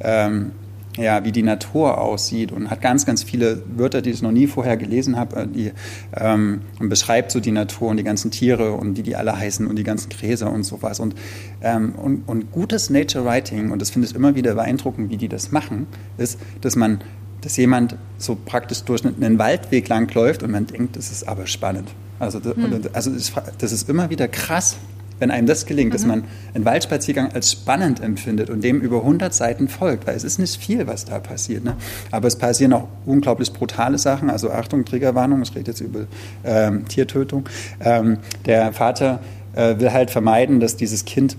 ähm, 0.00 0.52
ja, 0.96 1.24
wie 1.24 1.32
die 1.32 1.42
Natur 1.42 1.98
aussieht 1.98 2.52
und 2.52 2.70
hat 2.70 2.80
ganz, 2.80 3.04
ganz 3.04 3.22
viele 3.22 3.62
Wörter, 3.76 4.00
die 4.00 4.10
ich 4.10 4.22
noch 4.22 4.30
nie 4.30 4.46
vorher 4.46 4.76
gelesen 4.76 5.16
habe, 5.16 5.36
äh, 5.36 5.46
die 5.46 5.72
ähm, 6.16 6.62
und 6.78 6.88
beschreibt 6.88 7.32
so 7.32 7.40
die 7.40 7.50
Natur 7.50 7.88
und 7.88 7.96
die 7.96 8.04
ganzen 8.04 8.30
Tiere 8.30 8.72
und 8.72 8.96
wie 8.96 9.02
die 9.02 9.16
alle 9.16 9.36
heißen 9.36 9.66
und 9.66 9.76
die 9.76 9.82
ganzen 9.82 10.08
Gräser 10.10 10.52
und 10.52 10.62
sowas. 10.62 11.00
Und, 11.00 11.14
ähm, 11.62 11.94
und, 11.96 12.28
und 12.28 12.52
gutes 12.52 12.90
Nature 12.90 13.24
Writing, 13.24 13.70
und 13.70 13.82
das 13.82 13.90
finde 13.90 14.08
ich 14.08 14.14
immer 14.14 14.34
wieder 14.34 14.54
beeindruckend, 14.54 15.10
wie 15.10 15.16
die 15.16 15.28
das 15.28 15.50
machen, 15.50 15.86
ist, 16.16 16.38
dass 16.60 16.76
man 16.76 17.00
dass 17.40 17.58
jemand 17.58 17.96
so 18.16 18.38
praktisch 18.42 18.84
durch 18.84 19.04
einen 19.04 19.38
Waldweg 19.38 19.86
langläuft 19.88 20.42
und 20.42 20.50
man 20.50 20.66
denkt, 20.66 20.96
das 20.96 21.12
ist 21.12 21.28
aber 21.28 21.46
spannend. 21.46 21.90
Also, 22.18 22.40
hm. 22.42 22.84
also 22.94 23.10
das 23.10 23.72
ist 23.72 23.88
immer 23.90 24.08
wieder 24.08 24.28
krass, 24.28 24.78
wenn 25.18 25.30
einem 25.30 25.46
das 25.46 25.66
gelingt, 25.66 25.90
mhm. 25.90 25.92
dass 25.92 26.06
man 26.06 26.24
einen 26.54 26.64
Waldspaziergang 26.64 27.32
als 27.32 27.52
spannend 27.52 28.00
empfindet 28.00 28.50
und 28.50 28.62
dem 28.62 28.80
über 28.80 28.98
100 28.98 29.32
Seiten 29.32 29.68
folgt, 29.68 30.06
weil 30.06 30.16
es 30.16 30.24
ist 30.24 30.38
nicht 30.38 30.60
viel, 30.60 30.86
was 30.86 31.04
da 31.04 31.18
passiert. 31.18 31.64
Ne? 31.64 31.76
Aber 32.10 32.28
es 32.28 32.36
passieren 32.36 32.72
auch 32.72 32.88
unglaublich 33.06 33.52
brutale 33.52 33.98
Sachen. 33.98 34.30
Also 34.30 34.50
Achtung, 34.50 34.84
Triggerwarnung, 34.84 35.42
ich 35.42 35.54
rede 35.54 35.70
jetzt 35.70 35.80
über 35.80 36.06
ähm, 36.44 36.86
Tiertötung. 36.88 37.48
Ähm, 37.80 38.18
der 38.46 38.72
Vater 38.72 39.20
äh, 39.54 39.78
will 39.78 39.92
halt 39.92 40.10
vermeiden, 40.10 40.60
dass 40.60 40.76
dieses 40.76 41.04
Kind 41.04 41.36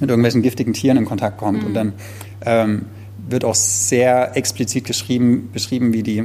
mit 0.00 0.10
irgendwelchen 0.10 0.42
giftigen 0.42 0.72
Tieren 0.72 0.96
in 0.96 1.04
Kontakt 1.04 1.38
kommt. 1.38 1.62
Mhm. 1.62 1.66
Und 1.66 1.74
dann 1.74 1.92
ähm, 2.44 2.86
wird 3.28 3.44
auch 3.44 3.54
sehr 3.54 4.36
explizit 4.36 4.84
geschrieben, 4.84 5.50
beschrieben, 5.52 5.92
wie, 5.92 6.02
die, 6.02 6.18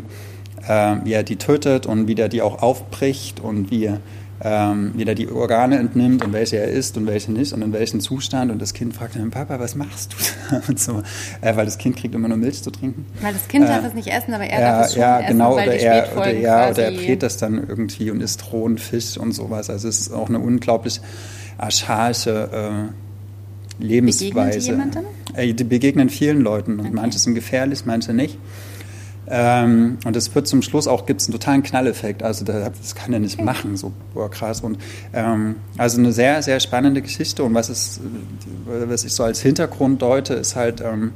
äh, 0.68 0.96
wie 1.04 1.14
er 1.14 1.24
die 1.24 1.36
tötet 1.36 1.86
und 1.86 2.08
wie 2.08 2.16
der 2.16 2.30
die 2.30 2.42
auch 2.42 2.62
aufbricht 2.62 3.40
und 3.40 3.72
wie 3.72 3.86
er 3.86 4.00
ähm, 4.42 4.92
wie 4.96 5.04
er 5.04 5.16
die 5.16 5.30
Organe 5.30 5.78
entnimmt 5.78 6.24
und 6.24 6.34
welche 6.34 6.58
er 6.58 6.68
isst 6.68 6.98
und 6.98 7.08
welche 7.08 7.32
nicht 7.32 7.54
und 7.54 7.62
in 7.62 7.74
welchem 7.74 8.00
Zustand. 8.00 8.52
Und 8.52 8.62
das 8.62 8.74
Kind 8.74 8.96
fragt 8.96 9.16
dann, 9.16 9.32
Papa, 9.32 9.60
was 9.60 9.76
machst 9.76 10.14
du? 10.14 10.56
und 10.68 10.80
so, 10.80 11.02
äh, 11.42 11.56
weil 11.56 11.66
das 11.66 11.78
Kind 11.78 11.96
kriegt 11.96 12.16
immer 12.16 12.28
nur 12.28 12.38
Milch 12.38 12.62
zu 12.62 12.72
trinken. 12.72 13.06
Weil 13.22 13.34
das 13.34 13.48
Kind 13.48 13.66
äh, 13.66 13.68
darf 13.68 13.86
es 13.86 13.94
nicht 13.94 14.08
essen, 14.08 14.34
aber 14.34 14.46
er 14.46 14.60
ja, 14.60 14.72
darf 14.72 14.86
es 14.88 14.94
schon 14.94 15.02
ja, 15.02 15.20
essen, 15.20 15.28
genau, 15.28 15.56
weil 15.56 15.68
oder 15.68 15.78
die 15.78 15.84
er, 15.84 16.18
oder, 16.18 16.34
ja, 16.34 16.70
oder 16.70 16.84
er 16.84 16.92
brät 16.92 17.24
das 17.24 17.38
dann 17.38 17.66
irgendwie 17.68 18.12
und 18.12 18.22
isst 18.22 18.52
rohen 18.52 18.78
Fisch 18.78 19.18
und 19.18 19.32
sowas. 19.34 19.70
Also 19.70 19.88
es 19.88 20.00
ist 20.00 20.12
auch 20.12 20.30
eine 20.30 20.40
unglaublich 20.40 21.00
archaische 21.58 22.90
äh, 23.80 23.84
Lebensweise. 23.84 24.34
Begegnen 24.34 24.60
die 24.60 24.66
jemandem? 24.66 25.04
Äh, 25.36 25.54
die 25.54 25.64
begegnen 25.64 26.10
vielen 26.10 26.42
Leuten 26.42 26.74
und 26.74 26.88
Okay. 26.88 26.96
manche 26.96 27.20
sind 27.20 27.36
gefährlich, 27.36 27.86
manche 27.86 28.14
nicht. 28.14 28.38
Ähm, 29.28 29.98
und 30.06 30.16
es 30.16 30.34
wird 30.36 30.48
zum 30.48 30.62
Schluss 30.62 30.88
auch, 30.88 31.06
gibt 31.06 31.22
es 31.22 31.28
einen 31.28 31.34
totalen 31.34 31.64
Knalleffekt. 31.64 32.24
Also 32.24 32.44
da- 32.46 32.70
das 32.70 32.96
kann 32.96 33.14
er 33.14 33.20
nicht 33.20 33.42
machen, 33.42 33.78
so 33.78 33.94
boah, 34.14 34.30
krass. 34.30 34.62
Und 34.62 34.78
ähm, 35.14 35.56
also 35.78 35.98
eine 36.00 36.12
sehr, 36.12 36.42
sehr 36.44 36.60
spannende 36.60 37.02
Geschichte. 37.02 37.44
Und 37.44 37.54
was, 37.54 37.70
ist, 37.70 38.02
was 38.66 39.04
ich 39.06 39.14
so 39.14 39.24
als 39.24 39.42
Hintergrund 39.42 40.02
deute, 40.02 40.34
ist 40.34 40.56
halt 40.56 40.82
ähm, 40.82 41.14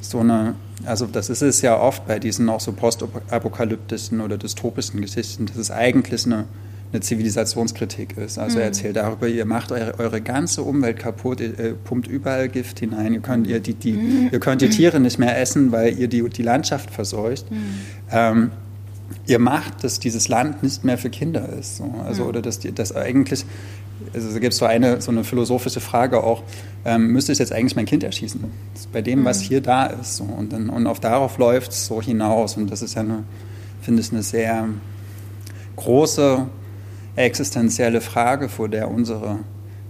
so 0.00 0.20
eine, 0.20 0.54
also 0.86 1.06
das 1.06 1.28
ist 1.28 1.42
es 1.42 1.60
ja 1.60 1.78
oft 1.78 2.06
bei 2.06 2.18
diesen 2.18 2.48
auch 2.48 2.60
so 2.60 2.72
postapokalyptischen 2.72 4.20
oder 4.22 4.38
dystopischen 4.38 5.00
Geschichten, 5.02 5.46
dass 5.46 5.56
es 5.56 5.70
eigentlich 5.70 6.24
eine, 6.24 6.44
eine 6.92 7.00
Zivilisationskritik 7.00 8.16
ist. 8.16 8.38
Also 8.38 8.58
er 8.58 8.66
erzählt 8.66 8.96
darüber, 8.96 9.28
ihr 9.28 9.44
macht 9.44 9.70
eure, 9.70 9.98
eure 9.98 10.20
ganze 10.20 10.62
Umwelt 10.62 10.98
kaputt, 10.98 11.40
ihr 11.40 11.58
äh, 11.58 11.72
pumpt 11.72 12.08
überall 12.08 12.48
Gift 12.48 12.80
hinein, 12.80 13.14
ihr 13.14 13.20
könnt, 13.20 13.46
ihr, 13.46 13.60
die, 13.60 13.74
die, 13.74 14.28
ihr 14.32 14.40
könnt 14.40 14.60
die 14.60 14.70
Tiere 14.70 14.98
nicht 14.98 15.18
mehr 15.18 15.38
essen, 15.40 15.70
weil 15.70 15.98
ihr 15.98 16.08
die, 16.08 16.28
die 16.28 16.42
Landschaft 16.42 16.90
verseucht. 16.90 17.46
Ähm, 18.10 18.50
ihr 19.26 19.38
macht, 19.38 19.84
dass 19.84 20.00
dieses 20.00 20.28
Land 20.28 20.62
nicht 20.62 20.84
mehr 20.84 20.98
für 20.98 21.10
Kinder 21.10 21.48
ist. 21.48 21.76
So. 21.76 21.94
Also, 22.04 22.24
Oder 22.24 22.42
dass, 22.42 22.58
die, 22.58 22.72
dass 22.72 22.94
eigentlich, 22.94 23.44
also 24.12 24.32
da 24.32 24.38
gibt 24.40 24.52
es 24.52 24.58
so 24.58 24.66
eine, 24.66 25.00
so 25.00 25.12
eine 25.12 25.22
philosophische 25.22 25.80
Frage 25.80 26.22
auch, 26.24 26.42
ähm, 26.84 27.08
müsste 27.08 27.30
ich 27.32 27.38
jetzt 27.38 27.52
eigentlich 27.52 27.76
mein 27.76 27.86
Kind 27.86 28.02
erschießen? 28.02 28.42
Bei 28.92 29.02
dem, 29.02 29.24
was 29.24 29.40
hier 29.40 29.60
da 29.60 29.86
ist. 29.86 30.16
So. 30.16 30.24
Und, 30.24 30.52
dann, 30.52 30.70
und 30.70 30.86
auf 30.86 30.98
darauf 30.98 31.38
läuft 31.38 31.70
es 31.70 31.86
so 31.86 32.02
hinaus. 32.02 32.56
Und 32.56 32.70
das 32.70 32.82
ist 32.82 32.94
ja 32.94 33.02
eine, 33.02 33.22
finde 33.80 34.02
ich, 34.02 34.10
eine 34.10 34.22
sehr 34.22 34.68
große 35.76 36.46
existenzielle 37.16 38.00
Frage, 38.00 38.48
vor 38.48 38.68
der 38.68 38.90
unsere 38.90 39.40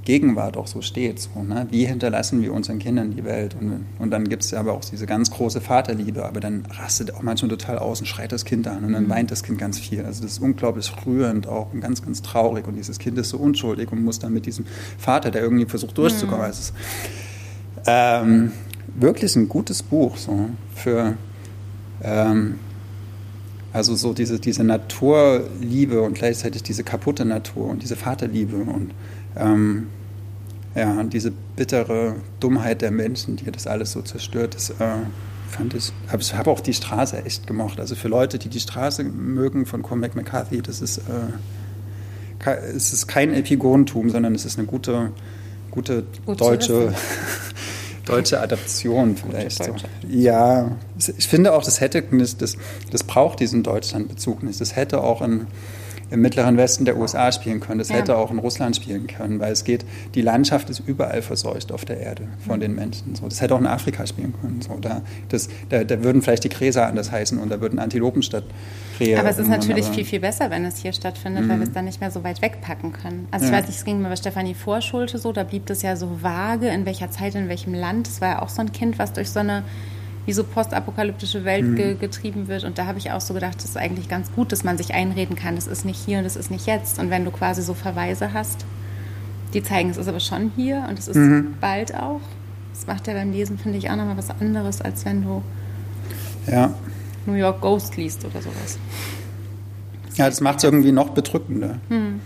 Gegenwart 0.05 0.57
auch 0.57 0.67
so 0.67 0.83
steht. 0.83 1.21
So, 1.21 1.43
ne? 1.43 1.67
Wie 1.71 1.85
hinterlassen 1.85 2.43
wir 2.43 2.53
unseren 2.53 2.79
Kindern 2.79 3.11
die 3.11 3.25
Welt? 3.25 3.55
Und, 3.61 3.85
und 3.99 4.11
dann 4.11 4.29
gibt 4.29 4.43
es 4.43 4.55
aber 4.55 4.73
auch 4.73 4.85
diese 4.85 5.07
ganz 5.07 5.31
große 5.31 5.61
Vaterliebe, 5.61 6.25
aber 6.25 6.41
dann 6.41 6.65
rastet 6.71 7.15
auch 7.15 7.23
manchmal 7.23 7.51
total 7.51 7.79
aus 7.79 8.01
und 8.01 8.07
schreit 8.07 8.33
das 8.33 8.45
Kind 8.45 8.67
an 8.67 8.85
und 8.85 8.93
dann 8.93 9.05
mhm. 9.05 9.11
weint 9.11 9.31
das 9.31 9.43
Kind 9.43 9.59
ganz 9.59 9.79
viel. 9.79 10.05
Also 10.05 10.23
das 10.23 10.33
ist 10.33 10.39
unglaublich 10.41 10.91
rührend 11.07 11.47
auch 11.47 11.73
und 11.73 11.81
ganz, 11.81 12.03
ganz 12.03 12.23
traurig 12.23 12.67
und 12.67 12.77
dieses 12.77 12.99
Kind 12.99 13.19
ist 13.19 13.29
so 13.29 13.37
unschuldig 13.37 13.93
und 13.93 14.03
muss 14.03 14.19
dann 14.19 14.33
mit 14.33 14.47
diesem 14.47 14.65
Vater, 14.99 15.31
der 15.31 15.43
irgendwie 15.43 15.67
versucht 15.67 15.97
durchzukommen. 15.99 16.41
Mhm. 16.41 16.47
Also 16.47 16.61
es 16.61 16.69
ist 16.71 16.75
ähm, 17.87 18.53
wirklich 18.99 19.37
ein 19.37 19.49
gutes 19.49 19.83
Buch 19.83 20.17
so 20.17 20.49
für 20.75 21.15
ähm, 22.03 22.59
also 23.73 23.95
so 23.95 24.13
diese, 24.13 24.41
diese 24.41 24.65
Naturliebe 24.65 26.01
und 26.03 26.15
gleichzeitig 26.15 26.63
diese 26.63 26.83
kaputte 26.83 27.25
Natur 27.25 27.69
und 27.69 27.83
diese 27.83 27.97
Vaterliebe 27.97 28.57
und 28.57 28.93
ähm, 29.37 29.87
ja, 30.75 31.03
diese 31.05 31.33
bittere 31.57 32.17
Dummheit 32.39 32.83
der 32.83 32.91
Menschen, 32.91 33.37
die 33.37 33.51
das 33.51 33.67
alles 33.67 33.93
so 33.93 34.03
zerstört, 34.03 34.55
das 34.55 34.71
äh, 34.71 34.75
fand 35.49 35.75
ich, 35.75 35.93
habe 36.09 36.23
hab 36.23 36.47
auch 36.47 36.61
die 36.61 36.75
Straße 36.75 37.25
echt 37.25 37.47
gemocht. 37.47 37.81
Also 37.81 37.95
für 37.95 38.09
Leute, 38.09 38.39
die 38.39 38.49
die 38.49 38.61
Straße 38.61 39.03
mögen 39.05 39.67
von 39.67 39.83
Cormac 39.83 40.15
McCarthy, 40.15 40.63
das 40.63 40.81
ist, 40.81 40.99
äh, 40.99 42.53
es 42.75 42.93
ist 42.93 43.07
kein 43.07 43.35
Epigonentum, 43.35 44.11
sondern 44.11 44.35
es 44.35 44.45
ist 44.45 44.59
eine 44.59 44.67
gute, 44.67 45.13
gute 45.71 46.05
Gut 46.25 46.41
deutsche 46.41 46.95
deutsche 48.05 48.41
Adaption 48.41 49.17
vielleicht. 49.17 49.65
So. 49.65 49.75
Ja, 50.09 50.73
ich 51.17 51.29
finde 51.29 51.53
auch, 51.53 51.63
das 51.63 51.81
hätte, 51.81 52.03
das, 52.03 52.57
das 52.91 53.05
braucht 53.05 53.41
diesen 53.41 53.63
Deutschlandbezug 53.63 54.43
nicht. 54.43 54.61
Das 54.61 54.77
hätte 54.77 55.03
auch 55.03 55.23
in 55.23 55.47
im 56.11 56.21
mittleren 56.21 56.57
Westen 56.57 56.85
der 56.85 56.97
USA 56.97 57.31
spielen 57.33 57.61
können. 57.61 57.79
Das 57.79 57.89
ja. 57.89 57.97
hätte 57.97 58.17
auch 58.17 58.31
in 58.31 58.39
Russland 58.39 58.77
spielen 58.77 59.07
können, 59.07 59.41
weil 59.41 59.53
es 59.53 59.65
geht, 59.65 59.85
die 60.15 60.23
Landschaft 60.23 60.71
ist 60.71 60.81
überall 60.81 61.23
verseucht 61.23 61.73
auf 61.73 61.85
der 61.85 62.01
Erde 62.01 62.29
von 62.47 62.57
mhm. 62.57 62.61
den 62.61 62.75
Menschen. 62.75 63.15
So, 63.15 63.29
das 63.29 63.41
hätte 63.41 63.55
auch 63.55 63.61
in 63.61 63.67
Afrika 63.67 64.07
spielen 64.07 64.35
können. 64.41 64.61
So, 64.61 64.79
da, 64.81 65.03
das, 65.29 65.49
da, 65.69 65.85
da 65.85 66.03
würden 66.03 66.23
vielleicht 66.23 66.45
die 66.45 66.49
Gräser 66.49 66.87
anders 66.87 67.13
heißen 67.13 67.39
und 67.39 67.51
da 67.51 67.61
würden 67.61 67.79
Antilopen 67.79 68.23
statt 68.23 68.45
Rehe. 69.01 69.19
Aber 69.19 69.31
es 69.31 69.39
ist 69.39 69.49
natürlich 69.49 69.87
aber, 69.87 69.95
viel, 69.95 70.05
viel 70.05 70.21
besser, 70.21 70.51
wenn 70.51 70.65
es 70.65 70.77
hier 70.77 70.93
stattfindet, 70.93 71.49
weil 71.49 71.57
wir 71.57 71.63
es 71.65 71.71
mhm. 71.71 71.75
dann 71.75 71.85
nicht 71.87 72.01
mehr 72.01 72.11
so 72.11 72.23
weit 72.23 72.43
wegpacken 72.43 72.93
können. 72.93 73.27
Also 73.31 73.47
ich 73.47 73.53
weiß 73.53 73.67
nicht, 73.67 73.79
es 73.79 73.85
ging 73.85 74.03
mir 74.03 74.09
bei 74.09 74.17
Stefanie 74.17 74.55
Vorschulte 74.55 75.19
so, 75.19 75.33
da 75.33 75.45
blieb 75.45 75.67
das 75.67 75.83
ja 75.83 75.97
so 75.97 76.23
vage, 76.23 76.69
in 76.69 76.85
welcher 76.87 77.11
Zeit, 77.11 77.35
in 77.35 77.49
welchem 77.49 77.75
Land. 77.75 78.09
Es 78.09 78.21
war 78.21 78.29
ja 78.29 78.43
auch 78.43 78.49
so 78.49 78.61
ein 78.61 78.73
Kind, 78.73 78.99
was 78.99 79.13
durch 79.13 79.31
so 79.31 79.41
eine 79.41 79.65
wie 80.27 80.33
so 80.33 80.45
postapokalyptische 80.45 81.45
Welt 81.45 81.65
mhm. 81.65 81.77
ge 81.77 81.95
getrieben 81.95 82.49
wird. 82.49 82.65
Und 82.65 82.79
da 82.79 82.87
habe 82.87 82.99
ich 82.99 83.11
auch 83.11 83.21
so 83.21 83.35
gedacht, 83.35 83.57
das 83.57 83.65
ist 83.65 83.77
eigentlich 83.77 84.09
ganz 84.09 84.31
gut, 84.33 84.53
dass 84.53 84.65
man 84.65 84.77
sich 84.77 84.95
einreden 84.95 85.37
kann, 85.37 85.57
das 85.57 85.67
ist 85.67 85.85
nicht 85.85 86.05
hier 86.05 86.19
und 86.19 86.25
das 86.25 86.37
ist 86.37 86.51
nicht 86.51 86.67
jetzt. 86.67 86.99
Und 86.99 87.11
wenn 87.11 87.25
du 87.25 87.31
quasi 87.31 87.63
so 87.63 87.75
Verweise 87.75 88.33
hast, 88.33 88.65
die 89.55 89.63
zeigen, 89.63 89.91
es 89.91 89.97
ist 89.97 90.09
aber 90.09 90.21
schon 90.21 90.53
hier 90.57 90.87
und 90.89 90.99
es 90.99 91.09
ist 91.09 91.17
mhm. 91.17 91.55
bald 91.61 91.95
auch. 91.95 92.21
Das 92.73 92.87
macht 92.87 93.07
ja 93.07 93.15
beim 93.15 93.33
Lesen, 93.33 93.59
finde 93.59 93.79
ich, 93.79 93.91
auch 93.91 93.97
nochmal 93.97 94.17
was 94.17 94.31
anderes, 94.31 94.81
als 94.81 95.05
wenn 95.05 95.23
du 95.23 95.43
ja. 96.47 96.73
New 97.27 97.35
York 97.35 97.61
Ghost 97.61 97.97
liest 97.97 98.25
oder 98.25 98.41
sowas. 98.41 98.79
Das 100.09 100.17
ja, 100.17 100.27
das 100.27 100.41
macht 100.41 100.59
es 100.59 100.65
irgendwie 100.65 100.93
noch 100.93 101.11
bedrückender. 101.11 101.79
Mhm. 101.89 102.21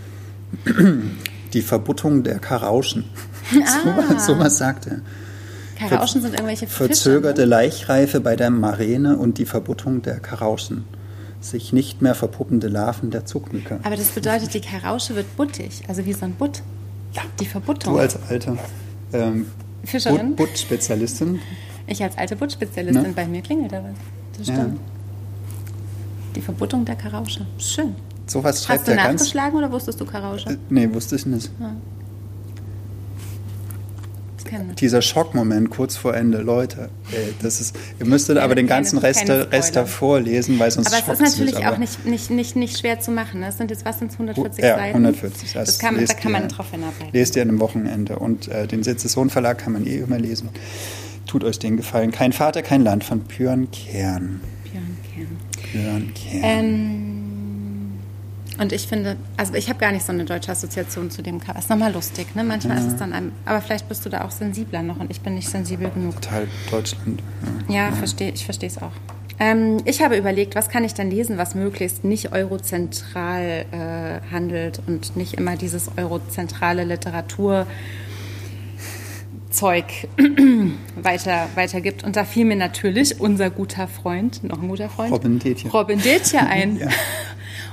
Die 1.53 1.61
Verbuttung 1.61 2.23
der 2.23 2.39
Karauschen. 2.39 3.05
Ah. 3.63 4.17
so, 4.17 4.33
so 4.33 4.39
was 4.39 4.57
sagt 4.57 4.87
er. 4.87 5.01
Karauschen 5.75 6.21
sind 6.21 6.33
irgendwelche 6.33 6.67
Fische, 6.67 6.87
Verzögerte 6.87 7.41
ne? 7.41 7.47
Laichreife 7.47 8.21
bei 8.21 8.35
der 8.35 8.49
Marene 8.49 9.17
und 9.17 9.37
die 9.37 9.45
Verbuttung 9.45 10.01
der 10.01 10.19
Karauschen. 10.19 10.85
Sich 11.41 11.73
nicht 11.73 12.01
mehr 12.01 12.15
verpuppende 12.15 12.67
Larven 12.67 13.11
der 13.11 13.25
Zuckmücke. 13.25 13.79
Aber 13.83 13.95
das 13.95 14.09
bedeutet, 14.09 14.53
die 14.53 14.61
Karausche 14.61 15.15
wird 15.15 15.35
buttig, 15.37 15.83
also 15.87 16.05
wie 16.05 16.13
so 16.13 16.25
ein 16.25 16.33
Butt. 16.33 16.63
Ja. 17.13 17.21
Die 17.39 17.45
Verbuttung. 17.45 17.93
Du 17.93 17.99
als 17.99 18.17
alte 18.29 18.57
ähm, 19.13 19.45
Fischerin. 19.83 20.35
Butt-Spezialistin. 20.35 21.39
Ich 21.87 22.01
als 22.01 22.17
alte 22.17 22.35
Butt-Spezialistin. 22.35 23.03
Ne? 23.03 23.13
Bei 23.15 23.27
mir 23.27 23.41
klingelt 23.41 23.71
da 23.71 23.83
was. 23.83 23.95
Das 24.37 24.47
stimmt. 24.47 24.75
Ja. 24.75 24.79
Die 26.35 26.41
Verbuttung 26.41 26.83
der 26.83 26.95
Karausche. 26.95 27.45
Schön. 27.59 27.95
Sowas 28.25 28.63
schreibt 28.63 28.79
Hast 28.79 28.87
du 28.87 28.95
nachgeschlagen 28.95 29.57
oder 29.57 29.71
wusstest 29.71 30.01
du 30.01 30.05
Karausche? 30.05 30.49
Äh, 30.49 30.57
nee, 30.69 30.91
wusste 30.91 31.15
ich 31.15 31.25
nicht. 31.27 31.51
Ja 31.59 31.75
kennen. 34.45 34.75
Dieser 34.75 35.01
Schockmoment 35.01 35.69
kurz 35.69 35.97
vor 35.97 36.15
Ende, 36.15 36.39
Leute, 36.39 36.89
ey, 37.11 37.33
das 37.41 37.59
ist, 37.59 37.75
ihr 37.99 38.05
müsstet 38.05 38.37
aber 38.37 38.55
den 38.55 38.67
ganzen 38.67 38.97
Rest, 38.97 39.29
Rest 39.29 39.75
davor 39.75 40.19
lesen, 40.21 40.57
weil 40.59 40.71
sonst 40.71 40.87
Aber 40.87 41.13
es 41.13 41.19
ist 41.19 41.37
natürlich 41.37 41.55
nicht, 41.55 41.67
auch 41.67 41.77
nicht, 41.77 42.05
nicht, 42.05 42.29
nicht, 42.29 42.55
nicht 42.55 42.79
schwer 42.79 42.99
zu 42.99 43.11
machen. 43.11 43.41
Das 43.41 43.55
ne? 43.55 43.57
sind 43.57 43.71
jetzt, 43.71 43.85
was 43.85 43.99
sind 43.99 44.11
140 44.11 44.63
ja, 44.63 44.75
Seiten? 44.75 44.95
140. 44.95 45.53
Das, 45.53 45.65
das 45.65 45.79
kann, 45.79 46.05
da 46.05 46.13
kann 46.13 46.31
man 46.31 46.47
drauf 46.47 46.71
hinarbeiten. 46.71 47.09
Lest 47.11 47.35
ihr 47.35 47.41
an 47.41 47.49
einem 47.49 47.59
Wochenende. 47.59 48.17
Und 48.17 48.47
äh, 48.47 48.67
den 48.67 48.83
Sezession 48.83 49.29
Verlag 49.29 49.57
kann 49.57 49.73
man 49.73 49.85
eh 49.85 49.97
immer 49.97 50.19
lesen. 50.19 50.49
Tut 51.25 51.43
euch 51.43 51.59
den 51.59 51.77
Gefallen. 51.77 52.11
Kein 52.11 52.33
Vater, 52.33 52.61
kein 52.61 52.83
Land 52.83 53.03
von 53.03 53.19
Björn 53.21 53.69
Kern. 53.71 54.41
Björn 54.63 54.97
Kern. 55.13 55.37
Björn 55.71 56.13
Kern. 56.13 56.43
Ähm, 56.43 57.04
und 58.59 58.71
ich 58.71 58.87
finde, 58.87 59.17
also 59.37 59.53
ich 59.53 59.69
habe 59.69 59.79
gar 59.79 59.91
nicht 59.91 60.05
so 60.05 60.11
eine 60.11 60.25
deutsche 60.25 60.51
Assoziation 60.51 61.11
zu 61.11 61.21
dem 61.21 61.39
Cover. 61.39 61.59
Ist 61.59 61.69
nochmal 61.69 61.93
lustig, 61.93 62.35
ne? 62.35 62.43
Manchmal 62.43 62.77
ja. 62.77 62.83
ist 62.83 62.93
es 62.93 62.97
dann 62.97 63.13
einem, 63.13 63.31
aber 63.45 63.61
vielleicht 63.61 63.89
bist 63.89 64.05
du 64.05 64.09
da 64.09 64.23
auch 64.23 64.31
sensibler 64.31 64.81
noch 64.81 64.99
und 64.99 65.11
ich 65.11 65.21
bin 65.21 65.35
nicht 65.35 65.49
sensibel 65.49 65.89
genug. 65.89 66.21
Total 66.21 66.47
Deutschland. 66.71 67.21
Ja, 67.67 67.89
ja. 67.89 67.91
Versteh, 67.91 68.29
ich 68.33 68.45
verstehe 68.45 68.69
es 68.69 68.77
auch. 68.77 68.91
Ähm, 69.37 69.77
ich 69.83 70.01
habe 70.01 70.15
überlegt, 70.15 70.55
was 70.55 70.69
kann 70.69 70.83
ich 70.85 70.93
denn 70.93 71.11
lesen, 71.11 71.37
was 71.37 71.55
möglichst 71.55 72.05
nicht 72.05 72.31
eurozentral 72.31 73.65
äh, 73.71 74.33
handelt 74.33 74.81
und 74.87 75.17
nicht 75.17 75.33
immer 75.33 75.57
dieses 75.57 75.91
eurozentrale 75.97 76.85
Literatur. 76.85 77.67
Zeug 79.49 79.85
weiter, 81.01 81.47
weitergibt. 81.55 82.03
Und 82.03 82.17
da 82.17 82.25
fiel 82.25 82.45
mir 82.45 82.57
natürlich 82.57 83.21
unser 83.21 83.49
guter 83.49 83.87
Freund, 83.87 84.43
noch 84.43 84.61
ein 84.61 84.67
guter 84.67 84.89
Freund, 84.89 85.11
Robin 85.11 85.39
Detje, 85.39 85.71
Robin 85.71 86.01
Detje 86.01 86.39
ein. 86.39 86.77
ja. 86.79 86.87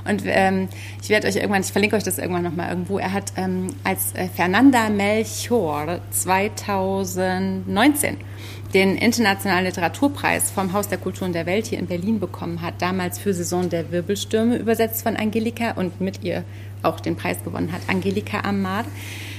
Und 0.04 0.22
ähm, 0.26 0.68
ich 1.00 1.08
werde 1.08 1.28
euch 1.28 1.36
irgendwann, 1.36 1.62
ich 1.62 1.72
verlinke 1.72 1.96
euch 1.96 2.02
das 2.02 2.18
irgendwann 2.18 2.42
nochmal 2.42 2.70
irgendwo, 2.70 2.98
er 2.98 3.12
hat 3.12 3.32
ähm, 3.36 3.68
als 3.84 4.14
äh, 4.14 4.28
Fernanda 4.28 4.88
Melchior 4.88 6.00
2019 6.10 8.16
den 8.74 8.96
Internationalen 8.96 9.66
Literaturpreis 9.66 10.50
vom 10.50 10.72
Haus 10.72 10.88
der 10.88 10.98
Kulturen 10.98 11.32
der 11.32 11.46
Welt 11.46 11.66
hier 11.66 11.78
in 11.78 11.86
Berlin 11.86 12.18
bekommen 12.18 12.62
hat, 12.62 12.80
damals 12.80 13.18
für 13.18 13.34
Saison 13.34 13.68
der 13.68 13.92
Wirbelstürme 13.92 14.56
übersetzt 14.56 15.02
von 15.02 15.16
Angelika 15.16 15.72
und 15.72 16.00
mit 16.00 16.24
ihr 16.24 16.42
auch 16.82 16.98
den 16.98 17.16
Preis 17.16 17.44
gewonnen 17.44 17.70
hat, 17.70 17.82
Angelika 17.86 18.40
Amad. 18.40 18.86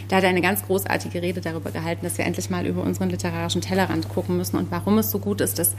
Da 0.08 0.17
hat 0.17 0.23
er 0.23 0.30
eine 0.30 0.41
ganz 0.41 0.63
großartige 0.63 1.21
Rede 1.21 1.41
darüber 1.41 1.71
gehalten, 1.71 2.06
dass 2.06 2.17
wir 2.17 2.26
endlich 2.26 2.49
mal 2.49 2.65
über 2.65 2.84
unseren 2.84 3.10
literarischen 3.10 3.62
Tellerrand 3.62 4.10
gucken 4.10 4.38
müssen 4.38 4.58
und 4.58 4.69
warum 4.69 4.97
es 4.99 5.10
so 5.10 5.17
gut 5.17 5.41
ist, 5.41 5.60
dass 5.60 5.76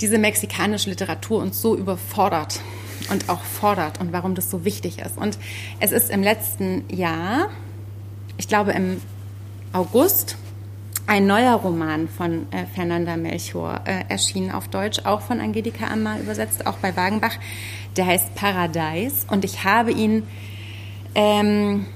diese 0.00 0.18
mexikanische 0.18 0.90
Literatur 0.90 1.40
uns 1.40 1.62
so 1.62 1.76
überfordert 1.76 2.60
und 3.10 3.28
auch 3.28 3.42
fordert 3.42 4.00
und 4.00 4.12
warum 4.12 4.34
das 4.34 4.50
so 4.50 4.64
wichtig 4.64 4.98
ist. 4.98 5.18
Und 5.18 5.38
es 5.80 5.92
ist 5.92 6.10
im 6.10 6.22
letzten 6.22 6.84
Jahr, 6.88 7.48
ich 8.36 8.48
glaube 8.48 8.72
im 8.72 9.00
August, 9.72 10.36
ein 11.06 11.26
neuer 11.26 11.54
Roman 11.56 12.08
von 12.08 12.46
äh, 12.50 12.64
Fernanda 12.74 13.16
Melchior 13.16 13.82
äh, 13.84 14.04
erschienen 14.08 14.50
auf 14.50 14.68
Deutsch, 14.68 15.00
auch 15.04 15.20
von 15.20 15.40
Angelika 15.40 15.88
Amma 15.88 16.18
übersetzt, 16.18 16.66
auch 16.66 16.78
bei 16.78 16.96
Wagenbach. 16.96 17.36
Der 17.96 18.06
heißt 18.06 18.34
Paradise 18.34 19.26
und 19.28 19.44
ich 19.44 19.64
habe 19.64 19.92
ihn 19.92 20.26
ähm, 21.14 21.86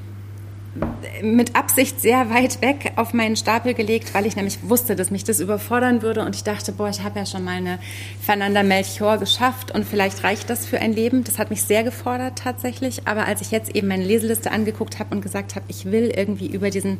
mit 1.22 1.56
Absicht 1.56 2.00
sehr 2.00 2.30
weit 2.30 2.60
weg 2.62 2.92
auf 2.96 3.12
meinen 3.12 3.36
Stapel 3.36 3.74
gelegt, 3.74 4.14
weil 4.14 4.26
ich 4.26 4.36
nämlich 4.36 4.58
wusste, 4.62 4.94
dass 4.94 5.10
mich 5.10 5.24
das 5.24 5.40
überfordern 5.40 6.02
würde 6.02 6.24
und 6.24 6.34
ich 6.34 6.44
dachte, 6.44 6.72
boah, 6.72 6.88
ich 6.88 7.02
habe 7.02 7.18
ja 7.18 7.26
schon 7.26 7.44
mal 7.44 7.56
eine 7.56 7.78
Fernanda 8.22 8.62
Melchior 8.62 9.18
geschafft 9.18 9.74
und 9.74 9.84
vielleicht 9.84 10.22
reicht 10.24 10.50
das 10.50 10.66
für 10.66 10.78
ein 10.78 10.92
Leben. 10.92 11.24
Das 11.24 11.38
hat 11.38 11.50
mich 11.50 11.62
sehr 11.62 11.82
gefordert 11.82 12.38
tatsächlich, 12.38 13.06
aber 13.06 13.26
als 13.26 13.40
ich 13.40 13.50
jetzt 13.50 13.74
eben 13.74 13.88
meine 13.88 14.04
Leseliste 14.04 14.50
angeguckt 14.50 14.98
habe 14.98 15.14
und 15.14 15.22
gesagt 15.22 15.56
habe, 15.56 15.64
ich 15.68 15.86
will 15.86 16.12
irgendwie 16.14 16.46
über 16.46 16.70
diesen 16.70 16.98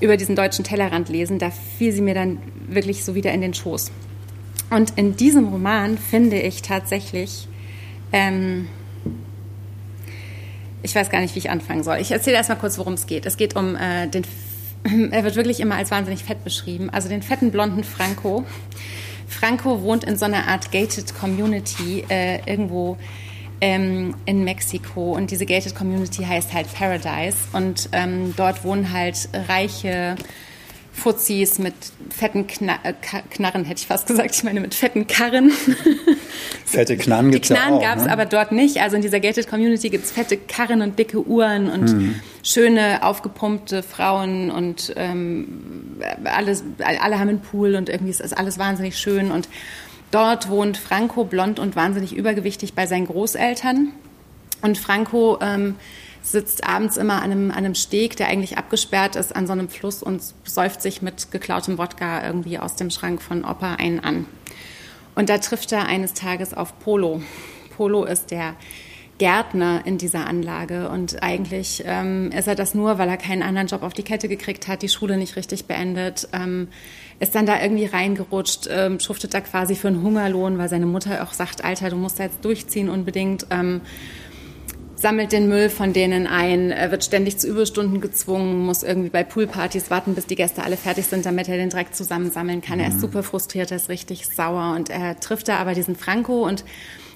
über 0.00 0.16
diesen 0.16 0.34
deutschen 0.34 0.64
Tellerrand 0.64 1.08
lesen, 1.08 1.38
da 1.38 1.50
fiel 1.50 1.92
sie 1.92 2.00
mir 2.00 2.14
dann 2.14 2.38
wirklich 2.68 3.04
so 3.04 3.14
wieder 3.14 3.32
in 3.32 3.40
den 3.40 3.54
Schoß. 3.54 3.92
Und 4.70 4.94
in 4.96 5.16
diesem 5.16 5.46
Roman 5.46 5.96
finde 5.96 6.40
ich 6.40 6.60
tatsächlich 6.60 7.46
ähm, 8.12 8.66
ich 10.82 10.94
weiß 10.94 11.10
gar 11.10 11.20
nicht, 11.20 11.34
wie 11.34 11.38
ich 11.38 11.50
anfangen 11.50 11.84
soll. 11.84 11.98
Ich 11.98 12.10
erzähle 12.10 12.36
erstmal 12.36 12.58
kurz, 12.58 12.78
worum 12.78 12.94
es 12.94 13.06
geht. 13.06 13.26
Es 13.26 13.36
geht 13.36 13.56
um 13.56 13.76
äh, 13.76 14.08
den, 14.08 14.24
er 15.10 15.24
wird 15.24 15.36
wirklich 15.36 15.60
immer 15.60 15.76
als 15.76 15.90
wahnsinnig 15.90 16.24
fett 16.24 16.44
beschrieben, 16.44 16.90
also 16.90 17.08
den 17.08 17.22
fetten 17.22 17.50
blonden 17.50 17.84
Franco. 17.84 18.44
Franco 19.28 19.82
wohnt 19.82 20.04
in 20.04 20.16
so 20.18 20.26
einer 20.26 20.48
Art 20.48 20.72
gated 20.72 21.14
Community 21.18 22.04
äh, 22.08 22.38
irgendwo 22.50 22.98
ähm, 23.60 24.14
in 24.26 24.44
Mexiko 24.44 25.12
und 25.12 25.30
diese 25.30 25.46
gated 25.46 25.74
Community 25.74 26.24
heißt 26.24 26.52
halt 26.52 26.72
Paradise 26.74 27.38
und 27.52 27.88
ähm, 27.92 28.34
dort 28.36 28.64
wohnen 28.64 28.92
halt 28.92 29.28
reiche 29.48 30.16
Fuzis 30.92 31.58
mit 31.58 31.74
fetten 32.10 32.46
Kna 32.46 32.78
äh, 32.82 32.92
Knarren, 33.30 33.64
hätte 33.64 33.80
ich 33.80 33.86
fast 33.86 34.06
gesagt. 34.06 34.34
Ich 34.34 34.44
meine 34.44 34.60
mit 34.60 34.74
fetten 34.74 35.06
Karren. 35.06 35.50
Fette 36.66 36.96
Knarren 36.96 37.30
gibt 37.30 37.46
es 37.46 37.48
ja 37.48 37.56
auch. 37.56 37.60
Die 37.60 37.68
Knarren 37.68 37.80
gab 37.80 37.98
es 37.98 38.04
ne? 38.04 38.12
aber 38.12 38.26
dort 38.26 38.52
nicht. 38.52 38.80
Also 38.80 38.96
in 38.96 39.02
dieser 39.02 39.18
Gated 39.18 39.48
Community 39.48 39.88
gibt 39.88 40.04
es 40.04 40.12
fette 40.12 40.36
Karren 40.36 40.82
und 40.82 40.98
dicke 40.98 41.26
Uhren 41.26 41.70
und 41.70 41.90
hm. 41.90 42.14
schöne, 42.42 43.02
aufgepumpte 43.02 43.82
Frauen 43.82 44.50
und 44.50 44.92
ähm, 44.96 45.98
alles, 46.24 46.62
alle 46.78 47.18
haben 47.18 47.28
einen 47.28 47.40
Pool 47.40 47.74
und 47.74 47.88
irgendwie 47.88 48.10
ist 48.10 48.36
alles 48.36 48.58
wahnsinnig 48.58 48.98
schön. 48.98 49.30
Und 49.30 49.48
dort 50.10 50.50
wohnt 50.50 50.76
Franco 50.76 51.24
blond 51.24 51.58
und 51.58 51.74
wahnsinnig 51.74 52.14
übergewichtig 52.14 52.74
bei 52.74 52.86
seinen 52.86 53.06
Großeltern. 53.06 53.92
Und 54.60 54.78
Franco... 54.78 55.38
Ähm, 55.40 55.76
sitzt 56.22 56.66
abends 56.66 56.96
immer 56.96 57.16
an 57.22 57.32
einem, 57.32 57.50
an 57.50 57.58
einem 57.58 57.74
Steg, 57.74 58.16
der 58.16 58.28
eigentlich 58.28 58.56
abgesperrt 58.56 59.16
ist, 59.16 59.34
an 59.34 59.46
so 59.46 59.52
einem 59.52 59.68
Fluss 59.68 60.02
und 60.02 60.22
säuft 60.44 60.80
sich 60.80 61.02
mit 61.02 61.30
geklautem 61.30 61.78
Wodka 61.78 62.24
irgendwie 62.24 62.58
aus 62.58 62.76
dem 62.76 62.90
Schrank 62.90 63.20
von 63.20 63.44
Opa 63.44 63.74
einen 63.74 64.00
an. 64.00 64.26
Und 65.14 65.28
da 65.28 65.38
trifft 65.38 65.72
er 65.72 65.86
eines 65.86 66.14
Tages 66.14 66.54
auf 66.54 66.78
Polo. 66.78 67.20
Polo 67.76 68.04
ist 68.04 68.30
der 68.30 68.54
Gärtner 69.18 69.82
in 69.84 69.98
dieser 69.98 70.26
Anlage 70.26 70.88
und 70.88 71.22
eigentlich 71.22 71.82
ähm, 71.86 72.32
ist 72.32 72.48
er 72.48 72.54
das 72.54 72.74
nur, 72.74 72.98
weil 72.98 73.08
er 73.08 73.16
keinen 73.16 73.42
anderen 73.42 73.68
Job 73.68 73.82
auf 73.82 73.92
die 73.92 74.02
Kette 74.02 74.26
gekriegt 74.26 74.68
hat, 74.68 74.82
die 74.82 74.88
Schule 74.88 75.16
nicht 75.16 75.36
richtig 75.36 75.66
beendet, 75.66 76.28
ähm, 76.32 76.68
ist 77.20 77.34
dann 77.34 77.46
da 77.46 77.60
irgendwie 77.60 77.84
reingerutscht, 77.84 78.68
ähm, 78.70 78.98
schuftet 78.98 79.34
da 79.34 79.40
quasi 79.40 79.76
für 79.76 79.88
einen 79.88 80.02
Hungerlohn, 80.02 80.58
weil 80.58 80.68
seine 80.68 80.86
Mutter 80.86 81.22
auch 81.22 81.34
sagt, 81.34 81.62
Alter, 81.62 81.90
du 81.90 81.96
musst 81.96 82.18
da 82.18 82.24
jetzt 82.24 82.44
durchziehen 82.44 82.88
unbedingt. 82.88 83.46
Ähm, 83.50 83.82
sammelt 85.02 85.32
den 85.32 85.48
Müll 85.48 85.68
von 85.68 85.92
denen 85.92 86.26
ein, 86.26 86.70
er 86.70 86.92
wird 86.92 87.04
ständig 87.04 87.36
zu 87.36 87.48
Überstunden 87.48 88.00
gezwungen, 88.00 88.64
muss 88.64 88.84
irgendwie 88.84 89.10
bei 89.10 89.24
Poolpartys 89.24 89.90
warten, 89.90 90.14
bis 90.14 90.26
die 90.26 90.36
Gäste 90.36 90.62
alle 90.62 90.76
fertig 90.76 91.06
sind, 91.06 91.26
damit 91.26 91.48
er 91.48 91.56
den 91.56 91.70
Dreck 91.70 91.94
zusammensammeln 91.94 92.62
kann. 92.62 92.78
Mhm. 92.78 92.84
Er 92.84 92.88
ist 92.88 92.96
mhm. 92.96 93.00
super 93.00 93.22
frustriert, 93.24 93.72
er 93.72 93.78
ist 93.78 93.88
richtig 93.88 94.28
sauer 94.28 94.74
und 94.76 94.90
er 94.90 95.18
trifft 95.18 95.48
da 95.48 95.56
aber 95.56 95.74
diesen 95.74 95.96
Franco 95.96 96.46
und 96.46 96.64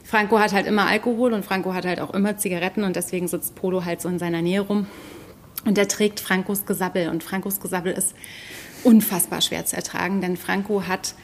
Franco 0.02 0.38
hat 0.38 0.52
halt 0.52 0.66
immer 0.66 0.86
Alkohol 0.86 1.32
und 1.32 1.44
Franco 1.44 1.74
hat 1.74 1.86
halt 1.86 2.00
auch 2.00 2.12
immer 2.12 2.36
Zigaretten 2.36 2.84
und 2.84 2.96
deswegen 2.96 3.28
sitzt 3.28 3.54
Polo 3.54 3.84
halt 3.84 4.00
so 4.00 4.08
in 4.08 4.18
seiner 4.18 4.42
Nähe 4.42 4.60
rum. 4.60 4.86
Und 5.64 5.78
er 5.78 5.88
trägt 5.88 6.20
Frankos 6.20 6.64
Gesabbel 6.66 7.08
und 7.08 7.24
Frankos 7.24 7.60
Gesabbel 7.60 7.92
ist 7.92 8.14
unfassbar 8.84 9.40
schwer 9.40 9.64
zu 9.64 9.74
ertragen, 9.74 10.20
denn 10.20 10.36
Franco 10.36 10.84
hat 10.86 11.14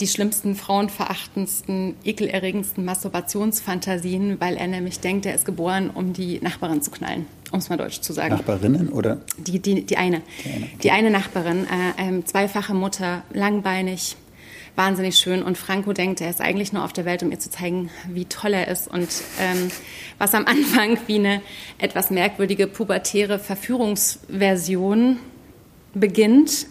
die 0.00 0.06
schlimmsten, 0.06 0.54
frauenverachtendsten, 0.54 1.96
ekelerregendsten 2.04 2.84
Masturbationsfantasien, 2.84 4.40
weil 4.40 4.56
er 4.56 4.66
nämlich 4.66 5.00
denkt, 5.00 5.26
er 5.26 5.34
ist 5.34 5.44
geboren, 5.44 5.90
um 5.90 6.12
die 6.12 6.40
Nachbarin 6.40 6.82
zu 6.82 6.90
knallen, 6.90 7.26
um 7.50 7.58
es 7.58 7.68
mal 7.68 7.76
deutsch 7.76 8.00
zu 8.00 8.12
sagen. 8.12 8.34
Nachbarinnen 8.34 8.90
oder? 8.90 9.20
Die, 9.38 9.58
die, 9.58 9.84
die 9.84 9.96
eine. 9.96 10.22
Die 10.44 10.50
eine, 10.50 10.66
die 10.82 10.90
eine 10.90 11.10
Nachbarin, 11.10 11.66
äh, 11.66 12.18
äh, 12.18 12.24
zweifache 12.24 12.74
Mutter, 12.74 13.22
langbeinig, 13.32 14.16
wahnsinnig 14.76 15.18
schön. 15.18 15.42
Und 15.42 15.56
Franco 15.56 15.92
denkt, 15.92 16.20
er 16.20 16.28
ist 16.28 16.40
eigentlich 16.40 16.72
nur 16.72 16.84
auf 16.84 16.92
der 16.92 17.06
Welt, 17.06 17.22
um 17.22 17.30
ihr 17.30 17.38
zu 17.38 17.50
zeigen, 17.50 17.90
wie 18.08 18.26
toll 18.26 18.52
er 18.52 18.68
ist. 18.68 18.88
Und 18.88 19.08
ähm, 19.40 19.70
was 20.18 20.34
am 20.34 20.44
Anfang 20.44 20.98
wie 21.06 21.18
eine 21.18 21.40
etwas 21.78 22.10
merkwürdige 22.10 22.66
pubertäre 22.66 23.38
Verführungsversion 23.38 25.18
beginnt, 25.94 26.66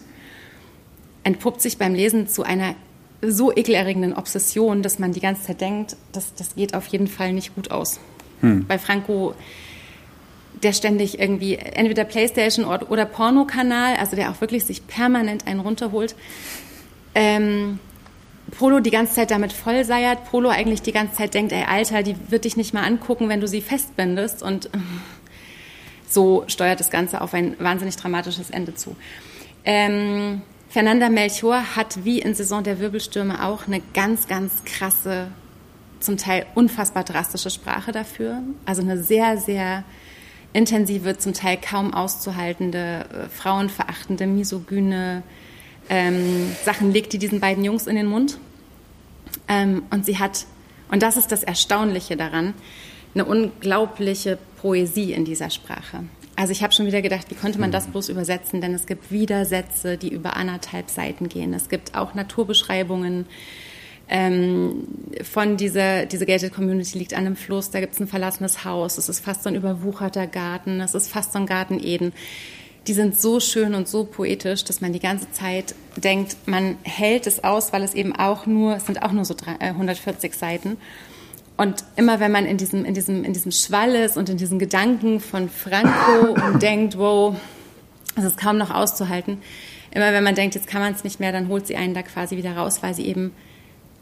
entpuppt 1.24 1.60
sich 1.60 1.76
beim 1.76 1.94
Lesen 1.94 2.28
zu 2.28 2.44
einer 2.44 2.76
so 3.22 3.54
ekelerregenden 3.54 4.14
Obsession, 4.14 4.82
dass 4.82 4.98
man 4.98 5.12
die 5.12 5.20
ganze 5.20 5.42
Zeit 5.42 5.60
denkt, 5.60 5.96
das, 6.12 6.34
das 6.34 6.54
geht 6.54 6.74
auf 6.74 6.86
jeden 6.88 7.08
Fall 7.08 7.32
nicht 7.32 7.54
gut 7.54 7.70
aus. 7.70 7.98
Hm. 8.40 8.66
Bei 8.66 8.78
Franco, 8.78 9.34
der 10.62 10.72
ständig 10.72 11.18
irgendwie 11.18 11.56
entweder 11.56 12.04
Playstation 12.04 12.64
oder, 12.64 12.90
oder 12.90 13.04
Pornokanal, 13.04 13.96
also 13.96 14.16
der 14.16 14.30
auch 14.30 14.40
wirklich 14.40 14.64
sich 14.64 14.86
permanent 14.86 15.46
einen 15.46 15.60
runterholt. 15.60 16.14
Ähm, 17.14 17.78
Polo 18.50 18.80
die 18.80 18.90
ganze 18.90 19.14
Zeit 19.14 19.30
damit 19.30 19.52
vollseiert, 19.52 20.24
Polo 20.30 20.50
eigentlich 20.50 20.82
die 20.82 20.92
ganze 20.92 21.16
Zeit 21.16 21.34
denkt, 21.34 21.52
ey 21.52 21.64
Alter, 21.64 22.02
die 22.02 22.14
wird 22.28 22.44
dich 22.44 22.56
nicht 22.56 22.72
mal 22.74 22.84
angucken, 22.84 23.28
wenn 23.28 23.40
du 23.40 23.48
sie 23.48 23.60
festbindest 23.60 24.42
und 24.42 24.70
so 26.08 26.44
steuert 26.46 26.78
das 26.78 26.90
Ganze 26.90 27.20
auf 27.20 27.34
ein 27.34 27.56
wahnsinnig 27.58 27.96
dramatisches 27.96 28.50
Ende 28.50 28.74
zu. 28.74 28.94
Ähm, 29.64 30.42
Fernanda 30.76 31.08
Melchior 31.08 31.74
hat 31.74 32.04
wie 32.04 32.18
in 32.18 32.34
Saison 32.34 32.62
der 32.62 32.78
Wirbelstürme 32.78 33.42
auch 33.42 33.66
eine 33.66 33.80
ganz, 33.94 34.28
ganz 34.28 34.62
krasse, 34.66 35.28
zum 36.00 36.18
Teil 36.18 36.44
unfassbar 36.54 37.02
drastische 37.02 37.48
Sprache 37.48 37.92
dafür. 37.92 38.42
Also 38.66 38.82
eine 38.82 39.02
sehr, 39.02 39.38
sehr 39.38 39.84
intensive, 40.52 41.16
zum 41.16 41.32
Teil 41.32 41.56
kaum 41.56 41.94
auszuhaltende, 41.94 43.06
äh, 43.10 43.28
frauenverachtende, 43.30 44.26
misogyne 44.26 45.22
ähm, 45.88 46.54
Sachen 46.62 46.92
legt 46.92 47.14
die 47.14 47.18
diesen 47.18 47.40
beiden 47.40 47.64
Jungs 47.64 47.86
in 47.86 47.96
den 47.96 48.04
Mund. 48.04 48.36
Ähm, 49.48 49.84
und 49.88 50.04
sie 50.04 50.18
hat, 50.18 50.44
und 50.90 51.02
das 51.02 51.16
ist 51.16 51.32
das 51.32 51.42
Erstaunliche 51.42 52.18
daran, 52.18 52.52
eine 53.16 53.24
unglaubliche 53.24 54.38
Poesie 54.60 55.12
in 55.12 55.24
dieser 55.24 55.50
Sprache. 55.50 56.04
Also 56.36 56.52
ich 56.52 56.62
habe 56.62 56.74
schon 56.74 56.86
wieder 56.86 57.00
gedacht, 57.00 57.30
wie 57.30 57.34
konnte 57.34 57.58
man 57.58 57.72
das 57.72 57.86
bloß 57.86 58.10
übersetzen? 58.10 58.60
Denn 58.60 58.74
es 58.74 58.86
gibt 58.86 59.10
wieder 59.10 59.46
Sätze, 59.46 59.96
die 59.96 60.10
über 60.10 60.36
anderthalb 60.36 60.90
Seiten 60.90 61.28
gehen. 61.28 61.54
Es 61.54 61.70
gibt 61.70 61.94
auch 61.94 62.14
Naturbeschreibungen 62.14 63.24
ähm, 64.08 64.86
von 65.22 65.56
dieser, 65.56 66.06
diese 66.06 66.26
Gated 66.26 66.54
Community 66.54 66.98
liegt 66.98 67.14
an 67.14 67.26
einem 67.26 67.36
Fluss, 67.36 67.70
da 67.70 67.80
gibt 67.80 67.94
es 67.94 68.00
ein 68.00 68.06
verlassenes 68.06 68.64
Haus, 68.64 68.98
es 68.98 69.08
ist 69.08 69.20
fast 69.20 69.42
so 69.42 69.48
ein 69.48 69.56
überwucherter 69.56 70.28
Garten, 70.28 70.80
es 70.80 70.94
ist 70.94 71.08
fast 71.08 71.32
so 71.32 71.38
ein 71.38 71.46
Garten 71.46 71.80
Eden. 71.80 72.12
Die 72.86 72.92
sind 72.92 73.20
so 73.20 73.40
schön 73.40 73.74
und 73.74 73.88
so 73.88 74.04
poetisch, 74.04 74.62
dass 74.62 74.80
man 74.80 74.92
die 74.92 75.00
ganze 75.00 75.28
Zeit 75.32 75.74
denkt, 75.96 76.36
man 76.46 76.76
hält 76.84 77.26
es 77.26 77.42
aus, 77.42 77.72
weil 77.72 77.82
es 77.82 77.94
eben 77.94 78.14
auch 78.14 78.46
nur, 78.46 78.76
es 78.76 78.86
sind 78.86 79.02
auch 79.02 79.10
nur 79.10 79.24
so 79.24 79.34
140 79.58 80.32
äh, 80.32 80.36
Seiten. 80.36 80.76
Und 81.56 81.84
immer 81.96 82.20
wenn 82.20 82.32
man 82.32 82.44
in 82.44 82.58
diesem, 82.58 82.84
in 82.84 82.94
diesem, 82.94 83.24
in 83.24 83.32
diesem 83.32 83.50
Schwall 83.50 83.94
ist 83.94 84.16
und 84.16 84.28
in 84.28 84.36
diesen 84.36 84.58
Gedanken 84.58 85.20
von 85.20 85.48
Franco 85.48 86.32
und 86.46 86.62
denkt, 86.62 86.98
wow, 86.98 87.34
es 88.16 88.24
ist 88.24 88.38
kaum 88.38 88.58
noch 88.58 88.70
auszuhalten, 88.70 89.38
immer 89.90 90.12
wenn 90.12 90.24
man 90.24 90.34
denkt, 90.34 90.54
jetzt 90.54 90.66
kann 90.66 90.82
man 90.82 90.92
es 90.92 91.04
nicht 91.04 91.20
mehr, 91.20 91.32
dann 91.32 91.48
holt 91.48 91.66
sie 91.66 91.76
einen 91.76 91.94
da 91.94 92.02
quasi 92.02 92.36
wieder 92.36 92.56
raus, 92.56 92.82
weil 92.82 92.94
sie 92.94 93.06
eben 93.06 93.32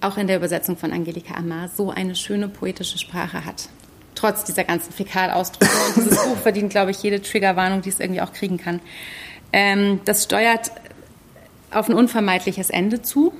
auch 0.00 0.16
in 0.18 0.26
der 0.26 0.36
Übersetzung 0.36 0.76
von 0.76 0.92
Angelika 0.92 1.34
Amar 1.34 1.68
so 1.68 1.90
eine 1.90 2.14
schöne 2.14 2.48
poetische 2.48 2.98
Sprache 2.98 3.44
hat. 3.44 3.68
Trotz 4.14 4.44
dieser 4.44 4.64
ganzen 4.64 4.92
Fäkalausdrücke. 4.92 5.70
Und 5.88 6.04
dieses 6.04 6.22
Buch 6.24 6.36
verdient, 6.36 6.70
glaube 6.70 6.90
ich, 6.90 7.02
jede 7.02 7.22
Triggerwarnung, 7.22 7.82
die 7.82 7.88
es 7.88 8.00
irgendwie 8.00 8.20
auch 8.20 8.32
kriegen 8.32 8.58
kann. 8.58 8.80
Ähm, 9.52 10.00
das 10.04 10.24
steuert 10.24 10.70
auf 11.70 11.88
ein 11.88 11.94
unvermeidliches 11.94 12.70
Ende 12.70 13.02
zu. 13.02 13.32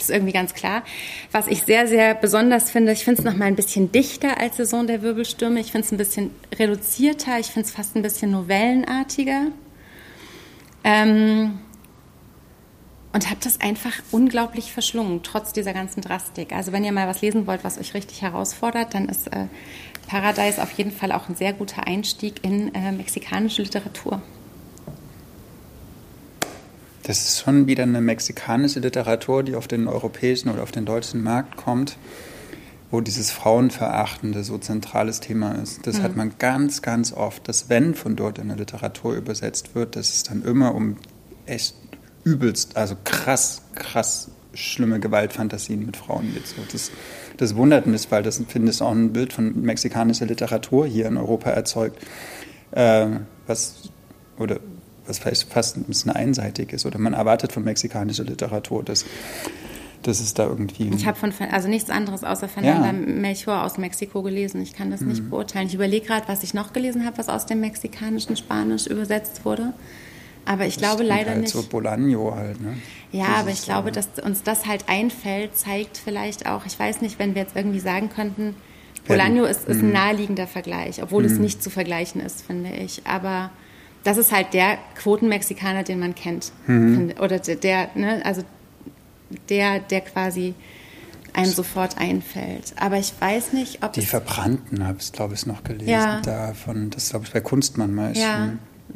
Das 0.00 0.08
ist 0.08 0.14
irgendwie 0.14 0.32
ganz 0.32 0.54
klar. 0.54 0.82
Was 1.30 1.46
ich 1.46 1.62
sehr, 1.62 1.86
sehr 1.86 2.14
besonders 2.14 2.70
finde, 2.70 2.92
ich 2.92 3.04
finde 3.04 3.20
es 3.20 3.24
noch 3.24 3.36
mal 3.36 3.44
ein 3.44 3.56
bisschen 3.56 3.92
dichter 3.92 4.40
als 4.40 4.56
Saison 4.56 4.86
der 4.86 5.02
Wirbelstürme. 5.02 5.60
Ich 5.60 5.72
finde 5.72 5.86
es 5.86 5.92
ein 5.92 5.98
bisschen 5.98 6.30
reduzierter. 6.58 7.38
Ich 7.38 7.48
finde 7.48 7.68
es 7.68 7.74
fast 7.74 7.96
ein 7.96 8.02
bisschen 8.02 8.30
novellenartiger. 8.30 9.48
Ähm, 10.84 11.58
und 13.12 13.28
habe 13.28 13.40
das 13.42 13.60
einfach 13.60 13.92
unglaublich 14.10 14.72
verschlungen, 14.72 15.22
trotz 15.22 15.52
dieser 15.52 15.74
ganzen 15.74 16.00
Drastik. 16.00 16.52
Also 16.52 16.72
wenn 16.72 16.84
ihr 16.84 16.92
mal 16.92 17.08
was 17.08 17.20
lesen 17.20 17.46
wollt, 17.46 17.64
was 17.64 17.78
euch 17.78 17.92
richtig 17.92 18.22
herausfordert, 18.22 18.94
dann 18.94 19.08
ist 19.08 19.26
äh, 19.28 19.46
Paradise 20.06 20.62
auf 20.62 20.70
jeden 20.72 20.92
Fall 20.92 21.12
auch 21.12 21.28
ein 21.28 21.34
sehr 21.34 21.52
guter 21.52 21.86
Einstieg 21.86 22.42
in 22.42 22.74
äh, 22.74 22.92
mexikanische 22.92 23.62
Literatur. 23.62 24.22
Das 27.10 27.24
ist 27.24 27.40
schon 27.40 27.66
wieder 27.66 27.82
eine 27.82 28.00
mexikanische 28.00 28.78
Literatur, 28.78 29.42
die 29.42 29.56
auf 29.56 29.66
den 29.66 29.88
europäischen 29.88 30.48
oder 30.48 30.62
auf 30.62 30.70
den 30.70 30.84
deutschen 30.84 31.24
Markt 31.24 31.56
kommt, 31.56 31.96
wo 32.92 33.00
dieses 33.00 33.32
Frauenverachtende 33.32 34.44
so 34.44 34.58
zentrales 34.58 35.18
Thema 35.18 35.56
ist. 35.60 35.88
Das 35.88 35.98
mhm. 35.98 36.02
hat 36.04 36.14
man 36.14 36.32
ganz, 36.38 36.82
ganz 36.82 37.12
oft, 37.12 37.48
dass 37.48 37.68
wenn 37.68 37.96
von 37.96 38.14
dort 38.14 38.38
in 38.38 38.46
der 38.46 38.58
Literatur 38.58 39.16
übersetzt 39.16 39.74
wird, 39.74 39.96
dass 39.96 40.14
es 40.14 40.22
dann 40.22 40.44
immer 40.44 40.72
um 40.72 40.98
echt 41.46 41.74
übelst, 42.22 42.76
also 42.76 42.94
krass, 43.02 43.62
krass 43.74 44.30
schlimme 44.54 45.00
Gewaltfantasien 45.00 45.84
mit 45.84 45.96
Frauen 45.96 46.32
geht. 46.32 46.46
So, 46.46 46.62
das, 46.70 46.92
das 47.38 47.56
wundert 47.56 47.88
mich, 47.88 48.08
weil 48.12 48.22
das, 48.22 48.40
finde 48.46 48.70
ich, 48.70 48.80
auch 48.80 48.92
ein 48.92 49.12
Bild 49.12 49.32
von 49.32 49.60
mexikanischer 49.62 50.26
Literatur 50.26 50.86
hier 50.86 51.06
in 51.06 51.16
Europa 51.16 51.50
erzeugt, 51.50 51.98
äh, 52.70 53.08
was, 53.48 53.90
oder 54.38 54.60
was 55.10 55.18
vielleicht 55.18 55.52
fast 55.52 55.76
ein 55.76 55.84
bisschen 55.84 56.12
einseitig 56.12 56.72
ist. 56.72 56.86
Oder 56.86 56.98
man 56.98 57.12
erwartet 57.12 57.52
von 57.52 57.64
mexikanischer 57.64 58.24
Literatur, 58.24 58.82
dass, 58.82 59.04
dass 60.02 60.20
es 60.20 60.32
da 60.32 60.46
irgendwie. 60.46 60.90
Ich 60.94 61.06
habe 61.06 61.18
von 61.18 61.32
also 61.50 61.68
nichts 61.68 61.90
anderes 61.90 62.24
außer 62.24 62.48
Fernanda 62.48 62.86
ja. 62.86 62.92
Melchor 62.92 63.64
aus 63.64 63.76
Mexiko 63.76 64.22
gelesen. 64.22 64.62
Ich 64.62 64.72
kann 64.72 64.90
das 64.90 65.00
mhm. 65.02 65.08
nicht 65.08 65.30
beurteilen. 65.30 65.66
Ich 65.66 65.74
überlege 65.74 66.06
gerade, 66.06 66.26
was 66.28 66.42
ich 66.42 66.54
noch 66.54 66.72
gelesen 66.72 67.04
habe, 67.04 67.18
was 67.18 67.28
aus 67.28 67.44
dem 67.44 67.60
mexikanischen 67.60 68.36
Spanisch 68.36 68.86
übersetzt 68.86 69.44
wurde. 69.44 69.74
Aber 70.46 70.66
ich 70.66 70.76
das 70.76 70.82
glaube 70.82 71.02
leider 71.02 71.32
halt 71.32 71.42
nicht. 71.42 71.52
So 71.52 71.60
Bolaño 71.60 72.34
halt, 72.34 72.60
ne? 72.60 72.78
Ja, 73.12 73.24
Dieses, 73.24 73.38
aber 73.40 73.50
ich 73.50 73.62
glaube, 73.62 73.92
dass 73.92 74.08
uns 74.24 74.42
das 74.42 74.66
halt 74.66 74.84
einfällt, 74.88 75.56
zeigt 75.56 75.98
vielleicht 75.98 76.46
auch, 76.46 76.64
ich 76.64 76.78
weiß 76.78 77.02
nicht, 77.02 77.18
wenn 77.18 77.34
wir 77.34 77.42
jetzt 77.42 77.56
irgendwie 77.56 77.80
sagen 77.80 78.08
könnten, 78.08 78.54
Bolaño 79.06 79.44
ist, 79.44 79.68
ist 79.68 79.80
ein 79.80 79.88
mhm. 79.88 79.92
naheliegender 79.92 80.46
Vergleich, 80.46 81.02
obwohl 81.02 81.24
mhm. 81.24 81.32
es 81.32 81.38
nicht 81.38 81.62
zu 81.62 81.70
vergleichen 81.70 82.20
ist, 82.20 82.42
finde 82.42 82.70
ich. 82.70 83.02
Aber 83.06 83.50
das 84.04 84.16
ist 84.16 84.32
halt 84.32 84.54
der 84.54 84.78
Quotenmexikaner, 84.96 85.82
den 85.82 85.98
man 85.98 86.14
kennt. 86.14 86.52
Mhm. 86.66 87.14
Oder 87.20 87.38
der, 87.38 87.90
ne, 87.94 88.22
also 88.24 88.42
der, 89.48 89.80
der 89.80 90.00
quasi 90.00 90.54
einem 91.32 91.52
sofort 91.52 91.98
einfällt. 91.98 92.74
Aber 92.76 92.98
ich 92.98 93.12
weiß 93.18 93.52
nicht, 93.52 93.84
ob 93.84 93.92
Die 93.92 94.06
Verbrannten 94.06 94.86
habe 94.86 94.98
ich, 95.00 95.12
glaube 95.12 95.34
ich, 95.34 95.46
noch 95.46 95.62
gelesen. 95.62 95.88
Ja. 95.88 96.20
Davon, 96.20 96.90
das 96.90 97.10
glaube 97.10 97.26
ich 97.26 97.32
bei 97.32 97.40
Kunstmann 97.40 97.94
meistens. 97.94 98.24
Ja, 98.24 98.52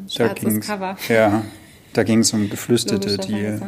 schwarzes 0.08 0.66
Cover. 0.66 0.96
Ja, 1.08 1.44
da 1.92 2.02
ging 2.02 2.20
es 2.20 2.32
um 2.32 2.50
Geflüchtete, 2.50 3.18
die. 3.18 3.58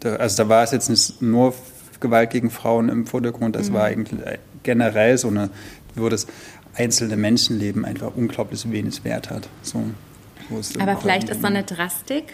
Da, 0.00 0.16
also 0.16 0.42
da 0.42 0.48
war 0.48 0.62
es 0.62 0.72
jetzt 0.72 0.90
nicht 0.90 1.22
nur 1.22 1.54
Gewalt 2.00 2.30
gegen 2.30 2.50
Frauen 2.50 2.90
im 2.90 3.06
Vordergrund, 3.06 3.56
das 3.56 3.70
mhm. 3.70 3.74
war 3.74 3.84
eigentlich 3.84 4.20
generell 4.62 5.16
so 5.16 5.28
eine, 5.28 5.48
wo 5.94 6.10
das 6.10 6.26
einzelne 6.74 7.16
Menschenleben 7.16 7.86
einfach 7.86 8.14
unglaublich 8.14 8.70
wenig 8.70 9.04
Wert 9.04 9.30
hat. 9.30 9.48
So, 9.62 9.82
Aber 10.78 10.96
vielleicht 10.96 11.28
ist 11.28 11.40
so 11.40 11.46
eine 11.46 11.62
Drastik 11.62 12.32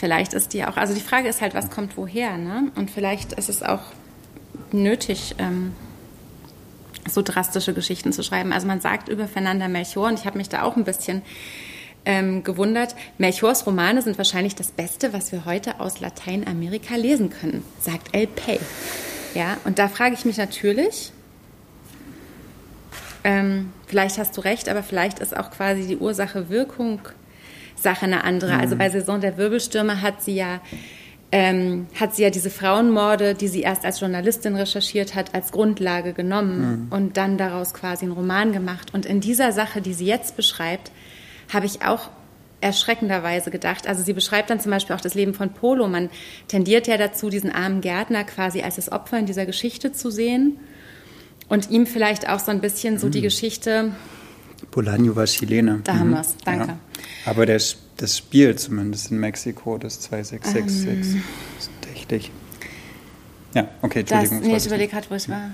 vielleicht 0.00 0.32
ist 0.32 0.54
die 0.54 0.64
auch, 0.64 0.76
also 0.78 0.94
die 0.94 1.00
Frage 1.00 1.28
ist 1.28 1.42
halt, 1.42 1.54
was 1.54 1.70
kommt 1.70 1.96
woher, 1.96 2.38
ne? 2.38 2.72
Und 2.74 2.90
vielleicht 2.90 3.34
ist 3.34 3.50
es 3.50 3.62
auch 3.62 3.82
nötig, 4.72 5.34
ähm, 5.38 5.74
so 7.08 7.22
drastische 7.22 7.74
Geschichten 7.74 8.12
zu 8.12 8.22
schreiben. 8.22 8.52
Also 8.52 8.66
man 8.66 8.80
sagt 8.80 9.08
über 9.08 9.28
Fernanda 9.28 9.68
Melchior, 9.68 10.08
und 10.08 10.18
ich 10.18 10.24
habe 10.24 10.38
mich 10.38 10.48
da 10.48 10.62
auch 10.62 10.76
ein 10.76 10.84
bisschen 10.84 11.22
ähm, 12.06 12.42
gewundert, 12.44 12.94
Melchiors 13.18 13.66
Romane 13.66 14.00
sind 14.00 14.16
wahrscheinlich 14.16 14.54
das 14.54 14.68
Beste, 14.68 15.12
was 15.12 15.32
wir 15.32 15.44
heute 15.44 15.80
aus 15.80 16.00
Lateinamerika 16.00 16.96
lesen 16.96 17.28
können, 17.28 17.62
sagt 17.78 18.14
El 18.14 18.26
Pei. 18.26 18.58
Ja, 19.34 19.58
und 19.64 19.78
da 19.78 19.88
frage 19.88 20.14
ich 20.14 20.24
mich 20.24 20.38
natürlich, 20.38 21.12
ähm, 23.22 23.70
vielleicht 23.90 24.18
hast 24.18 24.36
du 24.36 24.40
recht, 24.40 24.68
aber 24.68 24.82
vielleicht 24.82 25.18
ist 25.18 25.36
auch 25.36 25.50
quasi 25.50 25.86
die 25.86 25.96
Ursache-Wirkung 25.96 27.00
Sache 27.74 28.06
eine 28.06 28.24
andere. 28.24 28.52
Also 28.52 28.56
mhm. 28.56 28.60
Also 28.60 28.76
bei 28.76 28.90
Saison 28.90 29.20
der 29.20 29.36
Wirbelstürme 29.36 30.00
hat 30.00 30.22
sie 30.22 30.36
ja 30.36 30.60
ähm, 31.32 31.86
hat 31.98 32.14
sie 32.14 32.22
ja 32.22 32.30
diese 32.30 32.50
Frauenmorde, 32.50 33.34
die 33.34 33.46
sie 33.46 33.62
erst 33.62 33.84
als 33.84 34.00
Journalistin 34.00 34.56
recherchiert 34.56 35.14
hat, 35.14 35.32
als 35.34 35.52
Grundlage 35.52 36.12
genommen 36.12 36.86
mhm. 36.88 36.92
und 36.92 37.16
dann 37.16 37.38
daraus 37.38 37.72
quasi 37.72 38.04
einen 38.04 38.14
Roman 38.14 38.52
gemacht. 38.52 38.92
Und 38.92 39.06
in 39.06 39.20
dieser 39.20 39.52
Sache, 39.52 39.80
die 39.80 39.94
sie 39.94 40.06
jetzt 40.06 40.36
beschreibt, 40.36 40.90
habe 41.52 41.66
ich 41.66 41.84
auch 41.84 42.10
erschreckenderweise 42.60 43.50
gedacht. 43.50 43.86
Also 43.86 44.02
sie 44.02 44.12
beschreibt 44.12 44.50
dann 44.50 44.60
zum 44.60 44.72
Beispiel 44.72 44.94
auch 44.94 45.00
das 45.00 45.14
Leben 45.14 45.32
von 45.32 45.50
Polo. 45.50 45.88
Man 45.88 46.10
tendiert 46.48 46.88
ja 46.88 46.96
dazu, 46.96 47.30
diesen 47.30 47.52
armen 47.52 47.80
Gärtner 47.80 48.24
quasi 48.24 48.62
als 48.62 48.76
das 48.76 48.90
Opfer 48.90 49.18
in 49.18 49.26
dieser 49.26 49.46
Geschichte 49.46 49.92
zu 49.92 50.10
sehen 50.10 50.58
und 51.50 51.68
ihm 51.68 51.86
vielleicht 51.86 52.26
auch 52.30 52.40
so 52.40 52.50
ein 52.50 52.62
bisschen 52.62 52.98
so 52.98 53.08
mhm. 53.08 53.10
die 53.10 53.20
Geschichte 53.20 53.92
Bolaño 54.72 55.16
war 55.16 55.26
Chilene. 55.26 55.80
Da 55.84 55.94
mhm. 55.94 55.98
haben 55.98 56.10
wir 56.10 56.20
es, 56.20 56.36
danke. 56.44 56.66
Ja. 56.68 56.78
Aber 57.26 57.46
der, 57.46 57.60
das 57.96 58.16
Spiel 58.18 58.56
zumindest 58.56 59.10
in 59.10 59.18
Mexiko, 59.18 59.78
das 59.78 60.00
2666, 60.00 61.14
ähm. 61.14 61.22
ist 61.58 61.70
verdächtig. 61.80 62.30
Ja, 63.54 63.66
okay, 63.82 64.00
Entschuldigung. 64.00 64.38
Das, 64.38 64.48
nee, 64.48 64.56
ich 64.56 64.66
überlege 64.66 64.92
gerade, 64.92 65.10
wo 65.10 65.14
ich 65.14 65.28
war. 65.28 65.50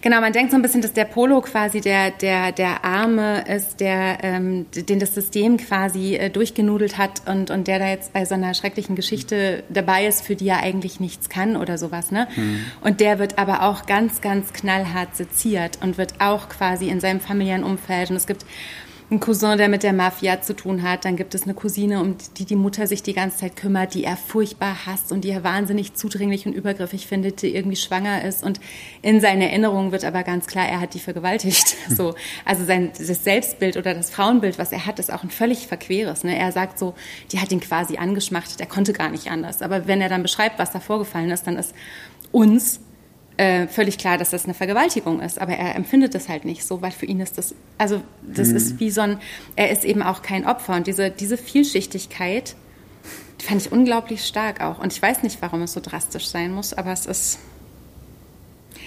Genau, 0.00 0.20
man 0.20 0.32
denkt 0.32 0.50
so 0.50 0.56
ein 0.56 0.62
bisschen, 0.62 0.80
dass 0.80 0.94
der 0.94 1.04
Polo 1.04 1.42
quasi 1.42 1.82
der, 1.82 2.10
der, 2.10 2.52
der 2.52 2.84
Arme 2.84 3.44
ist, 3.46 3.80
der, 3.80 4.18
ähm, 4.22 4.66
den 4.74 4.98
das 4.98 5.14
System 5.14 5.58
quasi 5.58 6.16
äh, 6.16 6.30
durchgenudelt 6.30 6.96
hat 6.96 7.22
und, 7.26 7.50
und 7.50 7.66
der 7.68 7.78
da 7.78 7.88
jetzt 7.88 8.14
bei 8.14 8.24
so 8.24 8.34
einer 8.34 8.54
schrecklichen 8.54 8.96
Geschichte 8.96 9.62
dabei 9.68 10.06
ist, 10.06 10.24
für 10.24 10.36
die 10.36 10.48
er 10.48 10.62
eigentlich 10.62 11.00
nichts 11.00 11.28
kann 11.28 11.56
oder 11.56 11.76
sowas. 11.76 12.10
Ne? 12.10 12.28
Mhm. 12.34 12.60
Und 12.80 13.00
der 13.00 13.18
wird 13.18 13.38
aber 13.38 13.62
auch 13.62 13.84
ganz, 13.84 14.22
ganz 14.22 14.54
knallhart 14.54 15.14
seziert 15.14 15.78
und 15.82 15.98
wird 15.98 16.14
auch 16.20 16.48
quasi 16.48 16.88
in 16.88 17.00
seinem 17.00 17.20
familiären 17.20 17.64
Umfeld. 17.64 18.10
Und 18.10 18.16
es 18.16 18.26
gibt 18.26 18.46
ein 19.14 19.20
Cousin, 19.20 19.56
der 19.56 19.68
mit 19.68 19.82
der 19.82 19.92
Mafia 19.92 20.42
zu 20.42 20.54
tun 20.54 20.82
hat. 20.82 21.04
Dann 21.04 21.16
gibt 21.16 21.34
es 21.34 21.44
eine 21.44 21.54
Cousine, 21.54 22.00
um 22.00 22.16
die 22.36 22.44
die 22.44 22.56
Mutter 22.56 22.86
sich 22.86 23.02
die 23.02 23.14
ganze 23.14 23.38
Zeit 23.38 23.56
kümmert, 23.56 23.94
die 23.94 24.04
er 24.04 24.16
furchtbar 24.16 24.86
hasst 24.86 25.12
und 25.12 25.24
die 25.24 25.30
er 25.30 25.44
wahnsinnig 25.44 25.94
zudringlich 25.94 26.46
und 26.46 26.52
übergriffig 26.52 27.06
findet, 27.06 27.42
die 27.42 27.54
irgendwie 27.54 27.76
schwanger 27.76 28.24
ist. 28.24 28.42
Und 28.42 28.60
in 29.02 29.20
seinen 29.20 29.42
Erinnerungen 29.42 29.92
wird 29.92 30.04
aber 30.04 30.22
ganz 30.24 30.46
klar, 30.46 30.66
er 30.68 30.80
hat 30.80 30.94
die 30.94 31.00
vergewaltigt. 31.00 31.76
So, 31.94 32.14
also 32.44 32.64
sein 32.64 32.90
das 32.98 33.22
Selbstbild 33.22 33.76
oder 33.76 33.94
das 33.94 34.10
Frauenbild, 34.10 34.58
was 34.58 34.72
er 34.72 34.84
hat, 34.84 34.98
ist 34.98 35.12
auch 35.12 35.22
ein 35.22 35.30
völlig 35.30 35.68
verqueres. 35.68 36.24
Ne? 36.24 36.36
Er 36.36 36.50
sagt 36.50 36.78
so, 36.78 36.94
die 37.30 37.38
hat 37.38 37.52
ihn 37.52 37.60
quasi 37.60 37.98
angeschmachtet, 37.98 38.58
er 38.58 38.66
konnte 38.66 38.92
gar 38.92 39.10
nicht 39.10 39.30
anders. 39.30 39.62
Aber 39.62 39.86
wenn 39.86 40.00
er 40.00 40.08
dann 40.08 40.22
beschreibt, 40.22 40.58
was 40.58 40.72
da 40.72 40.80
vorgefallen 40.80 41.30
ist, 41.30 41.46
dann 41.46 41.56
ist 41.56 41.72
uns 42.32 42.80
äh, 43.36 43.66
völlig 43.66 43.98
klar, 43.98 44.16
dass 44.16 44.30
das 44.30 44.44
eine 44.44 44.54
Vergewaltigung 44.54 45.20
ist, 45.20 45.40
aber 45.40 45.54
er 45.54 45.74
empfindet 45.74 46.14
das 46.14 46.28
halt 46.28 46.44
nicht 46.44 46.64
so, 46.64 46.82
weil 46.82 46.92
für 46.92 47.06
ihn 47.06 47.20
ist 47.20 47.36
das, 47.36 47.54
also 47.78 48.00
das 48.22 48.48
mhm. 48.48 48.56
ist 48.56 48.80
wie 48.80 48.90
so 48.90 49.00
ein, 49.00 49.18
er 49.56 49.70
ist 49.70 49.84
eben 49.84 50.02
auch 50.02 50.22
kein 50.22 50.46
Opfer 50.46 50.74
und 50.74 50.86
diese, 50.86 51.10
diese 51.10 51.36
Vielschichtigkeit 51.36 52.54
die 53.40 53.46
fand 53.46 53.60
ich 53.60 53.72
unglaublich 53.72 54.24
stark 54.24 54.60
auch 54.60 54.78
und 54.78 54.92
ich 54.92 55.02
weiß 55.02 55.22
nicht, 55.22 55.42
warum 55.42 55.62
es 55.62 55.72
so 55.72 55.80
drastisch 55.80 56.28
sein 56.28 56.52
muss, 56.52 56.72
aber 56.72 56.92
es 56.92 57.06
ist, 57.06 57.40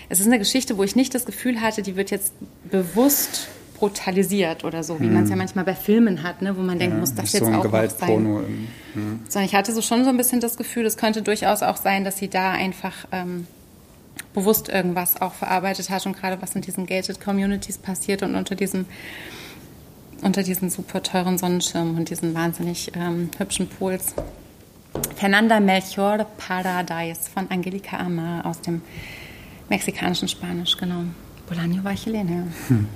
es 0.10 0.20
ist 0.22 0.28
eine 0.28 0.40
Geschichte, 0.40 0.78
wo 0.78 0.84
ich 0.84 0.96
nicht 0.96 1.14
das 1.14 1.26
Gefühl 1.26 1.62
hatte, 1.62 1.82
die 1.82 1.98
wird 1.98 2.10
jetzt 2.10 2.34
bewusst 2.72 3.50
brutalisiert 3.78 4.64
oder 4.64 4.84
so, 4.84 5.00
wie 5.00 5.06
mhm. 5.06 5.14
man 5.14 5.24
es 5.26 5.30
ja 5.30 5.36
manchmal 5.36 5.66
bei 5.66 5.76
Filmen 5.76 6.24
hat, 6.24 6.42
ne, 6.42 6.58
wo 6.58 6.62
man 6.62 6.80
denkt, 6.80 6.96
ja, 6.96 7.00
muss 7.00 7.14
das 7.14 7.34
jetzt 7.34 7.46
so 7.46 7.52
auch 7.52 7.64
noch 7.64 7.90
sein. 7.90 8.10
Im, 8.10 8.68
mhm. 8.96 9.20
Sondern 9.28 9.46
ich 9.46 9.56
hatte 9.56 9.72
so 9.74 9.82
schon 9.82 10.04
so 10.04 10.10
ein 10.10 10.18
bisschen 10.18 10.40
das 10.40 10.58
Gefühl, 10.58 10.86
es 10.86 10.98
könnte 10.98 11.22
durchaus 11.22 11.62
auch 11.62 11.78
sein, 11.78 12.04
dass 12.04 12.18
sie 12.18 12.28
da 12.28 12.52
einfach 12.52 12.94
ähm, 13.12 13.46
bewusst 14.38 14.70
irgendwas 14.70 15.20
auch 15.20 15.34
verarbeitet 15.34 15.90
hat 15.90 16.06
und 16.06 16.16
gerade 16.16 16.40
was 16.40 16.54
in 16.54 16.62
diesen 16.62 16.86
gated 16.86 17.20
Communities 17.20 17.80
passiert 17.80 18.22
und 18.22 18.36
unter 18.36 18.54
diesem 18.54 18.86
unter 20.22 20.44
diesen 20.44 20.70
super 20.70 21.02
teuren 21.02 21.40
Sonnenschirmen 21.40 21.98
und 21.98 22.10
diesen 22.12 22.36
wahnsinnig 22.36 22.92
ähm, 22.96 23.32
hübschen 23.38 23.68
Pools. 23.68 24.14
Fernanda 25.16 25.60
Melchior 25.60 26.26
Paradise 26.38 27.22
von 27.32 27.50
Angelica 27.50 27.98
Amar 27.98 28.46
aus 28.46 28.62
dem 28.62 28.82
mexikanischen 29.70 30.28
Spanisch, 30.28 30.78
genau. 30.78 31.04
Bolaño 31.50 31.84
war 31.84 31.96
Chilene. 31.96 32.48
Hm. 32.68 32.88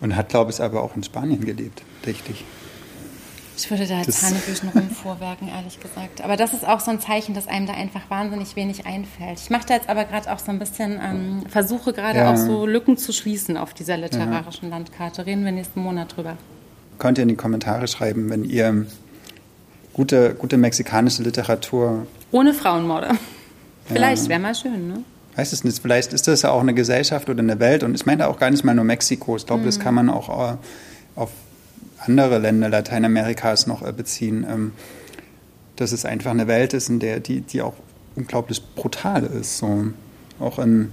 Und 0.00 0.16
hat, 0.16 0.28
glaube 0.28 0.50
ich, 0.50 0.60
aber 0.60 0.82
auch 0.82 0.96
in 0.96 1.02
Spanien 1.02 1.44
gelebt, 1.44 1.82
richtig. 2.06 2.44
Ich 3.58 3.68
würde 3.70 3.88
da 3.88 3.98
jetzt 3.98 4.22
Hanebüchen 4.22 4.68
rumvorwerken, 4.68 5.48
ehrlich 5.48 5.80
gesagt. 5.80 6.20
Aber 6.22 6.36
das 6.36 6.52
ist 6.52 6.64
auch 6.64 6.78
so 6.78 6.92
ein 6.92 7.00
Zeichen, 7.00 7.34
dass 7.34 7.48
einem 7.48 7.66
da 7.66 7.72
einfach 7.72 8.08
wahnsinnig 8.08 8.54
wenig 8.54 8.86
einfällt. 8.86 9.40
Ich 9.40 9.50
mache 9.50 9.66
da 9.66 9.74
jetzt 9.74 9.88
aber 9.88 10.04
gerade 10.04 10.32
auch 10.32 10.38
so 10.38 10.52
ein 10.52 10.60
bisschen, 10.60 11.00
ähm, 11.02 11.42
versuche 11.48 11.92
gerade 11.92 12.20
ja. 12.20 12.32
auch 12.32 12.36
so 12.36 12.66
Lücken 12.66 12.96
zu 12.96 13.12
schließen 13.12 13.56
auf 13.56 13.74
dieser 13.74 13.96
literarischen 13.96 14.68
ja. 14.68 14.76
Landkarte. 14.76 15.26
Reden 15.26 15.44
wir 15.44 15.50
nächsten 15.50 15.80
Monat 15.80 16.16
drüber. 16.16 16.36
Könnt 17.00 17.18
ihr 17.18 17.22
in 17.22 17.28
die 17.28 17.34
Kommentare 17.34 17.88
schreiben, 17.88 18.30
wenn 18.30 18.44
ihr 18.44 18.86
gute, 19.92 20.36
gute 20.36 20.56
mexikanische 20.56 21.24
Literatur. 21.24 22.06
Ohne 22.30 22.54
Frauenmorde. 22.54 23.10
Vielleicht, 23.86 24.24
ja. 24.24 24.28
wäre 24.28 24.40
mal 24.40 24.54
schön, 24.54 24.86
ne? 24.86 25.02
Weiß 25.34 25.52
es 25.52 25.64
nicht, 25.64 25.80
vielleicht 25.82 26.12
ist 26.12 26.28
das 26.28 26.42
ja 26.42 26.50
auch 26.50 26.60
eine 26.60 26.74
Gesellschaft 26.74 27.28
oder 27.28 27.40
eine 27.40 27.58
Welt. 27.58 27.82
Und 27.82 27.96
ich 27.96 28.06
meine 28.06 28.28
auch 28.28 28.38
gar 28.38 28.50
nicht 28.50 28.64
mal 28.64 28.74
nur 28.74 28.84
Mexiko. 28.84 29.36
Ich 29.36 29.46
glaube, 29.46 29.62
mhm. 29.62 29.66
das 29.66 29.80
kann 29.80 29.94
man 29.94 30.10
auch 30.10 30.52
äh, 30.52 30.56
auf 31.16 31.30
andere 31.98 32.38
Länder 32.38 32.68
Lateinamerikas 32.68 33.66
noch 33.66 33.82
äh, 33.82 33.92
beziehen, 33.92 34.46
ähm, 34.48 34.72
dass 35.76 35.92
es 35.92 36.04
einfach 36.04 36.30
eine 36.30 36.46
Welt 36.46 36.74
ist, 36.74 36.88
in 36.88 36.98
der 36.98 37.20
die, 37.20 37.40
die 37.40 37.62
auch 37.62 37.74
unglaublich 38.16 38.62
brutal 38.74 39.24
ist. 39.24 39.58
So. 39.58 39.88
Auch 40.40 40.58
in 40.58 40.90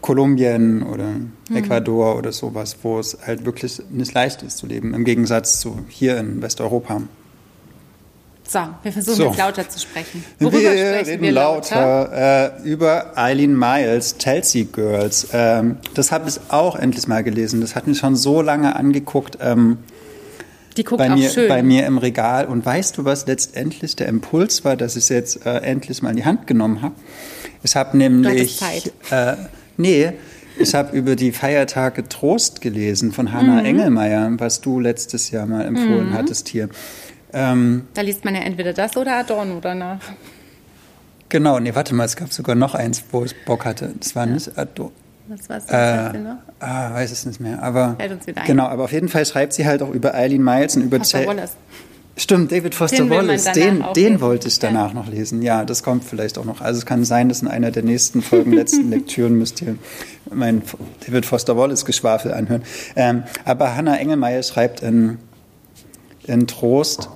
Kolumbien 0.00 0.82
oder 0.82 1.06
mhm. 1.06 1.32
Ecuador 1.54 2.16
oder 2.16 2.32
sowas, 2.32 2.76
wo 2.82 2.98
es 2.98 3.16
halt 3.24 3.44
wirklich 3.44 3.80
nicht 3.90 4.12
leicht 4.12 4.42
ist 4.42 4.58
zu 4.58 4.66
leben, 4.66 4.94
im 4.94 5.04
Gegensatz 5.04 5.60
zu 5.60 5.78
hier 5.88 6.18
in 6.18 6.42
Westeuropa. 6.42 7.02
So, 8.52 8.60
wir 8.82 8.92
versuchen 8.92 9.16
so. 9.16 9.24
jetzt 9.28 9.38
lauter 9.38 9.66
zu 9.66 9.78
sprechen. 9.78 10.22
Worüber 10.38 10.60
wir 10.60 11.06
reden 11.06 11.22
wir 11.22 11.32
lauter, 11.32 12.04
lauter 12.04 12.58
äh, 12.58 12.68
über 12.68 13.16
Eileen 13.16 13.58
Miles, 13.58 14.18
Chelsea 14.18 14.66
Girls. 14.70 15.28
Ähm, 15.32 15.78
das 15.94 16.12
habe 16.12 16.28
ich 16.28 16.38
auch 16.48 16.76
endlich 16.76 17.06
mal 17.06 17.24
gelesen. 17.24 17.62
Das 17.62 17.74
hat 17.74 17.86
mich 17.86 17.96
schon 17.96 18.14
so 18.14 18.42
lange 18.42 18.76
angeguckt. 18.76 19.38
Ähm, 19.40 19.78
die 20.76 20.84
guckt 20.84 20.98
bei 20.98 21.10
auch 21.10 21.16
mir, 21.16 21.30
schön. 21.30 21.48
bei 21.48 21.62
mir 21.62 21.86
im 21.86 21.96
Regal. 21.96 22.44
Und 22.44 22.66
weißt 22.66 22.98
du, 22.98 23.06
was 23.06 23.26
letztendlich 23.26 23.96
der 23.96 24.08
Impuls 24.08 24.66
war, 24.66 24.76
dass 24.76 24.96
ich 24.96 25.04
es 25.04 25.08
jetzt 25.08 25.46
äh, 25.46 25.60
endlich 25.60 26.02
mal 26.02 26.10
in 26.10 26.16
die 26.16 26.26
Hand 26.26 26.46
genommen 26.46 26.82
habe? 26.82 26.94
Ich 27.62 27.74
habe 27.74 27.96
nämlich... 27.96 28.60
Äh, 29.10 29.36
nee, 29.78 30.12
ich 30.58 30.74
habe 30.74 30.94
über 30.94 31.16
die 31.16 31.32
Feiertage 31.32 32.06
Trost 32.06 32.60
gelesen 32.60 33.12
von 33.12 33.32
Hannah 33.32 33.60
mhm. 33.60 33.66
Engelmeier, 33.66 34.30
was 34.36 34.60
du 34.60 34.78
letztes 34.78 35.30
Jahr 35.30 35.46
mal 35.46 35.64
empfohlen 35.64 36.10
mhm. 36.10 36.12
hattest 36.12 36.48
hier. 36.48 36.68
Ähm, 37.32 37.86
da 37.94 38.02
liest 38.02 38.24
man 38.24 38.34
ja 38.34 38.42
entweder 38.42 38.72
das 38.72 38.96
oder 38.96 39.16
Adorno 39.16 39.58
danach. 39.60 40.00
Genau, 41.28 41.58
nee, 41.58 41.74
warte 41.74 41.94
mal, 41.94 42.04
es 42.04 42.16
gab 42.16 42.32
sogar 42.32 42.54
noch 42.54 42.74
eins, 42.74 43.02
wo 43.10 43.24
ich 43.24 43.34
Bock 43.44 43.64
hatte. 43.64 43.92
Das 43.98 44.14
war 44.14 44.26
ja. 44.26 44.32
nicht 44.32 44.58
Adorno. 44.58 44.92
Was 45.28 45.48
war 45.48 45.56
es 45.56 45.64
äh, 46.14 46.18
noch? 46.18 46.36
Ah, 46.60 46.92
weiß 46.92 47.10
es 47.12 47.24
nicht 47.24 47.40
mehr. 47.40 47.62
Aber, 47.62 47.96
uns 48.10 48.26
wieder 48.26 48.42
ein. 48.42 48.46
Genau, 48.46 48.66
aber 48.66 48.84
auf 48.84 48.92
jeden 48.92 49.08
Fall 49.08 49.24
schreibt 49.24 49.52
sie 49.52 49.66
halt 49.66 49.82
auch 49.82 49.90
über 49.90 50.14
Eileen 50.14 50.42
Miles 50.42 50.76
und 50.76 50.82
über 50.82 50.98
Pastor 50.98 51.26
Wallace. 51.26 51.56
Stimmt, 52.16 52.52
David 52.52 52.74
Foster 52.74 53.08
Wallace, 53.08 53.44
den, 53.52 53.82
den 53.96 54.20
wollte 54.20 54.48
ich 54.48 54.58
danach 54.58 54.88
ja. 54.88 54.94
noch 54.94 55.08
lesen. 55.08 55.40
Ja, 55.40 55.64
das 55.64 55.82
kommt 55.82 56.04
vielleicht 56.04 56.36
auch 56.36 56.44
noch. 56.44 56.60
Also 56.60 56.78
es 56.78 56.86
kann 56.86 57.04
sein, 57.06 57.30
dass 57.30 57.40
in 57.40 57.48
einer 57.48 57.70
der 57.70 57.82
nächsten 57.82 58.20
Folgen, 58.20 58.52
letzten 58.52 58.90
Lektüren 58.90 59.38
müsst 59.38 59.62
ihr 59.62 59.76
mein 60.30 60.60
David 61.06 61.24
Foster 61.24 61.56
Wallace 61.56 61.86
Geschwafel 61.86 62.34
anhören. 62.34 62.64
Ähm, 62.96 63.22
aber 63.46 63.74
Hannah 63.74 63.96
Engelmeier 63.96 64.42
schreibt 64.42 64.82
in, 64.82 65.16
in 66.26 66.46
Trost 66.46 67.08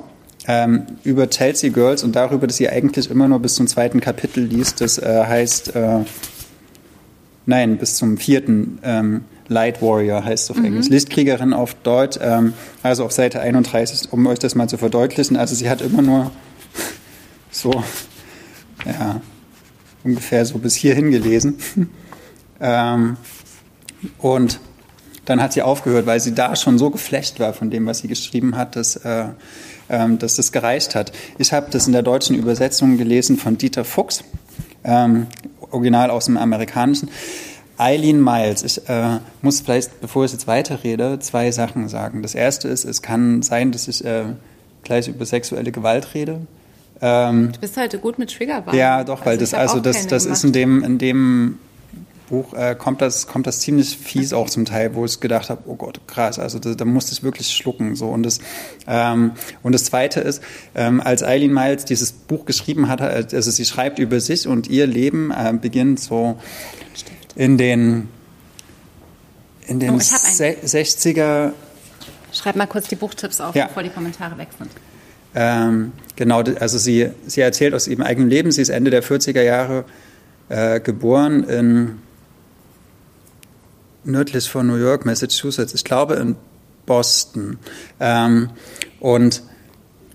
ähm, 0.49 0.87
über 1.05 1.29
Chelsea 1.29 1.71
Girls 1.71 2.05
und 2.05 2.15
darüber, 2.15 2.47
dass 2.47 2.57
sie 2.57 2.69
eigentlich 2.69 3.11
immer 3.11 3.29
nur 3.29 3.41
bis 3.41 3.55
zum 3.57 3.67
zweiten 3.67 4.01
Kapitel 4.01 4.45
liest. 4.45 4.81
Das 4.81 4.99
äh, 4.99 5.25
heißt, 5.27 5.75
äh, 5.75 6.01
nein, 7.47 7.79
bis 7.79 7.97
zum 7.97 8.17
vierten 8.17 8.79
ähm, 8.83 9.25
Light 9.49 9.83
Warrior 9.83 10.25
heißt 10.25 10.45
es 10.45 10.51
auf 10.51 10.59
mhm. 10.59 10.67
Englisch. 10.67 10.89
Lichtkriegerin 10.89 11.53
auf 11.53 11.75
Deutsch, 11.75 12.19
ähm, 12.21 12.53
also 12.83 13.05
auf 13.05 13.13
Seite 13.13 13.41
31, 13.41 14.13
um 14.13 14.27
euch 14.27 14.39
das 14.39 14.55
mal 14.55 14.69
zu 14.69 14.79
verdeutlichen. 14.79 15.37
Also 15.37 15.55
sie 15.55 15.69
hat 15.69 15.83
immer 15.83 16.03
nur 16.03 16.31
so, 17.51 17.83
ja, 18.85 19.21
ungefähr 20.05 20.45
so 20.45 20.59
bis 20.59 20.75
hierhin 20.75 21.11
gelesen. 21.11 21.59
ähm, 22.61 23.17
und 24.19 24.61
dann 25.27 25.43
hat 25.43 25.53
sie 25.53 25.63
aufgehört, 25.63 26.07
weil 26.07 26.21
sie 26.21 26.35
da 26.35 26.57
schon 26.57 26.79
so 26.79 26.91
geflecht 26.91 27.39
war 27.39 27.53
von 27.53 27.71
dem, 27.71 27.85
was 27.87 27.99
sie 27.99 28.09
geschrieben 28.09 28.57
hat, 28.57 28.77
dass, 28.77 28.97
äh, 28.97 29.27
äh, 29.89 30.09
dass 30.17 30.37
das 30.37 30.53
gereicht 30.53 30.95
hat. 30.95 31.13
Ich 31.37 31.53
habe 31.53 31.67
das 31.71 31.87
in 31.87 31.93
der 31.93 32.03
deutschen 32.03 32.35
Übersetzung 32.37 32.97
gelesen 32.97 33.37
von 33.37 33.59
Dieter 33.59 33.85
Fuchs, 33.85 34.25
ähm, 34.85 35.27
original 35.71 36.11
aus 36.11 36.27
dem 36.27 36.37
Amerikanischen. 36.37 37.11
Eileen 37.79 38.23
Miles. 38.23 38.63
Ich 38.63 38.89
äh, 38.89 39.19
muss 39.43 39.61
vielleicht, 39.61 40.01
bevor 40.01 40.25
ich 40.25 40.33
jetzt 40.33 40.47
weiterrede, 40.47 41.19
zwei 41.19 41.51
Sachen 41.51 41.89
sagen. 41.89 42.23
Das 42.23 42.35
erste 42.35 42.69
ist, 42.69 42.85
es 42.85 43.03
kann 43.03 43.43
sein, 43.43 43.71
dass 43.73 43.87
ich 43.89 44.03
äh, 44.05 44.25
gleich 44.83 45.09
über 45.09 45.27
sexuelle 45.27 45.73
Gewalt 45.73 46.15
rede. 46.15 46.41
Ähm, 47.03 47.53
du 47.53 47.61
bist 47.61 47.77
heute 47.77 47.99
gut 47.99 48.19
mit 48.19 48.35
Triggerwarnung. 48.35 48.75
Ja, 48.75 49.05
doch, 49.05 49.27
weil 49.27 49.39
also 49.39 49.45
das 49.45 49.55
also 49.55 49.81
das, 49.81 50.07
das 50.07 50.25
ist 50.25 50.45
in 50.45 50.53
dem 50.53 50.83
in 50.83 50.97
dem 50.97 51.59
Buch 52.29 52.55
äh, 52.55 52.75
kommt 52.77 53.01
das 53.01 53.27
kommt 53.27 53.47
das 53.47 53.61
ziemlich 53.61 53.97
fies 53.97 54.33
auch 54.33 54.51
zum 54.51 54.65
Teil, 54.65 54.95
wo 54.95 55.05
ich 55.05 55.21
gedacht 55.21 55.51
habe, 55.51 55.63
oh 55.67 55.77
Gott, 55.77 56.01
krass, 56.07 56.39
also 56.39 56.59
da, 56.59 56.75
da 56.75 56.85
musste 56.85 57.13
ich 57.13 57.23
wirklich 57.23 57.49
schlucken 57.49 57.95
so 57.95 58.09
und 58.09 58.23
das 58.23 58.41
ähm, 58.87 59.33
und 59.63 59.73
das 59.73 59.85
zweite 59.85 60.21
ist, 60.21 60.43
ähm, 60.75 61.01
als 61.01 61.23
Eileen 61.23 61.53
Miles 61.53 61.85
dieses 61.85 62.13
Buch 62.13 62.45
geschrieben 62.45 62.89
hat, 62.89 63.01
also 63.01 63.51
sie 63.51 63.65
schreibt 63.65 63.99
über 63.99 64.21
sich 64.21 64.47
und 64.47 64.69
ihr 64.69 64.87
Leben 64.87 65.31
äh, 65.31 65.53
beginnt 65.61 66.01
so 66.01 66.37
in 67.37 67.59
den, 67.59 68.09
in 69.67 69.79
den 69.79 69.95
oh, 69.95 69.99
60er. 69.99 71.53
Schreib 72.33 72.57
mal 72.57 72.67
kurz 72.67 72.89
die 72.89 72.97
Buchtipps 72.97 73.41
auf, 73.41 73.55
ja. 73.55 73.67
bevor 73.67 73.83
die 73.83 73.91
Kommentare 73.91 74.37
weg 74.39 74.49
sind. 74.59 74.71
Ähm, 75.35 75.93
genau, 76.17 76.41
also 76.41 76.79
sie, 76.79 77.11
sie 77.27 77.43
erzählt 77.43 77.75
aus 77.75 77.87
ihrem 77.87 78.03
eigenen 78.03 78.31
Leben. 78.31 78.51
Sie 78.51 78.63
ist 78.63 78.71
Ende 78.71 78.91
der 78.91 79.05
40er 79.05 79.43
Jahre 79.43 79.85
äh, 80.49 80.81
geboren 80.81 81.45
in 81.45 81.99
nördlich 84.07 84.49
von 84.49 84.67
New 84.67 84.77
York, 84.77 85.05
Massachusetts, 85.05 85.75
ich 85.75 85.85
glaube 85.85 86.15
in 86.15 86.37
Boston. 86.87 87.59
Ähm, 88.01 88.51
und, 89.01 89.43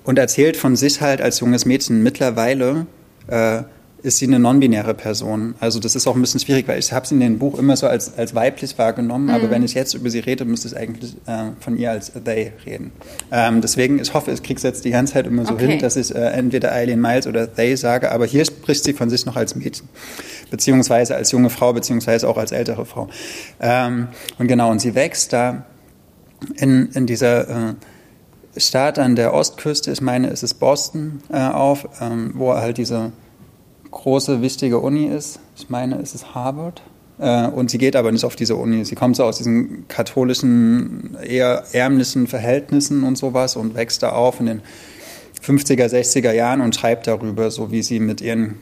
und 0.03 0.17
erzählt 0.17 0.57
von 0.57 0.75
sich 0.75 1.01
halt 1.01 1.21
als 1.21 1.39
junges 1.39 1.65
Mädchen 1.65 2.01
mittlerweile. 2.01 2.87
Äh, 3.27 3.63
ist 4.03 4.17
sie 4.17 4.25
eine 4.25 4.39
non-binäre 4.39 4.93
Person. 4.93 5.55
Also 5.59 5.79
das 5.79 5.95
ist 5.95 6.07
auch 6.07 6.15
ein 6.15 6.21
bisschen 6.21 6.39
schwierig, 6.39 6.67
weil 6.67 6.79
ich 6.79 6.91
habe 6.91 7.05
sie 7.05 7.13
in 7.15 7.21
dem 7.21 7.39
Buch 7.39 7.59
immer 7.59 7.77
so 7.77 7.87
als, 7.87 8.17
als 8.17 8.33
weiblich 8.33 8.77
wahrgenommen, 8.77 9.25
mhm. 9.25 9.31
aber 9.31 9.49
wenn 9.51 9.63
ich 9.63 9.73
jetzt 9.73 9.93
über 9.93 10.09
sie 10.09 10.19
rede, 10.19 10.43
müsste 10.45 10.69
ich 10.69 10.77
eigentlich 10.77 11.15
äh, 11.27 11.51
von 11.59 11.77
ihr 11.77 11.91
als 11.91 12.11
they 12.13 12.51
reden. 12.65 12.91
Ähm, 13.31 13.61
deswegen, 13.61 13.99
ich 13.99 14.13
hoffe, 14.13 14.31
ich 14.31 14.41
kriege 14.41 14.57
es 14.57 14.63
jetzt 14.63 14.85
die 14.85 14.91
ganze 14.91 15.13
Zeit 15.13 15.27
immer 15.27 15.45
so 15.45 15.53
okay. 15.53 15.67
hin, 15.67 15.79
dass 15.79 15.95
ich 15.97 16.13
äh, 16.15 16.19
entweder 16.19 16.71
Eileen 16.71 16.99
Miles 16.99 17.27
oder 17.27 17.53
they 17.53 17.75
sage, 17.77 18.11
aber 18.11 18.25
hier 18.25 18.43
spricht 18.43 18.83
sie 18.83 18.93
von 18.93 19.09
sich 19.09 19.25
noch 19.25 19.35
als 19.35 19.55
Mädchen, 19.55 19.87
beziehungsweise 20.49 21.15
als 21.15 21.31
junge 21.31 21.49
Frau, 21.49 21.73
beziehungsweise 21.73 22.27
auch 22.27 22.37
als 22.37 22.51
ältere 22.51 22.85
Frau. 22.85 23.07
Ähm, 23.59 24.07
und 24.39 24.47
genau, 24.47 24.71
und 24.71 24.81
sie 24.81 24.95
wächst 24.95 25.33
da 25.33 25.65
in, 26.55 26.89
in 26.93 27.05
dieser... 27.05 27.49
Äh, 27.49 27.73
Stadt 28.57 28.99
an 28.99 29.15
der 29.15 29.33
Ostküste, 29.33 29.91
ich 29.91 30.01
meine, 30.01 30.27
es 30.29 30.43
ist 30.43 30.55
Boston 30.55 31.21
äh, 31.31 31.37
auf, 31.37 31.87
ähm, 32.01 32.31
wo 32.35 32.53
halt 32.53 32.77
diese 32.77 33.13
große, 33.91 34.41
wichtige 34.41 34.79
Uni 34.79 35.05
ist. 35.05 35.39
Ich 35.55 35.69
meine, 35.69 35.99
es 36.01 36.15
ist 36.15 36.33
Harvard. 36.33 36.81
Äh, 37.19 37.47
und 37.47 37.69
sie 37.69 37.77
geht 37.77 37.95
aber 37.95 38.11
nicht 38.11 38.25
auf 38.25 38.35
diese 38.35 38.55
Uni. 38.55 38.83
Sie 38.85 38.95
kommt 38.95 39.15
so 39.15 39.23
aus 39.23 39.37
diesen 39.37 39.87
katholischen, 39.87 41.15
eher 41.23 41.63
ärmlichen 41.71 42.27
Verhältnissen 42.27 43.03
und 43.03 43.17
sowas 43.17 43.55
und 43.55 43.75
wächst 43.75 44.01
da 44.03 44.11
auf 44.11 44.39
in 44.39 44.47
den 44.47 44.61
50er, 45.45 45.85
60er 45.85 46.31
Jahren 46.33 46.61
und 46.61 46.75
schreibt 46.75 47.07
darüber, 47.07 47.51
so 47.51 47.71
wie 47.71 47.83
sie 47.83 47.99
mit 47.99 48.21
ihren 48.21 48.59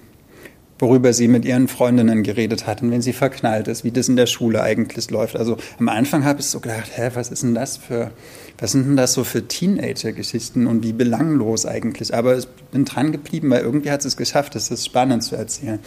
worüber 0.79 1.11
sie 1.11 1.27
mit 1.27 1.43
ihren 1.43 1.67
Freundinnen 1.67 2.23
geredet 2.23 2.65
hat 2.65 2.81
und 2.81 2.89
wenn 2.89 3.01
sie 3.01 3.11
verknallt 3.11 3.67
ist, 3.67 3.83
wie 3.83 3.91
das 3.91 4.07
in 4.07 4.15
der 4.15 4.25
Schule 4.25 4.63
eigentlich 4.63 5.11
läuft. 5.11 5.35
Also 5.35 5.57
am 5.77 5.89
Anfang 5.89 6.23
habe 6.23 6.39
ich 6.39 6.47
so 6.47 6.61
gedacht, 6.61 6.91
hä, 6.95 7.11
was 7.13 7.29
ist 7.29 7.43
denn 7.43 7.53
das 7.53 7.75
für, 7.75 8.11
was 8.57 8.71
sind 8.71 8.85
denn 8.87 8.95
das 8.95 9.13
so 9.13 9.25
für 9.25 9.45
Teenager-Geschichten 9.45 10.67
und 10.67 10.83
wie 10.83 10.93
belanglos 10.93 11.65
eigentlich. 11.65 12.15
Aber 12.15 12.37
ich 12.37 12.47
bin 12.71 12.85
dran 12.85 13.11
geblieben, 13.11 13.49
weil 13.49 13.61
irgendwie 13.61 13.91
hat 13.91 14.01
sie 14.01 14.07
es 14.07 14.15
geschafft, 14.15 14.55
das 14.55 14.71
ist 14.71 14.85
spannend 14.85 15.23
zu 15.23 15.35
erzählen. 15.35 15.79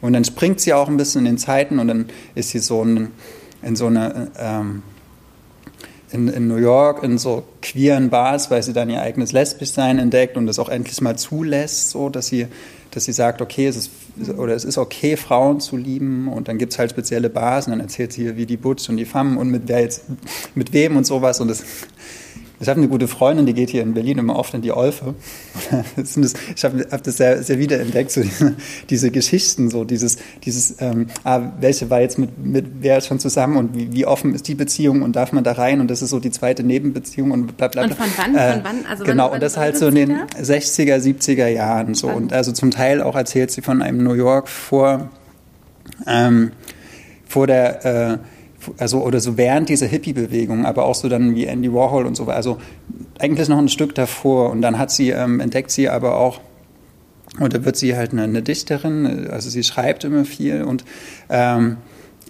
Und 0.00 0.12
dann 0.12 0.24
springt 0.24 0.60
sie 0.60 0.72
auch 0.72 0.88
ein 0.88 0.96
bisschen 0.96 1.20
in 1.20 1.32
den 1.32 1.38
Zeiten 1.38 1.80
und 1.80 1.88
dann 1.88 2.06
ist 2.36 2.50
sie 2.50 2.60
so 2.60 2.82
in, 2.82 3.08
in 3.62 3.74
so 3.74 3.86
eine 3.86 4.30
ähm, 4.38 4.82
in, 6.12 6.28
in, 6.28 6.46
New 6.46 6.56
York 6.56 7.02
in 7.02 7.18
so 7.18 7.42
queeren 7.62 8.10
Bars, 8.10 8.48
weil 8.48 8.62
sie 8.62 8.72
dann 8.72 8.88
ihr 8.88 9.02
eigenes 9.02 9.32
Lesbischsein 9.32 9.98
entdeckt 9.98 10.36
und 10.36 10.46
das 10.46 10.60
auch 10.60 10.68
endlich 10.68 11.00
mal 11.00 11.18
zulässt, 11.18 11.90
so 11.90 12.08
dass 12.08 12.28
sie, 12.28 12.46
dass 12.92 13.06
sie 13.06 13.12
sagt, 13.12 13.42
okay, 13.42 13.66
es 13.66 13.76
ist 13.76 13.90
oder 14.36 14.54
es 14.54 14.64
ist 14.64 14.78
okay, 14.78 15.16
Frauen 15.16 15.60
zu 15.60 15.76
lieben 15.76 16.28
und 16.28 16.48
dann 16.48 16.58
gibt 16.58 16.72
es 16.72 16.78
halt 16.78 16.90
spezielle 16.90 17.30
Bars 17.30 17.66
und 17.66 17.72
dann 17.72 17.80
erzählt 17.80 18.12
sie, 18.12 18.36
wie 18.36 18.46
die 18.46 18.56
Butch 18.56 18.88
und 18.88 18.96
die 18.96 19.04
Femme 19.04 19.38
und 19.38 19.50
mit 19.50 19.62
wer 19.66 19.80
jetzt, 19.80 20.04
mit 20.54 20.72
wem 20.72 20.96
und 20.96 21.06
sowas 21.06 21.40
und 21.40 21.48
das 21.48 21.64
ich 22.58 22.68
habe 22.68 22.80
eine 22.80 22.88
gute 22.88 23.06
Freundin, 23.06 23.44
die 23.44 23.52
geht 23.52 23.68
hier 23.68 23.82
in 23.82 23.92
Berlin 23.92 24.16
immer 24.18 24.36
oft 24.36 24.54
in 24.54 24.62
die 24.62 24.72
Olfe. 24.72 25.14
ich 25.96 26.64
habe 26.64 26.86
hab 26.90 27.02
das 27.02 27.16
sehr, 27.18 27.42
sehr 27.42 27.58
wiederentdeckt, 27.58 28.10
so 28.10 28.22
diese, 28.22 28.56
diese, 28.88 29.10
Geschichten, 29.10 29.68
so 29.68 29.84
dieses, 29.84 30.16
dieses 30.44 30.76
ähm, 30.80 31.08
ah, 31.24 31.52
welche 31.60 31.90
war 31.90 32.00
jetzt 32.00 32.18
mit, 32.18 32.38
mit 32.42 32.66
wer 32.80 33.00
schon 33.02 33.18
zusammen 33.18 33.58
und 33.58 33.76
wie, 33.76 33.92
wie, 33.92 34.06
offen 34.06 34.34
ist 34.34 34.48
die 34.48 34.54
Beziehung 34.54 35.02
und 35.02 35.16
darf 35.16 35.32
man 35.32 35.44
da 35.44 35.52
rein 35.52 35.80
und 35.80 35.90
das 35.90 36.00
ist 36.00 36.10
so 36.10 36.18
die 36.18 36.30
zweite 36.30 36.62
Nebenbeziehung 36.62 37.30
und 37.30 37.56
bla 37.58 37.68
bla 37.68 37.86
bla. 37.86 37.90
Und 37.90 37.98
von 37.98 38.10
wann? 38.16 38.34
Äh, 38.34 38.52
von 38.54 38.64
wann? 38.64 38.86
Also 38.88 39.04
genau, 39.04 39.26
wann, 39.26 39.34
und 39.34 39.42
das 39.42 39.58
halt 39.58 39.76
so 39.76 39.88
in 39.88 39.94
den 39.94 40.12
60er, 40.40 40.96
70er 40.96 41.48
Jahren 41.48 41.94
so. 41.94 42.08
Und 42.08 42.32
also 42.32 42.52
zum 42.52 42.70
Teil 42.70 43.02
auch 43.02 43.16
erzählt 43.16 43.50
sie 43.50 43.60
von 43.60 43.82
einem 43.82 44.02
New 44.02 44.14
York 44.14 44.48
vor, 44.48 45.10
ähm, 46.06 46.52
vor 47.26 47.46
der 47.46 47.84
äh, 47.84 48.18
also 48.78 49.02
oder 49.02 49.20
so 49.20 49.36
während 49.36 49.68
dieser 49.68 49.86
Hippie-Bewegung, 49.86 50.66
aber 50.66 50.84
auch 50.84 50.94
so 50.94 51.08
dann 51.08 51.34
wie 51.34 51.46
Andy 51.46 51.72
Warhol 51.72 52.06
und 52.06 52.16
so, 52.16 52.26
also 52.26 52.58
eigentlich 53.18 53.48
noch 53.48 53.58
ein 53.58 53.68
Stück 53.68 53.94
davor. 53.94 54.50
Und 54.50 54.62
dann 54.62 54.78
hat 54.78 54.90
sie, 54.90 55.10
ähm, 55.10 55.40
entdeckt 55.40 55.70
sie 55.70 55.88
aber 55.88 56.16
auch, 56.16 56.40
oder 57.40 57.64
wird 57.64 57.76
sie 57.76 57.96
halt 57.96 58.12
eine, 58.12 58.22
eine, 58.22 58.42
Dichterin, 58.42 59.28
also 59.30 59.50
sie 59.50 59.62
schreibt 59.62 60.04
immer 60.04 60.24
viel 60.24 60.62
und, 60.62 60.84
ähm, 61.28 61.76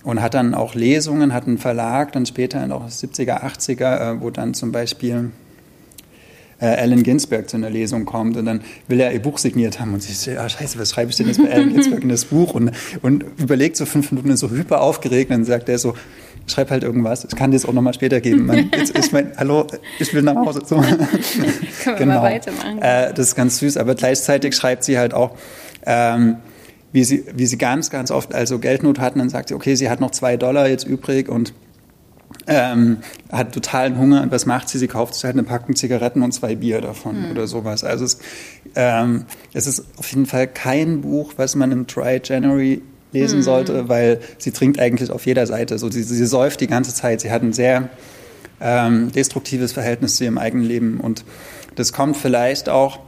und 0.03 0.21
hat 0.21 0.35
dann 0.35 0.55
auch 0.55 0.75
Lesungen, 0.75 1.33
hat 1.33 1.47
einen 1.47 1.59
Verlag, 1.59 2.13
dann 2.13 2.27
später 2.27 2.63
in 2.65 2.73
auch 2.73 2.87
70er, 2.87 3.43
80er, 3.43 4.17
äh, 4.17 4.21
wo 4.21 4.31
dann 4.31 4.55
zum 4.55 4.73
Beispiel 4.73 5.31
äh, 6.61 6.67
Allen 6.67 7.03
Ginsberg 7.03 7.49
zu 7.49 7.57
einer 7.57 7.71
Lesung 7.71 8.05
kommt 8.05 8.37
und 8.37 8.47
dann 8.47 8.63
will 8.89 9.01
er 9.01 9.13
ihr 9.13 9.21
Buch 9.21 9.39
signiert 9.39 9.81
haben 9.81 9.95
und 9.95 10.03
sie 10.03 10.13
sagt, 10.13 10.39
ah, 10.39 10.49
scheiße, 10.49 10.79
was 10.79 10.91
schreibe 10.91 11.11
ich 11.11 11.17
denn 11.17 11.27
jetzt 11.27 11.43
bei 11.43 11.53
Allen 11.53 11.73
Ginsberg 11.73 12.03
in 12.03 12.09
das 12.09 12.25
Buch? 12.25 12.55
Und, 12.55 12.71
und 13.03 13.25
überlegt 13.39 13.77
so 13.77 13.87
fünf 13.87 14.11
Minuten 14.11 14.37
so 14.37 14.51
hyper 14.51 14.81
aufgeregt 14.81 15.31
und 15.31 15.39
dann 15.39 15.45
sagt 15.45 15.69
er 15.69 15.79
so, 15.79 15.95
schreib 16.47 16.71
halt 16.71 16.83
irgendwas. 16.83 17.25
Ich 17.25 17.37
kann 17.37 17.51
dir 17.51 17.57
es 17.57 17.67
auch 17.67 17.73
nochmal 17.73 17.95
später 17.95 18.21
geben. 18.21 18.47
Man, 18.47 18.71
jetzt, 18.77 18.97
ich 18.97 19.13
mein, 19.13 19.33
hallo, 19.37 19.67
ich 19.99 20.13
will 20.15 20.23
nach 20.23 20.37
Hause. 20.37 20.63
So. 20.65 20.77
Können 20.77 20.99
wir 21.85 21.95
genau. 21.95 22.15
mal 22.21 22.33
weitermachen. 22.33 22.81
Äh, 22.81 23.13
das 23.15 23.29
ist 23.29 23.35
ganz 23.35 23.59
süß, 23.59 23.77
aber 23.77 23.95
gleichzeitig 23.95 24.55
schreibt 24.55 24.85
sie 24.85 24.99
halt 24.99 25.15
auch, 25.15 25.37
ähm, 25.85 26.37
wie, 26.93 27.05
sie, 27.05 27.25
wie 27.35 27.47
sie 27.47 27.59
ganz, 27.59 27.91
ganz 27.91 28.11
oft 28.11 28.35
also 28.35 28.59
Geldnot 28.59 29.01
hatten, 29.01 29.19
dann 29.19 29.29
sagt 29.29 29.49
sie, 29.49 29.55
okay, 29.55 29.75
sie 29.75 29.91
hat 29.91 30.01
noch 30.01 30.13
zwei 30.13 30.37
Dollar 30.37 30.69
jetzt 30.69 30.87
übrig 30.87 31.29
und 31.29 31.53
ähm, 32.47 32.99
hat 33.31 33.53
totalen 33.53 33.99
Hunger 33.99 34.23
und 34.23 34.31
was 34.31 34.47
macht 34.47 34.69
sie? 34.69 34.79
Sie 34.79 34.89
kauft 34.89 35.15
sich 35.15 35.25
halt 35.25 35.35
eine 35.35 35.43
Packung 35.43 35.75
Zigaretten 35.77 36.23
und 36.23 36.33
zwei 36.33 36.55
Bier 36.55 36.81
davon 36.81 37.25
mhm. 37.27 37.31
oder 37.31 37.47
sowas. 37.47 37.85
Also 37.85 38.05
es, 38.05 38.19
ähm, 38.75 39.27
es 39.53 39.67
ist 39.67 39.85
auf 39.97 40.09
jeden 40.11 40.27
Fall 40.27 40.47
kein 40.47 41.01
Buch, 41.01 41.35
was 41.37 41.55
man 41.55 41.73
im 41.73 41.87
Dry 41.87 42.21
January 42.23 42.83
lesen 43.19 43.41
mhm. 43.41 43.43
sollte, 43.43 43.89
weil 43.89 44.21
sie 44.39 44.51
trinkt 44.51 44.79
eigentlich 44.79 45.11
auf 45.11 45.27
jeder 45.27 45.47
Seite. 45.47 45.79
So, 45.79 45.91
sie, 45.91 46.03
sie 46.03 46.27
säuft 46.27 46.61
die 46.61 46.67
ganze 46.67 46.95
Zeit. 46.95 47.21
Sie 47.21 47.31
hat 47.31 47.43
ein 47.43 47.53
sehr 47.53 47.91
ähm, 48.61 49.13
destruktives 49.13 49.73
Verhältnis 49.73 50.17
zu 50.17 50.25
ihrem 50.25 50.39
eigenen 50.39 50.67
Leben. 50.67 51.01
Und 51.01 51.25
das 51.75 51.93
kommt 51.93 52.17
vielleicht 52.17 52.69
auch 52.69 53.01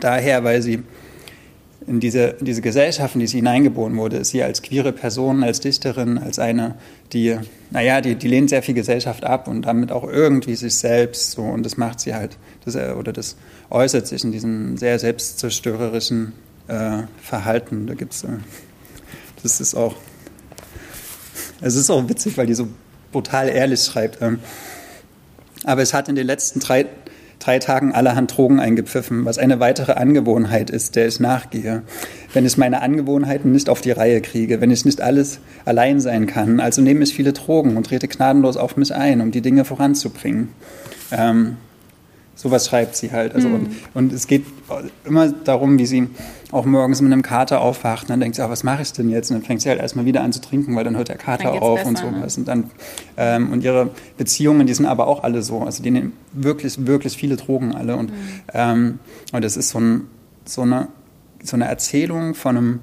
daher, 0.00 0.44
weil 0.44 0.62
sie 0.62 0.82
in 1.86 2.00
diese, 2.00 2.36
diese 2.40 2.62
Gesellschaft, 2.62 3.14
in 3.14 3.20
die 3.20 3.26
sie 3.26 3.38
hineingeboren 3.38 3.96
wurde, 3.96 4.16
ist 4.16 4.30
sie 4.30 4.42
als 4.42 4.62
queere 4.62 4.92
Person, 4.92 5.42
als 5.42 5.60
Dichterin, 5.60 6.18
als 6.18 6.38
eine, 6.38 6.76
die, 7.12 7.36
naja, 7.70 8.00
die, 8.00 8.14
die 8.14 8.28
lehnt 8.28 8.50
sehr 8.50 8.62
viel 8.62 8.74
Gesellschaft 8.74 9.24
ab 9.24 9.48
und 9.48 9.62
damit 9.62 9.92
auch 9.92 10.04
irgendwie 10.04 10.54
sich 10.54 10.76
selbst 10.76 11.32
so 11.32 11.42
und 11.42 11.64
das 11.64 11.76
macht 11.76 12.00
sie 12.00 12.14
halt, 12.14 12.38
das, 12.64 12.74
äh, 12.74 12.94
oder 12.98 13.12
das 13.12 13.36
äußert 13.70 14.06
sich 14.06 14.24
in 14.24 14.32
diesem 14.32 14.76
sehr 14.78 14.98
selbstzerstörerischen 14.98 16.32
äh, 16.68 17.02
Verhalten. 17.20 17.86
Da 17.86 17.94
gibt's, 17.94 18.24
äh, 18.24 18.28
das 19.44 19.60
ist 19.60 19.74
auch, 19.74 19.94
es 21.60 21.76
ist 21.76 21.90
auch 21.90 22.08
witzig, 22.08 22.36
weil 22.36 22.46
die 22.46 22.54
so 22.54 22.68
brutal 23.12 23.48
ehrlich 23.48 23.80
schreibt. 23.84 24.20
Ähm, 24.20 24.40
aber 25.64 25.82
es 25.82 25.94
hat 25.94 26.08
in 26.08 26.16
den 26.16 26.26
letzten 26.26 26.60
drei 26.60 26.86
drei 27.38 27.58
Tagen 27.58 27.92
allerhand 27.92 28.34
Drogen 28.36 28.58
eingepfiffen, 28.58 29.26
was 29.26 29.36
eine 29.36 29.60
weitere 29.60 29.92
Angewohnheit 29.92 30.70
ist, 30.70 30.96
der 30.96 31.06
ich 31.06 31.20
nachgehe. 31.20 31.82
Wenn 32.32 32.46
ich 32.46 32.56
meine 32.56 32.80
Angewohnheiten 32.80 33.52
nicht 33.52 33.68
auf 33.68 33.82
die 33.82 33.90
Reihe 33.90 34.22
kriege, 34.22 34.62
wenn 34.62 34.70
ich 34.70 34.86
nicht 34.86 35.02
alles 35.02 35.40
allein 35.66 36.00
sein 36.00 36.26
kann, 36.26 36.58
also 36.58 36.80
nehme 36.80 37.04
ich 37.04 37.14
viele 37.14 37.34
Drogen 37.34 37.76
und 37.76 37.86
trete 37.86 38.08
gnadenlos 38.08 38.56
auf 38.56 38.78
mich 38.78 38.94
ein, 38.94 39.20
um 39.20 39.30
die 39.30 39.42
Dinge 39.42 39.66
voranzubringen. 39.66 40.48
Ähm, 41.10 41.56
Sowas 42.36 42.66
schreibt 42.66 42.96
sie 42.96 43.12
halt. 43.12 43.34
Also, 43.34 43.48
mhm. 43.48 43.54
und, 43.54 43.70
und 43.94 44.12
es 44.12 44.26
geht 44.26 44.44
immer 45.04 45.30
darum, 45.30 45.78
wie 45.78 45.86
sie 45.86 46.08
auch 46.54 46.64
morgens 46.64 47.00
mit 47.00 47.12
einem 47.12 47.22
Kater 47.22 47.60
aufwacht. 47.60 48.04
Und 48.04 48.10
dann 48.10 48.20
denkt 48.20 48.36
sie, 48.36 48.42
ah, 48.42 48.48
was 48.48 48.62
mache 48.62 48.82
ich 48.82 48.92
denn 48.92 49.08
jetzt? 49.08 49.30
Und 49.30 49.38
dann 49.38 49.44
fängt 49.44 49.60
sie 49.60 49.68
halt 49.68 49.80
erstmal 49.80 50.04
wieder 50.04 50.22
an 50.22 50.32
zu 50.32 50.40
trinken, 50.40 50.76
weil 50.76 50.84
dann 50.84 50.96
hört 50.96 51.08
der 51.08 51.16
Kater 51.16 51.52
auf 51.52 51.78
besser, 51.78 51.88
und 51.88 51.98
sowas. 51.98 52.36
Ne? 52.36 52.40
Und, 52.40 52.48
dann, 52.48 52.70
ähm, 53.16 53.52
und 53.52 53.64
ihre 53.64 53.90
Beziehungen, 54.16 54.66
die 54.66 54.74
sind 54.74 54.86
aber 54.86 55.08
auch 55.08 55.24
alle 55.24 55.42
so. 55.42 55.62
Also 55.62 55.82
die 55.82 55.90
nehmen 55.90 56.12
wirklich, 56.32 56.86
wirklich 56.86 57.16
viele 57.16 57.36
Drogen 57.36 57.74
alle. 57.74 57.96
Und, 57.96 58.10
mhm. 58.10 58.16
ähm, 58.52 58.98
und 59.32 59.44
das 59.44 59.56
ist 59.56 59.70
so, 59.70 59.80
ein, 59.80 60.02
so, 60.44 60.62
eine, 60.62 60.88
so 61.42 61.56
eine 61.56 61.66
Erzählung 61.66 62.34
von 62.34 62.56
einem 62.56 62.80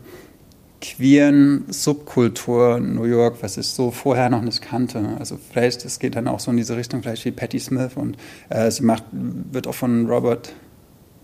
queeren 0.81 1.65
Subkultur 1.69 2.79
New 2.79 3.05
York, 3.05 3.37
was 3.41 3.55
ich 3.57 3.67
so 3.67 3.91
vorher 3.91 4.29
noch 4.29 4.41
nicht 4.41 4.61
kannte. 4.61 5.15
Also 5.17 5.37
vielleicht, 5.51 5.85
es 5.85 5.99
geht 5.99 6.15
dann 6.15 6.27
auch 6.27 6.39
so 6.39 6.51
in 6.51 6.57
diese 6.57 6.75
Richtung, 6.75 7.03
vielleicht 7.03 7.23
wie 7.23 7.31
Patti 7.31 7.59
Smith 7.59 7.91
und 7.95 8.17
äh, 8.49 8.69
sie 8.69 8.83
macht, 8.83 9.03
wird 9.11 9.67
auch 9.67 9.75
von 9.75 10.07
Robert 10.07 10.53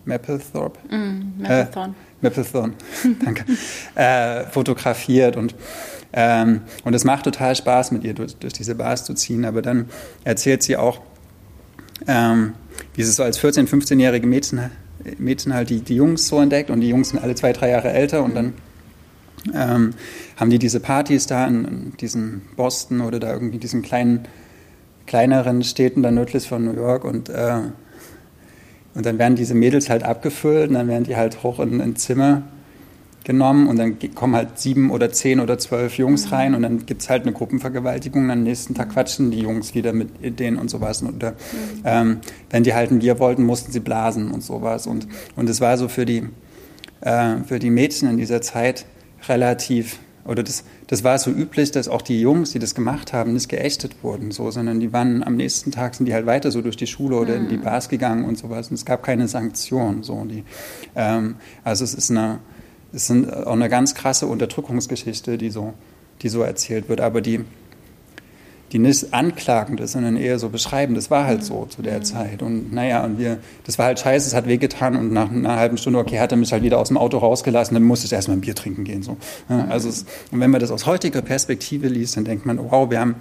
Mapplethorpe, 0.07 0.79
mm, 0.89 1.41
Mapplethorne, 1.41 1.93
äh, 1.93 2.25
Mapplethorne. 2.25 2.73
Danke, 3.23 3.45
äh, 3.95 4.43
fotografiert 4.45 5.37
und 5.37 5.55
ähm, 6.13 6.61
und 6.83 6.93
es 6.93 7.03
macht 7.03 7.25
total 7.25 7.55
Spaß 7.55 7.91
mit 7.91 8.03
ihr 8.03 8.13
durch, 8.13 8.35
durch, 8.37 8.53
diese 8.53 8.75
Bars 8.75 9.03
zu 9.03 9.13
ziehen, 9.13 9.45
aber 9.45 9.61
dann 9.61 9.89
erzählt 10.23 10.63
sie 10.63 10.77
auch, 10.77 11.01
ähm, 12.07 12.53
wie 12.93 13.03
sie 13.03 13.11
so 13.11 13.23
als 13.23 13.39
14-, 13.39 13.67
15-jährige 13.67 14.27
Mädchen, 14.27 14.71
Mädchen 15.17 15.53
halt 15.53 15.69
die, 15.69 15.81
die 15.81 15.95
Jungs 15.95 16.27
so 16.27 16.39
entdeckt. 16.39 16.69
Und 16.69 16.81
die 16.81 16.89
Jungs 16.89 17.09
sind 17.09 17.19
alle 17.19 17.35
zwei, 17.35 17.53
drei 17.53 17.69
Jahre 17.69 17.91
älter. 17.91 18.23
Und 18.23 18.35
dann 18.35 18.53
ähm, 19.53 19.93
haben 20.35 20.49
die 20.49 20.59
diese 20.59 20.79
Partys 20.79 21.27
da 21.27 21.45
in, 21.45 21.65
in 21.65 21.97
diesen 21.97 22.41
Boston 22.55 23.01
oder 23.01 23.19
da 23.19 23.31
irgendwie 23.33 23.57
diesen 23.57 23.81
kleinen, 23.81 24.27
kleineren 25.05 25.63
Städten 25.63 26.03
da 26.03 26.11
nördlich 26.11 26.47
von 26.47 26.65
New 26.65 26.73
York. 26.73 27.03
Und, 27.03 27.29
äh, 27.29 27.61
und 28.97 29.05
dann 29.05 29.19
werden 29.19 29.35
diese 29.35 29.53
Mädels 29.53 29.91
halt 29.91 30.01
abgefüllt 30.01 30.69
und 30.69 30.73
dann 30.73 30.87
werden 30.87 31.03
die 31.03 31.15
halt 31.15 31.43
hoch 31.43 31.59
in 31.59 31.79
ein 31.81 31.95
Zimmer 31.95 32.41
genommen 33.23 33.67
und 33.67 33.77
dann 33.77 33.97
kommen 34.15 34.35
halt 34.35 34.57
sieben 34.57 34.89
oder 34.89 35.11
zehn 35.11 35.39
oder 35.39 35.59
zwölf 35.59 35.99
Jungs 35.99 36.25
mhm. 36.25 36.33
rein 36.33 36.55
und 36.55 36.63
dann 36.63 36.87
gibt 36.87 37.03
es 37.03 37.09
halt 37.09 37.21
eine 37.21 37.31
Gruppenvergewaltigung 37.31 38.23
und 38.23 38.31
am 38.31 38.41
nächsten 38.41 38.73
Tag 38.73 38.93
quatschen 38.93 39.29
die 39.29 39.41
Jungs 39.41 39.75
wieder 39.75 39.93
mit 39.93 40.39
denen 40.39 40.57
und 40.57 40.71
sowas. 40.71 41.03
Und, 41.03 41.17
oder, 41.17 41.31
mhm. 41.31 41.35
ähm, 41.85 42.17
wenn 42.49 42.63
die 42.63 42.73
halt 42.73 42.89
ein 42.89 42.97
Bier 42.97 43.19
wollten, 43.19 43.43
mussten 43.43 43.71
sie 43.71 43.81
blasen 43.81 44.31
und 44.31 44.41
sowas. 44.41 44.87
Und, 44.87 45.07
und 45.35 45.47
es 45.47 45.61
war 45.61 45.77
so 45.77 45.89
für 45.89 46.05
die, 46.05 46.23
äh, 47.01 47.35
für 47.45 47.59
die 47.59 47.69
Mädchen 47.69 48.09
in 48.09 48.17
dieser 48.17 48.41
Zeit 48.41 48.85
relativ, 49.29 49.99
oder 50.27 50.43
das, 50.43 50.63
das 50.87 51.03
war 51.03 51.17
so 51.17 51.31
üblich, 51.31 51.71
dass 51.71 51.87
auch 51.87 52.01
die 52.01 52.19
Jungs, 52.19 52.51
die 52.51 52.59
das 52.59 52.75
gemacht 52.75 53.13
haben, 53.13 53.33
nicht 53.33 53.49
geächtet 53.49 53.95
wurden, 54.03 54.31
so, 54.31 54.51
sondern 54.51 54.79
die 54.79 54.91
waren 54.91 55.23
am 55.23 55.35
nächsten 55.35 55.71
Tag 55.71 55.95
sind 55.95 56.05
die 56.05 56.13
halt 56.13 56.25
weiter 56.25 56.51
so 56.51 56.61
durch 56.61 56.75
die 56.75 56.87
Schule 56.87 57.15
oder 57.15 57.35
mhm. 57.35 57.43
in 57.43 57.49
die 57.49 57.57
mhm. 57.57 57.63
Bars 57.63 57.87
gegangen 57.89 58.25
und 58.25 58.37
sowas. 58.37 58.69
Und 58.69 58.75
es 58.75 58.85
gab 58.85 59.03
keine 59.03 59.27
Sanktionen. 59.27 60.03
So. 60.03 60.25
Die, 60.25 60.43
ähm, 60.95 61.35
also 61.63 61.83
es 61.83 61.93
ist 61.93 62.11
eine, 62.11 62.39
es 62.91 63.09
ist 63.09 63.33
auch 63.33 63.53
eine 63.53 63.69
ganz 63.69 63.95
krasse 63.95 64.27
Unterdrückungsgeschichte, 64.27 65.37
die 65.37 65.49
so, 65.49 65.73
die 66.21 66.29
so 66.29 66.41
erzählt 66.41 66.89
wird. 66.89 66.99
Aber 66.99 67.21
die, 67.21 67.45
die 68.71 68.79
nicht 68.79 69.13
anklagend 69.13 69.79
ist, 69.79 69.93
sondern 69.93 70.17
eher 70.17 70.39
so 70.39 70.49
beschreibend. 70.49 70.97
Das 70.97 71.09
war 71.09 71.25
halt 71.25 71.43
so 71.43 71.65
zu 71.65 71.81
der 71.81 71.99
mhm. 71.99 72.03
Zeit. 72.03 72.41
Und 72.41 72.73
naja, 72.73 73.03
und 73.03 73.17
wir, 73.17 73.37
das 73.65 73.79
war 73.79 73.85
halt 73.85 73.99
scheiße, 73.99 74.27
es 74.27 74.33
hat 74.33 74.45
wehgetan 74.45 74.95
und 74.97 75.13
nach 75.13 75.31
einer 75.31 75.55
halben 75.55 75.77
Stunde, 75.77 75.99
okay, 75.99 76.19
hat 76.19 76.31
er 76.31 76.37
mich 76.37 76.51
halt 76.51 76.63
wieder 76.63 76.77
aus 76.77 76.89
dem 76.89 76.97
Auto 76.97 77.17
rausgelassen, 77.17 77.75
dann 77.75 77.83
musste 77.83 78.07
ich 78.07 78.13
erstmal 78.13 78.37
ein 78.37 78.41
Bier 78.41 78.55
trinken 78.55 78.83
gehen. 78.83 79.03
So. 79.03 79.17
Ja, 79.49 79.67
also 79.69 79.87
es, 79.87 80.05
und 80.31 80.39
wenn 80.41 80.51
man 80.51 80.59
das 80.59 80.71
aus 80.71 80.85
heutiger 80.85 81.21
Perspektive 81.21 81.87
liest, 81.87 82.17
dann 82.17 82.25
denkt 82.25 82.45
man, 82.45 82.59
wow, 82.59 82.89
wir 82.89 82.99
haben, 82.99 83.15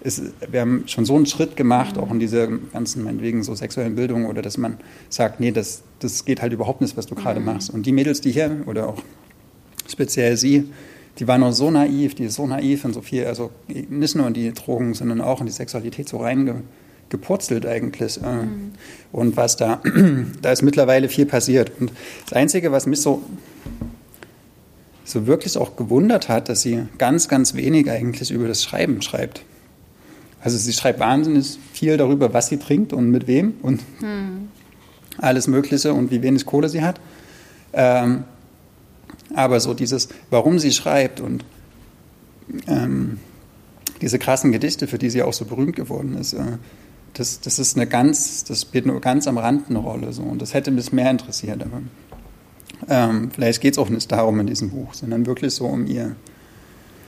es, 0.00 0.20
wir 0.50 0.60
haben 0.60 0.84
schon 0.86 1.04
so 1.04 1.14
einen 1.14 1.26
Schritt 1.26 1.56
gemacht, 1.56 1.96
auch 1.96 2.10
in 2.10 2.18
dieser 2.18 2.48
ganzen, 2.48 3.04
meinetwegen, 3.04 3.44
so 3.44 3.54
sexuellen 3.54 3.94
Bildung, 3.94 4.26
oder 4.26 4.42
dass 4.42 4.58
man 4.58 4.78
sagt, 5.08 5.38
nee, 5.38 5.52
das, 5.52 5.82
das 6.00 6.24
geht 6.24 6.42
halt 6.42 6.52
überhaupt 6.52 6.80
nicht, 6.80 6.96
was 6.96 7.06
du 7.06 7.14
gerade 7.14 7.38
mhm. 7.38 7.46
machst. 7.46 7.70
Und 7.70 7.86
die 7.86 7.92
Mädels, 7.92 8.20
die 8.20 8.32
hier, 8.32 8.64
oder 8.66 8.88
auch 8.88 9.02
speziell 9.86 10.36
sie, 10.36 10.68
die 11.18 11.28
war 11.28 11.38
noch 11.38 11.52
so 11.52 11.70
naiv, 11.70 12.14
die 12.14 12.24
ist 12.24 12.34
so 12.34 12.46
naiv 12.46 12.84
und 12.84 12.92
so 12.92 13.00
viel, 13.00 13.26
also 13.26 13.50
nicht 13.68 14.16
nur 14.16 14.26
in 14.26 14.34
die 14.34 14.52
Drogen, 14.52 14.94
sondern 14.94 15.20
auch 15.20 15.40
in 15.40 15.46
die 15.46 15.52
Sexualität 15.52 16.08
so 16.08 16.18
reingepurzelt 16.18 17.66
eigentlich. 17.66 18.20
Äh. 18.22 18.44
Mhm. 18.44 18.72
Und 19.12 19.36
was 19.36 19.56
da, 19.56 19.80
da 20.42 20.50
ist 20.50 20.62
mittlerweile 20.62 21.08
viel 21.08 21.26
passiert. 21.26 21.72
Und 21.78 21.92
das 22.24 22.32
Einzige, 22.32 22.72
was 22.72 22.86
mich 22.86 23.00
so, 23.00 23.22
so 25.04 25.26
wirklich 25.26 25.56
auch 25.56 25.76
gewundert 25.76 26.28
hat, 26.28 26.48
dass 26.48 26.62
sie 26.62 26.82
ganz, 26.98 27.28
ganz 27.28 27.54
wenig 27.54 27.88
eigentlich 27.90 28.30
über 28.30 28.48
das 28.48 28.64
Schreiben 28.64 29.00
schreibt. 29.02 29.42
Also 30.42 30.58
sie 30.58 30.72
schreibt 30.72 30.98
wahnsinnig 30.98 31.58
viel 31.72 31.96
darüber, 31.96 32.34
was 32.34 32.48
sie 32.48 32.58
trinkt 32.58 32.92
und 32.92 33.10
mit 33.10 33.26
wem 33.26 33.54
und 33.62 33.80
mhm. 34.02 34.48
alles 35.18 35.46
Mögliche 35.46 35.94
und 35.94 36.10
wie 36.10 36.22
wenig 36.22 36.44
Kohle 36.44 36.68
sie 36.68 36.82
hat. 36.82 37.00
Ähm, 37.72 38.24
aber 39.34 39.60
so 39.60 39.74
dieses, 39.74 40.08
warum 40.30 40.58
sie 40.58 40.72
schreibt 40.72 41.20
und 41.20 41.44
ähm, 42.66 43.18
diese 44.00 44.18
krassen 44.18 44.52
Gedichte, 44.52 44.86
für 44.86 44.98
die 44.98 45.10
sie 45.10 45.22
auch 45.22 45.32
so 45.32 45.44
berühmt 45.44 45.76
geworden 45.76 46.16
ist, 46.16 46.34
äh, 46.34 46.58
das, 47.14 47.40
das 47.40 47.58
ist 47.58 47.76
eine 47.76 47.86
ganz, 47.86 48.44
das 48.44 48.62
spielt 48.62 48.86
nur 48.86 49.00
ganz 49.00 49.26
am 49.26 49.38
Rand 49.38 49.70
eine 49.70 49.78
Rolle. 49.78 50.12
So. 50.12 50.22
Und 50.22 50.42
das 50.42 50.52
hätte 50.52 50.70
mich 50.70 50.92
mehr 50.92 51.10
interessiert. 51.10 51.62
Aber 51.62 51.82
ähm, 52.88 53.30
vielleicht 53.32 53.60
geht 53.60 53.74
es 53.74 53.78
auch 53.78 53.88
nicht 53.88 54.10
darum 54.10 54.40
in 54.40 54.46
diesem 54.46 54.70
Buch, 54.70 54.94
sondern 54.94 55.26
wirklich 55.26 55.54
so 55.54 55.66
um 55.66 55.86
ihr. 55.86 56.16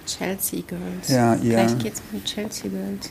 Chelsea 0.07 0.63
Girls. 0.67 1.09
Ja, 1.09 1.35
ihr, 1.35 1.59
vielleicht 1.59 1.79
geht 1.81 1.95
es 1.95 2.03
um 2.13 2.23
Chelsea 2.25 2.71
Girls. 2.71 3.11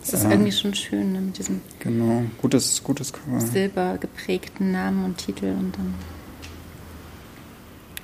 Das 0.00 0.14
ist 0.14 0.24
ja, 0.24 0.30
irgendwie 0.30 0.52
schon 0.52 0.74
schön, 0.74 1.12
ne, 1.12 1.20
mit 1.20 1.38
diesem 1.38 1.60
genau, 1.80 2.22
gutes, 2.40 2.82
gutes 2.82 3.12
Silber 3.52 3.98
geprägten 3.98 4.72
Namen 4.72 5.04
und 5.04 5.18
Titel 5.18 5.46
und 5.46 5.76
dann 5.76 5.94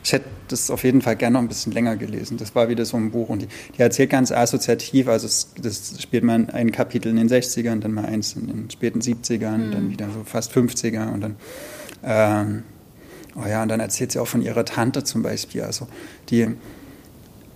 ich 0.05 0.13
hätte 0.13 0.27
das 0.49 0.71
auf 0.71 0.85
jeden 0.85 1.01
Fall 1.01 1.17
gerne 1.17 1.35
noch 1.35 1.41
ein 1.41 1.49
bisschen 1.49 1.73
länger 1.73 1.97
gelesen. 1.97 2.37
Das 2.37 2.55
war 2.55 2.69
wieder 2.69 2.85
so 2.85 2.99
ein 2.99 3.11
Buch 3.11 3.31
und 3.31 3.43
die, 3.43 3.49
die 3.77 3.81
erzählt 3.81 4.11
ganz 4.11 4.31
assoziativ. 4.31 5.09
Also 5.09 5.27
es, 5.27 5.49
das 5.61 6.01
spielt 6.01 6.25
man 6.25 6.51
ein 6.51 6.73
Kapitel 6.73 7.09
in 7.09 7.17
den 7.17 7.29
60ern, 7.29 7.81
dann 7.81 7.93
mal 7.93 8.05
eins 8.05 8.35
in 8.35 8.47
den 8.47 8.71
späten 8.71 9.01
70ern, 9.01 9.57
mhm. 9.57 9.71
dann 9.73 9.91
wieder 9.91 10.07
so 10.07 10.23
fast 10.25 10.53
50er 10.53 11.11
und 11.11 11.21
dann 11.23 11.37
ähm, 12.03 12.63
oh 13.35 13.49
ja, 13.49 13.63
und 13.63 13.69
dann 13.69 13.81
erzählt 13.81 14.13
sie 14.13 14.19
auch 14.19 14.27
von 14.27 14.43
ihrer 14.43 14.67
Tante 14.67 15.05
zum 15.05 15.23
Beispiel. 15.23 15.63
Also 15.63 15.89
die, 16.29 16.49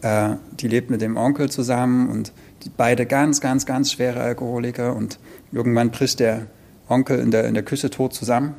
äh, 0.00 0.30
die 0.58 0.68
lebt 0.68 0.88
mit 0.88 1.02
dem 1.02 1.18
Onkel 1.18 1.50
zusammen 1.50 2.08
und 2.08 2.32
die, 2.64 2.70
beide 2.74 3.04
ganz, 3.04 3.42
ganz, 3.42 3.66
ganz 3.66 3.92
schwere 3.92 4.20
Alkoholiker 4.20 4.96
und 4.96 5.18
irgendwann 5.52 5.90
bricht 5.90 6.18
der 6.20 6.46
Onkel 6.88 7.18
in 7.18 7.30
der, 7.30 7.44
in 7.44 7.52
der 7.52 7.62
Küche 7.62 7.90
tot 7.90 8.14
zusammen 8.14 8.54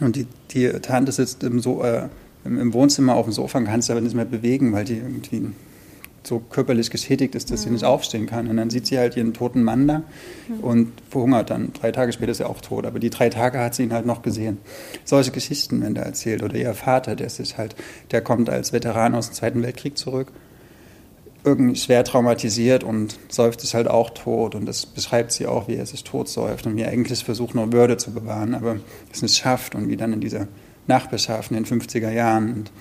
und 0.00 0.16
die, 0.16 0.26
die 0.50 0.68
Tante 0.80 1.10
sitzt 1.12 1.42
im 1.42 1.60
so 1.60 1.82
äh, 1.82 2.08
im 2.44 2.72
Wohnzimmer 2.72 3.14
auf 3.14 3.26
dem 3.26 3.32
Sofa 3.32 3.58
und 3.58 3.66
kann 3.66 3.82
sich 3.82 3.90
aber 3.90 4.00
nicht 4.00 4.16
mehr 4.16 4.24
bewegen, 4.24 4.72
weil 4.72 4.84
die 4.84 4.96
irgendwie 4.96 5.52
so 6.24 6.38
körperlich 6.38 6.90
geschädigt 6.90 7.34
ist, 7.34 7.50
dass 7.50 7.60
mhm. 7.60 7.64
sie 7.64 7.70
nicht 7.70 7.84
aufstehen 7.84 8.26
kann. 8.26 8.48
Und 8.48 8.56
dann 8.56 8.70
sieht 8.70 8.86
sie 8.86 8.98
halt 8.98 9.16
ihren 9.16 9.34
toten 9.34 9.62
Mann 9.62 9.88
da 9.88 10.02
mhm. 10.48 10.60
und 10.60 10.92
verhungert 11.08 11.50
dann. 11.50 11.72
Drei 11.72 11.92
Tage 11.92 12.12
später 12.12 12.32
ist 12.32 12.40
er 12.40 12.50
auch 12.50 12.60
tot. 12.60 12.86
Aber 12.86 12.98
die 12.98 13.10
drei 13.10 13.28
Tage 13.28 13.58
hat 13.58 13.74
sie 13.74 13.84
ihn 13.84 13.92
halt 13.92 14.06
noch 14.06 14.22
gesehen. 14.22 14.58
Solche 15.04 15.30
Geschichten 15.30 15.80
werden 15.80 15.94
da 15.94 16.02
erzählt. 16.02 16.42
Oder 16.42 16.56
ihr 16.56 16.74
Vater, 16.74 17.16
der 17.16 17.28
sich 17.28 17.58
halt, 17.58 17.74
der 18.10 18.20
kommt 18.20 18.50
als 18.50 18.72
Veteran 18.72 19.14
aus 19.14 19.30
dem 19.30 19.34
Zweiten 19.34 19.62
Weltkrieg 19.62 19.98
zurück, 19.98 20.32
irgendwie 21.44 21.74
schwer 21.74 22.04
traumatisiert 22.04 22.84
und 22.84 23.18
säuft 23.28 23.60
sich 23.60 23.74
halt 23.74 23.88
auch 23.88 24.10
tot. 24.10 24.54
Und 24.54 24.66
das 24.66 24.86
beschreibt 24.86 25.32
sie 25.32 25.46
auch, 25.46 25.66
wie 25.66 25.74
er 25.74 25.86
sich 25.86 26.04
tot 26.04 26.28
säuft 26.28 26.66
und 26.66 26.76
wie 26.76 26.82
er 26.82 26.90
eigentlich 26.90 27.24
versucht, 27.24 27.56
noch 27.56 27.72
Würde 27.72 27.96
zu 27.96 28.12
bewahren, 28.12 28.54
aber 28.54 28.76
es 29.12 29.22
nicht 29.22 29.36
schafft 29.36 29.74
und 29.74 29.88
wie 29.88 29.96
dann 29.96 30.12
in 30.12 30.20
dieser 30.20 30.46
Nachbarschaft 30.86 31.50
in 31.50 31.62
den 31.62 31.66
50er 31.66 32.10
Jahren 32.10 32.54
und 32.54 32.72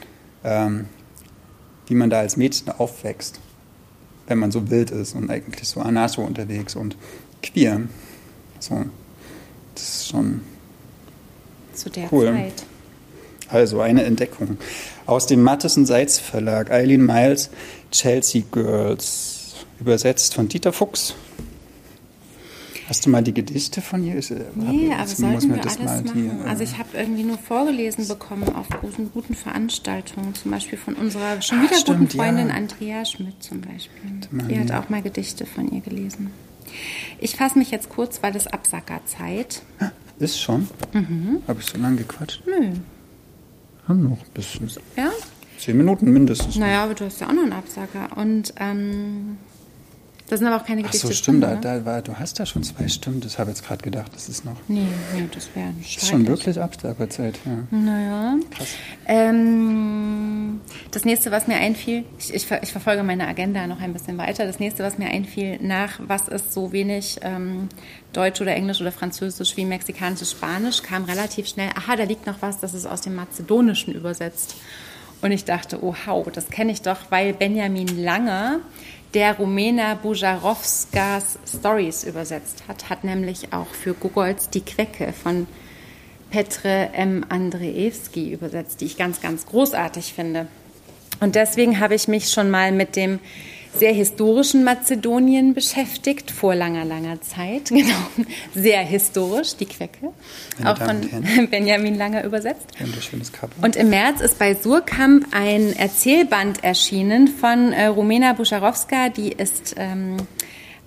ähm, 0.43 0.85
wie 1.87 1.95
man 1.95 2.09
da 2.09 2.19
als 2.19 2.37
Mädchen 2.37 2.69
aufwächst, 2.69 3.39
wenn 4.27 4.39
man 4.39 4.51
so 4.51 4.69
wild 4.69 4.91
ist 4.91 5.13
und 5.13 5.29
eigentlich 5.29 5.67
so 5.67 5.81
anarcho 5.81 6.23
unterwegs 6.23 6.75
und 6.75 6.95
queer. 7.43 7.81
So, 8.59 8.85
das 9.75 9.83
ist 9.83 10.07
schon 10.09 10.41
zu 11.73 11.89
der 11.89 12.11
cool. 12.11 12.27
Zeit. 12.27 12.63
Also 13.49 13.81
eine 13.81 14.03
Entdeckung. 14.03 14.57
Aus 15.05 15.27
dem 15.27 15.43
Matheson 15.43 15.85
Seitz 15.85 16.19
Verlag, 16.19 16.71
Eileen 16.71 17.05
Miles, 17.05 17.49
Chelsea 17.91 18.43
Girls. 18.51 19.55
Übersetzt 19.79 20.35
von 20.35 20.47
Dieter 20.47 20.71
Fuchs. 20.71 21.15
Hast 22.91 23.05
du 23.05 23.09
mal 23.09 23.23
die 23.23 23.33
Gedichte 23.33 23.79
von 23.79 24.03
ihr? 24.03 24.15
Nee, 24.55 24.91
aber 24.93 25.07
sollten 25.07 25.55
wir 25.55 25.61
alles 25.61 25.79
machen. 25.79 26.11
Die, 26.13 26.27
äh 26.27 26.49
also 26.49 26.61
ich 26.61 26.77
habe 26.77 26.89
irgendwie 26.91 27.23
nur 27.23 27.37
vorgelesen 27.37 28.05
bekommen 28.05 28.53
auf 28.53 28.67
guten, 28.81 29.09
guten 29.13 29.33
Veranstaltungen, 29.33 30.35
zum 30.35 30.51
Beispiel 30.51 30.77
von 30.77 30.95
unserer 30.95 31.41
schon 31.41 31.61
wieder 31.61 31.71
Ach, 31.73 31.79
stimmt, 31.79 31.99
guten 31.99 32.17
Freundin 32.17 32.49
ja. 32.49 32.55
Andrea 32.55 33.05
Schmidt 33.05 33.41
zum 33.41 33.61
Beispiel. 33.61 34.11
Die 34.49 34.59
hat 34.59 34.73
auch 34.73 34.89
mal 34.89 35.01
Gedichte 35.01 35.45
von 35.45 35.71
ihr 35.71 35.79
gelesen. 35.79 36.31
Ich 37.17 37.37
fasse 37.37 37.57
mich 37.57 37.71
jetzt 37.71 37.87
kurz, 37.87 38.21
weil 38.23 38.35
es 38.35 38.45
Absackerzeit. 38.45 39.61
Ist 40.19 40.41
schon? 40.41 40.67
Mhm. 40.91 41.43
Habe 41.47 41.61
ich 41.61 41.67
so 41.67 41.77
lange 41.77 41.95
gequatscht? 41.95 42.43
Nö. 42.45 42.71
Haben 43.87 44.03
noch 44.03 44.17
ein 44.17 44.33
bisschen. 44.33 44.69
Ja? 44.97 45.11
Zehn 45.57 45.77
Minuten 45.77 46.11
mindestens. 46.11 46.57
Naja, 46.57 46.83
aber 46.83 46.93
du 46.93 47.05
hast 47.05 47.21
ja 47.21 47.29
auch 47.29 47.33
noch 47.33 47.43
einen 47.43 47.53
Absacker. 47.53 48.17
Und 48.17 48.53
ähm, 48.59 49.37
da 50.31 50.37
sind 50.37 50.47
aber 50.47 50.61
auch 50.61 50.65
keine 50.65 50.81
Gedichte 50.81 51.07
Ach 51.07 51.11
so, 51.11 51.13
stimmt. 51.13 51.43
Drin, 51.43 51.59
da, 51.59 51.79
da 51.79 51.85
war, 51.85 52.01
du 52.01 52.17
hast 52.17 52.39
da 52.39 52.45
schon 52.45 52.63
zwei 52.63 52.87
Stimmen. 52.87 53.19
Das 53.19 53.37
habe 53.37 53.51
ich 53.51 53.57
jetzt 53.57 53.67
gerade 53.67 53.83
gedacht. 53.83 54.13
Das 54.13 54.29
ist 54.29 54.45
noch. 54.45 54.55
Nee, 54.69 54.87
nee 55.13 55.27
das 55.29 55.49
wäre 55.53 55.71
nicht. 55.71 55.97
Das 55.97 56.03
ist 56.03 56.09
schon 56.09 56.25
wirklich 56.25 56.57
Absackerzeit, 56.57 57.37
ja. 57.45 57.77
Naja. 57.77 58.37
Krass. 58.49 58.69
Ähm, 59.07 60.61
das 60.91 61.03
nächste, 61.03 61.31
was 61.31 61.47
mir 61.47 61.57
einfiel, 61.57 62.05
ich, 62.17 62.33
ich, 62.33 62.49
ich, 62.49 62.71
verfolge 62.71 63.03
meine 63.03 63.27
Agenda 63.27 63.67
noch 63.67 63.81
ein 63.81 63.91
bisschen 63.91 64.17
weiter. 64.17 64.45
Das 64.45 64.59
nächste, 64.59 64.83
was 64.83 64.97
mir 64.97 65.09
einfiel, 65.09 65.59
nach 65.61 65.99
was 65.99 66.29
ist 66.29 66.53
so 66.53 66.71
wenig 66.71 67.17
ähm, 67.23 67.67
Deutsch 68.13 68.39
oder 68.39 68.55
Englisch 68.55 68.79
oder 68.79 68.93
Französisch 68.93 69.57
wie 69.57 69.65
Mexikanisches 69.65 70.31
Spanisch, 70.31 70.81
kam 70.81 71.03
relativ 71.03 71.49
schnell, 71.49 71.71
aha, 71.75 71.97
da 71.97 72.03
liegt 72.03 72.25
noch 72.25 72.41
was, 72.41 72.57
das 72.61 72.73
ist 72.73 72.85
aus 72.85 73.01
dem 73.01 73.15
Mazedonischen 73.15 73.93
übersetzt. 73.93 74.55
Und 75.21 75.33
ich 75.33 75.43
dachte, 75.43 75.83
oh, 75.83 75.93
hau, 76.07 76.25
das 76.33 76.49
kenne 76.49 76.71
ich 76.71 76.81
doch, 76.81 76.97
weil 77.09 77.33
Benjamin 77.33 78.01
Langer 78.01 78.61
der 79.13 79.37
Rumena 79.37 79.95
Bujarowskas 79.95 81.39
Stories 81.45 82.03
übersetzt 82.03 82.63
hat, 82.67 82.89
hat 82.89 83.03
nämlich 83.03 83.51
auch 83.51 83.67
für 83.67 83.93
Gogolz 83.93 84.49
Die 84.49 84.61
Quecke 84.61 85.11
von 85.11 85.47
Petre 86.29 86.89
M. 86.93 87.25
Andreewski 87.27 88.31
übersetzt, 88.31 88.79
die 88.79 88.85
ich 88.85 88.97
ganz, 88.97 89.19
ganz 89.19 89.45
großartig 89.45 90.13
finde. 90.13 90.47
Und 91.19 91.35
deswegen 91.35 91.79
habe 91.79 91.95
ich 91.95 92.07
mich 92.07 92.29
schon 92.29 92.49
mal 92.49 92.71
mit 92.71 92.95
dem 92.95 93.19
sehr 93.77 93.93
historischen 93.93 94.63
Mazedonien 94.63 95.53
beschäftigt, 95.53 96.31
vor 96.31 96.55
langer, 96.55 96.85
langer 96.85 97.21
Zeit. 97.21 97.71
Genau, 97.81 98.27
sehr 98.53 98.81
historisch, 98.81 99.55
die 99.55 99.65
Quecke. 99.65 100.09
Meine 100.57 100.71
auch 100.71 100.77
Damen 100.77 101.03
von 101.03 101.47
Benjamin 101.49 101.95
Langer 101.95 102.23
übersetzt. 102.23 102.67
Wunderschönes 102.79 103.31
Cover. 103.31 103.51
Und 103.61 103.75
im 103.75 103.89
März 103.89 104.21
ist 104.21 104.37
bei 104.37 104.53
Surkamp 104.53 105.27
ein 105.31 105.75
Erzählband 105.75 106.63
erschienen 106.63 107.27
von 107.27 107.73
äh, 107.73 107.87
Rumena 107.87 108.33
Buscharowska, 108.33 109.09
die 109.09 109.31
ist 109.31 109.75
ähm, 109.77 110.17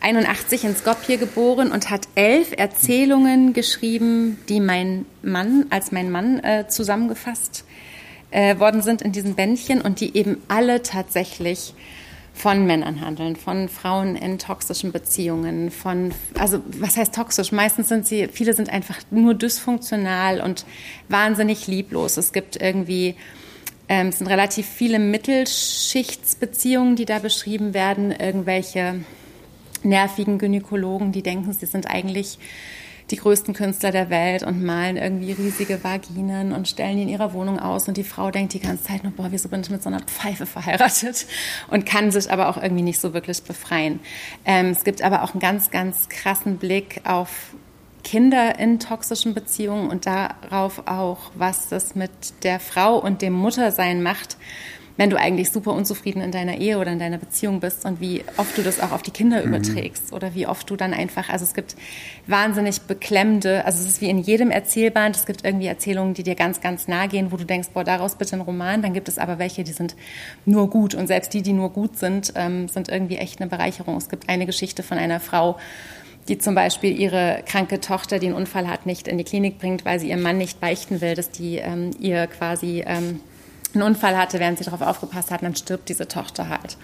81 0.00 0.64
in 0.64 0.76
Skopje 0.76 1.16
geboren 1.16 1.72
und 1.72 1.90
hat 1.90 2.02
elf 2.14 2.52
Erzählungen 2.56 3.54
geschrieben, 3.54 4.38
die 4.48 4.60
mein 4.60 5.06
Mann, 5.22 5.66
als 5.70 5.92
mein 5.92 6.10
Mann 6.10 6.40
äh, 6.44 6.68
zusammengefasst 6.68 7.64
äh, 8.30 8.58
worden 8.58 8.82
sind 8.82 9.00
in 9.00 9.12
diesen 9.12 9.34
Bändchen 9.34 9.80
und 9.80 10.00
die 10.00 10.16
eben 10.16 10.42
alle 10.48 10.82
tatsächlich 10.82 11.72
von 12.34 12.66
Männern 12.66 13.00
handeln, 13.00 13.36
von 13.36 13.68
Frauen 13.68 14.16
in 14.16 14.38
toxischen 14.38 14.90
Beziehungen, 14.90 15.70
von, 15.70 16.12
also 16.36 16.58
was 16.78 16.96
heißt 16.96 17.14
toxisch? 17.14 17.52
Meistens 17.52 17.88
sind 17.88 18.06
sie, 18.06 18.26
viele 18.28 18.52
sind 18.54 18.68
einfach 18.70 18.98
nur 19.10 19.34
dysfunktional 19.34 20.40
und 20.40 20.66
wahnsinnig 21.08 21.68
lieblos. 21.68 22.16
Es 22.16 22.32
gibt 22.32 22.60
irgendwie, 22.60 23.14
ähm, 23.88 24.08
es 24.08 24.18
sind 24.18 24.26
relativ 24.26 24.66
viele 24.66 24.98
Mittelschichtsbeziehungen, 24.98 26.96
die 26.96 27.04
da 27.04 27.20
beschrieben 27.20 27.72
werden, 27.72 28.10
irgendwelche 28.10 28.96
nervigen 29.84 30.38
Gynäkologen, 30.38 31.12
die 31.12 31.22
denken, 31.22 31.52
sie 31.52 31.66
sind 31.66 31.88
eigentlich 31.88 32.38
die 33.10 33.16
größten 33.16 33.54
Künstler 33.54 33.90
der 33.90 34.08
Welt 34.08 34.42
und 34.42 34.64
malen 34.64 34.96
irgendwie 34.96 35.32
riesige 35.32 35.84
Vaginen 35.84 36.52
und 36.52 36.68
stellen 36.68 36.96
die 36.96 37.02
in 37.02 37.08
ihrer 37.08 37.32
Wohnung 37.34 37.58
aus 37.58 37.86
und 37.86 37.96
die 37.96 38.04
Frau 38.04 38.30
denkt 38.30 38.54
die 38.54 38.60
ganze 38.60 38.84
Zeit 38.84 39.04
nur, 39.04 39.12
boah, 39.12 39.26
wieso 39.30 39.48
bin 39.48 39.60
ich 39.60 39.70
mit 39.70 39.82
so 39.82 39.88
einer 39.88 40.00
Pfeife 40.00 40.46
verheiratet 40.46 41.26
und 41.70 41.84
kann 41.84 42.10
sich 42.10 42.30
aber 42.30 42.48
auch 42.48 42.56
irgendwie 42.56 42.82
nicht 42.82 43.00
so 43.00 43.12
wirklich 43.12 43.42
befreien. 43.42 44.00
Ähm, 44.44 44.70
es 44.70 44.84
gibt 44.84 45.02
aber 45.02 45.22
auch 45.22 45.32
einen 45.32 45.40
ganz, 45.40 45.70
ganz 45.70 46.08
krassen 46.08 46.56
Blick 46.56 47.02
auf 47.04 47.54
Kinder 48.04 48.58
in 48.58 48.78
toxischen 48.78 49.34
Beziehungen 49.34 49.90
und 49.90 50.06
darauf 50.06 50.86
auch, 50.86 51.30
was 51.34 51.68
das 51.68 51.94
mit 51.94 52.10
der 52.42 52.60
Frau 52.60 52.98
und 52.98 53.22
dem 53.22 53.32
Muttersein 53.32 54.02
macht 54.02 54.36
wenn 54.96 55.10
du 55.10 55.18
eigentlich 55.18 55.50
super 55.50 55.72
unzufrieden 55.72 56.22
in 56.22 56.30
deiner 56.30 56.58
Ehe 56.58 56.78
oder 56.78 56.92
in 56.92 56.98
deiner 56.98 57.18
Beziehung 57.18 57.60
bist 57.60 57.84
und 57.84 58.00
wie 58.00 58.24
oft 58.36 58.56
du 58.56 58.62
das 58.62 58.80
auch 58.80 58.92
auf 58.92 59.02
die 59.02 59.10
Kinder 59.10 59.40
mhm. 59.40 59.48
überträgst 59.48 60.12
oder 60.12 60.34
wie 60.34 60.46
oft 60.46 60.70
du 60.70 60.76
dann 60.76 60.94
einfach, 60.94 61.28
also 61.28 61.44
es 61.44 61.54
gibt 61.54 61.74
wahnsinnig 62.26 62.82
beklemmende, 62.82 63.64
also 63.64 63.82
es 63.82 63.88
ist 63.88 64.00
wie 64.00 64.08
in 64.08 64.18
jedem 64.18 64.50
Erzählband, 64.50 65.16
es 65.16 65.26
gibt 65.26 65.44
irgendwie 65.44 65.66
Erzählungen, 65.66 66.14
die 66.14 66.22
dir 66.22 66.36
ganz, 66.36 66.60
ganz 66.60 66.86
nah 66.86 67.06
gehen, 67.06 67.32
wo 67.32 67.36
du 67.36 67.44
denkst, 67.44 67.70
boah, 67.74 67.82
daraus 67.82 68.14
bitte 68.14 68.36
ein 68.36 68.42
Roman, 68.42 68.82
dann 68.82 68.92
gibt 68.92 69.08
es 69.08 69.18
aber 69.18 69.38
welche, 69.38 69.64
die 69.64 69.72
sind 69.72 69.96
nur 70.44 70.70
gut 70.70 70.94
und 70.94 71.08
selbst 71.08 71.34
die, 71.34 71.42
die 71.42 71.52
nur 71.52 71.70
gut 71.70 71.98
sind, 71.98 72.32
ähm, 72.36 72.68
sind 72.68 72.88
irgendwie 72.88 73.16
echt 73.16 73.40
eine 73.40 73.50
Bereicherung. 73.50 73.96
Es 73.96 74.08
gibt 74.08 74.28
eine 74.28 74.46
Geschichte 74.46 74.82
von 74.82 74.98
einer 74.98 75.18
Frau, 75.18 75.58
die 76.28 76.38
zum 76.38 76.54
Beispiel 76.54 76.98
ihre 76.98 77.42
kranke 77.44 77.80
Tochter, 77.80 78.18
die 78.18 78.26
einen 78.26 78.36
Unfall 78.36 78.68
hat, 78.68 78.86
nicht 78.86 79.08
in 79.08 79.18
die 79.18 79.24
Klinik 79.24 79.58
bringt, 79.58 79.84
weil 79.84 79.98
sie 79.98 80.08
ihrem 80.08 80.22
Mann 80.22 80.38
nicht 80.38 80.60
beichten 80.60 81.00
will, 81.00 81.14
dass 81.14 81.30
die 81.30 81.56
ähm, 81.56 81.90
ihr 81.98 82.26
quasi 82.28 82.82
ähm, 82.86 83.20
einen 83.74 83.82
Unfall 83.82 84.16
hatte, 84.16 84.40
während 84.40 84.58
sie 84.58 84.64
darauf 84.64 84.82
aufgepasst 84.82 85.30
hat, 85.30 85.42
dann 85.42 85.56
stirbt 85.56 85.88
diese 85.88 86.08
Tochter 86.08 86.48
halt. 86.48 86.76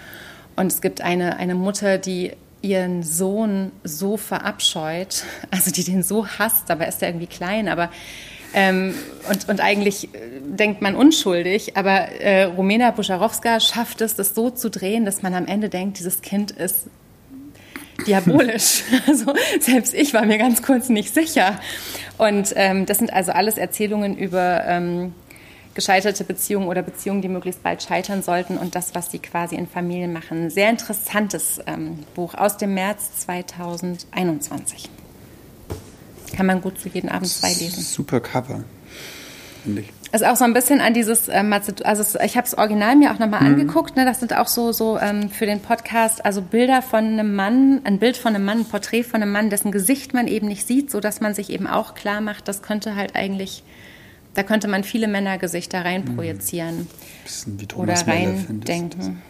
Und 0.56 0.72
es 0.72 0.80
gibt 0.80 1.00
eine, 1.00 1.36
eine 1.36 1.54
Mutter, 1.54 1.98
die 1.98 2.32
ihren 2.62 3.02
Sohn 3.02 3.72
so 3.84 4.16
verabscheut, 4.16 5.24
also 5.50 5.70
die 5.70 5.84
den 5.84 6.02
so 6.02 6.26
hasst, 6.26 6.64
dabei 6.68 6.86
ist 6.86 7.02
er 7.02 7.08
irgendwie 7.08 7.26
klein, 7.26 7.68
aber 7.68 7.90
ähm, 8.52 8.94
und, 9.28 9.48
und 9.48 9.60
eigentlich 9.60 10.12
äh, 10.12 10.18
denkt 10.42 10.82
man 10.82 10.96
unschuldig, 10.96 11.76
aber 11.76 12.08
äh, 12.20 12.44
Romena 12.44 12.90
Buscharowska 12.90 13.60
schafft 13.60 14.00
es, 14.00 14.16
das 14.16 14.34
so 14.34 14.50
zu 14.50 14.70
drehen, 14.70 15.04
dass 15.04 15.22
man 15.22 15.34
am 15.34 15.46
Ende 15.46 15.68
denkt, 15.68 16.00
dieses 16.00 16.20
Kind 16.20 16.50
ist 16.50 16.88
diabolisch. 18.06 18.82
Also 19.06 19.34
selbst 19.60 19.94
ich 19.94 20.14
war 20.14 20.24
mir 20.26 20.38
ganz 20.38 20.62
kurz 20.62 20.88
nicht 20.88 21.14
sicher. 21.14 21.60
Und 22.18 22.52
ähm, 22.56 22.86
das 22.86 22.98
sind 22.98 23.12
also 23.12 23.32
alles 23.32 23.56
Erzählungen 23.56 24.16
über 24.16 24.64
ähm, 24.66 25.14
gescheiterte 25.74 26.24
Beziehungen 26.24 26.68
oder 26.68 26.82
Beziehungen, 26.82 27.22
die 27.22 27.28
möglichst 27.28 27.62
bald 27.62 27.82
scheitern 27.82 28.22
sollten 28.22 28.58
und 28.58 28.74
das, 28.74 28.94
was 28.94 29.10
sie 29.10 29.18
quasi 29.18 29.54
in 29.54 29.66
Familien 29.66 30.12
machen. 30.12 30.50
Sehr 30.50 30.70
interessantes 30.70 31.60
ähm, 31.66 32.00
Buch 32.14 32.34
aus 32.34 32.56
dem 32.56 32.74
März 32.74 33.20
2021. 33.20 34.90
Kann 36.34 36.46
man 36.46 36.60
gut 36.60 36.78
zu 36.78 36.88
jeden 36.88 37.08
Abend 37.08 37.28
zwei 37.28 37.52
lesen. 37.52 37.82
Super 37.82 38.20
Cover, 38.20 38.64
finde 39.62 39.82
ich. 39.82 39.92
Ist 40.12 40.24
auch 40.24 40.34
so 40.34 40.44
ein 40.44 40.54
bisschen 40.54 40.80
an 40.80 40.92
dieses, 40.92 41.28
ähm, 41.28 41.52
also 41.52 42.18
ich 42.24 42.36
habe 42.36 42.48
das 42.48 42.58
Original 42.58 42.96
mir 42.96 43.12
auch 43.12 43.20
nochmal 43.20 43.42
mhm. 43.42 43.46
angeguckt. 43.46 43.96
Ne? 43.96 44.04
Das 44.04 44.18
sind 44.18 44.36
auch 44.36 44.48
so, 44.48 44.72
so 44.72 44.98
ähm, 44.98 45.30
für 45.30 45.46
den 45.46 45.60
Podcast, 45.60 46.24
also 46.24 46.42
Bilder 46.42 46.82
von 46.82 47.04
einem 47.04 47.36
Mann, 47.36 47.80
ein 47.84 48.00
Bild 48.00 48.16
von 48.16 48.34
einem 48.34 48.44
Mann, 48.44 48.60
ein 48.60 48.64
Porträt 48.64 49.04
von 49.04 49.22
einem 49.22 49.30
Mann, 49.30 49.50
dessen 49.50 49.70
Gesicht 49.70 50.12
man 50.12 50.26
eben 50.26 50.48
nicht 50.48 50.66
sieht, 50.66 50.90
so 50.90 50.98
dass 50.98 51.20
man 51.20 51.34
sich 51.34 51.50
eben 51.50 51.68
auch 51.68 51.94
klar 51.94 52.20
macht, 52.20 52.48
das 52.48 52.60
könnte 52.60 52.96
halt 52.96 53.14
eigentlich 53.14 53.62
da 54.34 54.42
könnte 54.42 54.68
man 54.68 54.84
viele 54.84 55.08
Männergesichter 55.08 55.84
rein 55.84 56.04
mhm. 56.04 56.16
Bisschen 56.16 57.60
wie 57.60 57.66
Thomas 57.66 58.02
oder 58.02 58.12
reindenken. 58.12 59.22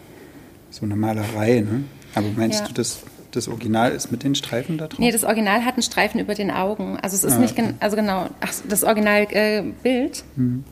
So 0.69 0.85
eine 0.85 0.95
Malerei, 0.95 1.61
ne? 1.61 1.83
Aber 2.15 2.27
meinst 2.35 2.61
ja. 2.61 2.67
du, 2.67 2.73
das, 2.73 3.03
das 3.31 3.47
Original 3.47 3.91
ist 3.91 4.11
mit 4.11 4.23
den 4.23 4.35
Streifen 4.35 4.77
da 4.77 4.87
drauf? 4.87 4.99
Nee, 4.99 5.11
das 5.11 5.23
Original 5.23 5.65
hat 5.65 5.75
einen 5.75 5.83
Streifen 5.83 6.19
über 6.19 6.35
den 6.35 6.51
Augen. 6.51 6.97
Also 7.01 7.15
es 7.15 7.23
ist 7.23 7.33
ah, 7.33 7.39
nicht, 7.39 7.57
okay. 7.57 7.73
also 7.79 7.95
genau, 7.95 8.27
ach, 8.39 8.53
das 8.67 8.83
Originalbild 8.83 9.83
äh, 9.83 10.39
mhm 10.39 10.63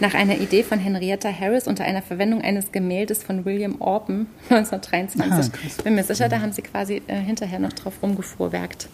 nach 0.00 0.14
einer 0.14 0.38
Idee 0.38 0.62
von 0.62 0.78
Henrietta 0.78 1.30
Harris 1.32 1.66
unter 1.66 1.84
einer 1.84 2.02
Verwendung 2.02 2.42
eines 2.42 2.72
Gemäldes 2.72 3.22
von 3.22 3.44
William 3.44 3.80
Orpen 3.80 4.26
1923. 4.50 5.52
Ah, 5.80 5.82
Bin 5.82 5.94
mir 5.94 6.04
sicher, 6.04 6.28
da 6.28 6.40
haben 6.40 6.52
sie 6.52 6.62
quasi 6.62 7.02
äh, 7.06 7.16
hinterher 7.16 7.58
noch 7.58 7.72
drauf 7.72 7.94
rumgefuhrwerkt. 8.02 8.88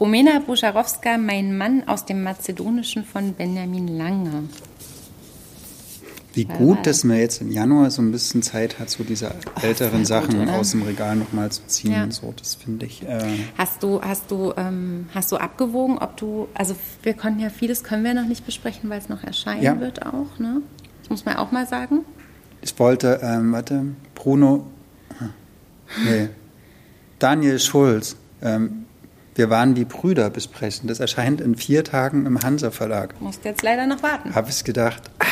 Romena 0.00 0.40
Buscharowska, 0.40 1.16
Mein 1.18 1.56
Mann 1.56 1.84
aus 1.86 2.04
dem 2.04 2.22
Mazedonischen 2.22 3.04
von 3.04 3.34
Benjamin 3.34 3.86
Lange. 3.88 4.44
Wie 6.34 6.44
gut, 6.44 6.86
dass 6.86 7.04
man 7.04 7.18
jetzt 7.18 7.40
im 7.42 7.50
Januar 7.50 7.90
so 7.90 8.00
ein 8.00 8.10
bisschen 8.10 8.42
Zeit 8.42 8.78
hat, 8.78 8.88
so 8.88 9.04
diese 9.04 9.32
älteren 9.60 9.98
gut, 9.98 10.06
Sachen 10.06 10.40
oder? 10.40 10.54
aus 10.54 10.70
dem 10.70 10.82
Regal 10.82 11.16
nochmal 11.16 11.50
zu 11.52 11.66
ziehen. 11.66 11.92
Ja. 11.92 12.10
So, 12.10 12.32
das 12.36 12.54
finde 12.54 12.86
ich. 12.86 13.02
Äh 13.02 13.20
hast 13.58 13.82
du, 13.82 14.00
hast 14.00 14.30
du, 14.30 14.52
ähm, 14.56 15.06
hast 15.14 15.30
du 15.30 15.36
abgewogen, 15.36 15.98
ob 15.98 16.16
du, 16.16 16.48
also 16.54 16.74
wir 17.02 17.14
konnten 17.14 17.40
ja 17.40 17.50
vieles 17.50 17.84
können 17.84 18.04
wir 18.04 18.14
noch 18.14 18.26
nicht 18.26 18.46
besprechen, 18.46 18.88
weil 18.88 18.98
es 18.98 19.08
noch 19.08 19.22
erscheinen 19.22 19.62
ja. 19.62 19.78
wird 19.80 20.06
auch, 20.06 20.38
ne? 20.38 20.62
Das 21.00 21.10
muss 21.10 21.24
man 21.24 21.36
auch 21.36 21.52
mal 21.52 21.66
sagen. 21.66 22.04
Ich 22.62 22.78
wollte, 22.78 23.20
ähm, 23.22 23.52
warte, 23.52 23.84
Bruno, 24.14 24.66
nee, 26.04 26.28
Daniel 27.18 27.58
Schulz, 27.58 28.16
ähm, 28.40 28.86
wir 29.34 29.48
waren 29.50 29.74
die 29.74 29.84
Brüder 29.84 30.28
besprechen. 30.30 30.88
Das 30.88 31.00
erscheint 31.00 31.40
in 31.40 31.56
vier 31.56 31.84
Tagen 31.84 32.26
im 32.26 32.42
Hansa 32.42 32.70
Verlag. 32.70 33.20
Musst 33.20 33.44
jetzt 33.44 33.62
leider 33.62 33.86
noch 33.86 34.02
warten. 34.02 34.34
Habe 34.34 34.50
ich 34.50 34.62
gedacht, 34.64 35.02
ah, 35.18 35.24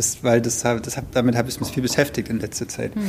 das, 0.00 0.24
weil 0.24 0.40
das, 0.40 0.62
das 0.62 0.98
damit 1.12 1.36
habe 1.36 1.48
ich 1.48 1.60
mich 1.60 1.70
viel 1.70 1.82
beschäftigt 1.82 2.30
in 2.30 2.40
letzter 2.40 2.66
Zeit. 2.66 2.94
Hm. 2.94 3.02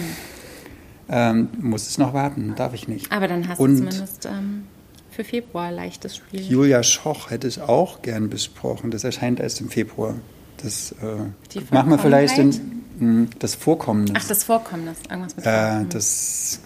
Ähm, 1.10 1.50
muss 1.60 1.88
es 1.88 1.98
noch 1.98 2.14
warten, 2.14 2.54
darf 2.56 2.74
ich 2.74 2.88
nicht. 2.88 3.12
Aber 3.12 3.28
dann 3.28 3.48
hast 3.48 3.60
Und 3.60 3.72
du 3.72 3.78
zumindest 3.78 4.26
ähm, 4.26 4.64
für 5.10 5.24
Februar 5.24 5.72
leichtes 5.72 6.18
Spiel. 6.18 6.42
Julia 6.42 6.84
Schoch 6.84 7.32
hätte 7.32 7.48
ich 7.48 7.62
auch 7.62 8.02
gern 8.02 8.30
besprochen. 8.30 8.92
Das 8.92 9.04
erscheint 9.04 9.40
erst 9.40 9.62
im 9.62 9.70
Februar. 9.70 10.16
Das 10.62 10.94
äh, 11.02 11.64
machen 11.74 11.90
wir 11.90 11.98
vielleicht 11.98 12.38
in, 12.38 12.84
hm, 13.00 13.30
das 13.40 13.56
Vorkommnis. 13.56 14.12
Ach, 14.16 14.28
das 14.28 14.44
Vorkommnis. 14.44 14.98
Irgendwas 15.10 15.36
mit 15.36 15.46
äh, 15.46 15.86
das 15.90 16.60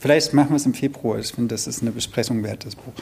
Vielleicht 0.00 0.32
machen 0.32 0.50
wir 0.50 0.56
es 0.56 0.66
im 0.66 0.74
Februar. 0.74 1.18
Ich 1.18 1.32
finde, 1.32 1.54
das 1.54 1.66
ist 1.66 1.82
eine 1.82 1.90
Besprechung 1.90 2.44
wert, 2.44 2.64
das 2.64 2.76
Buch. 2.76 2.92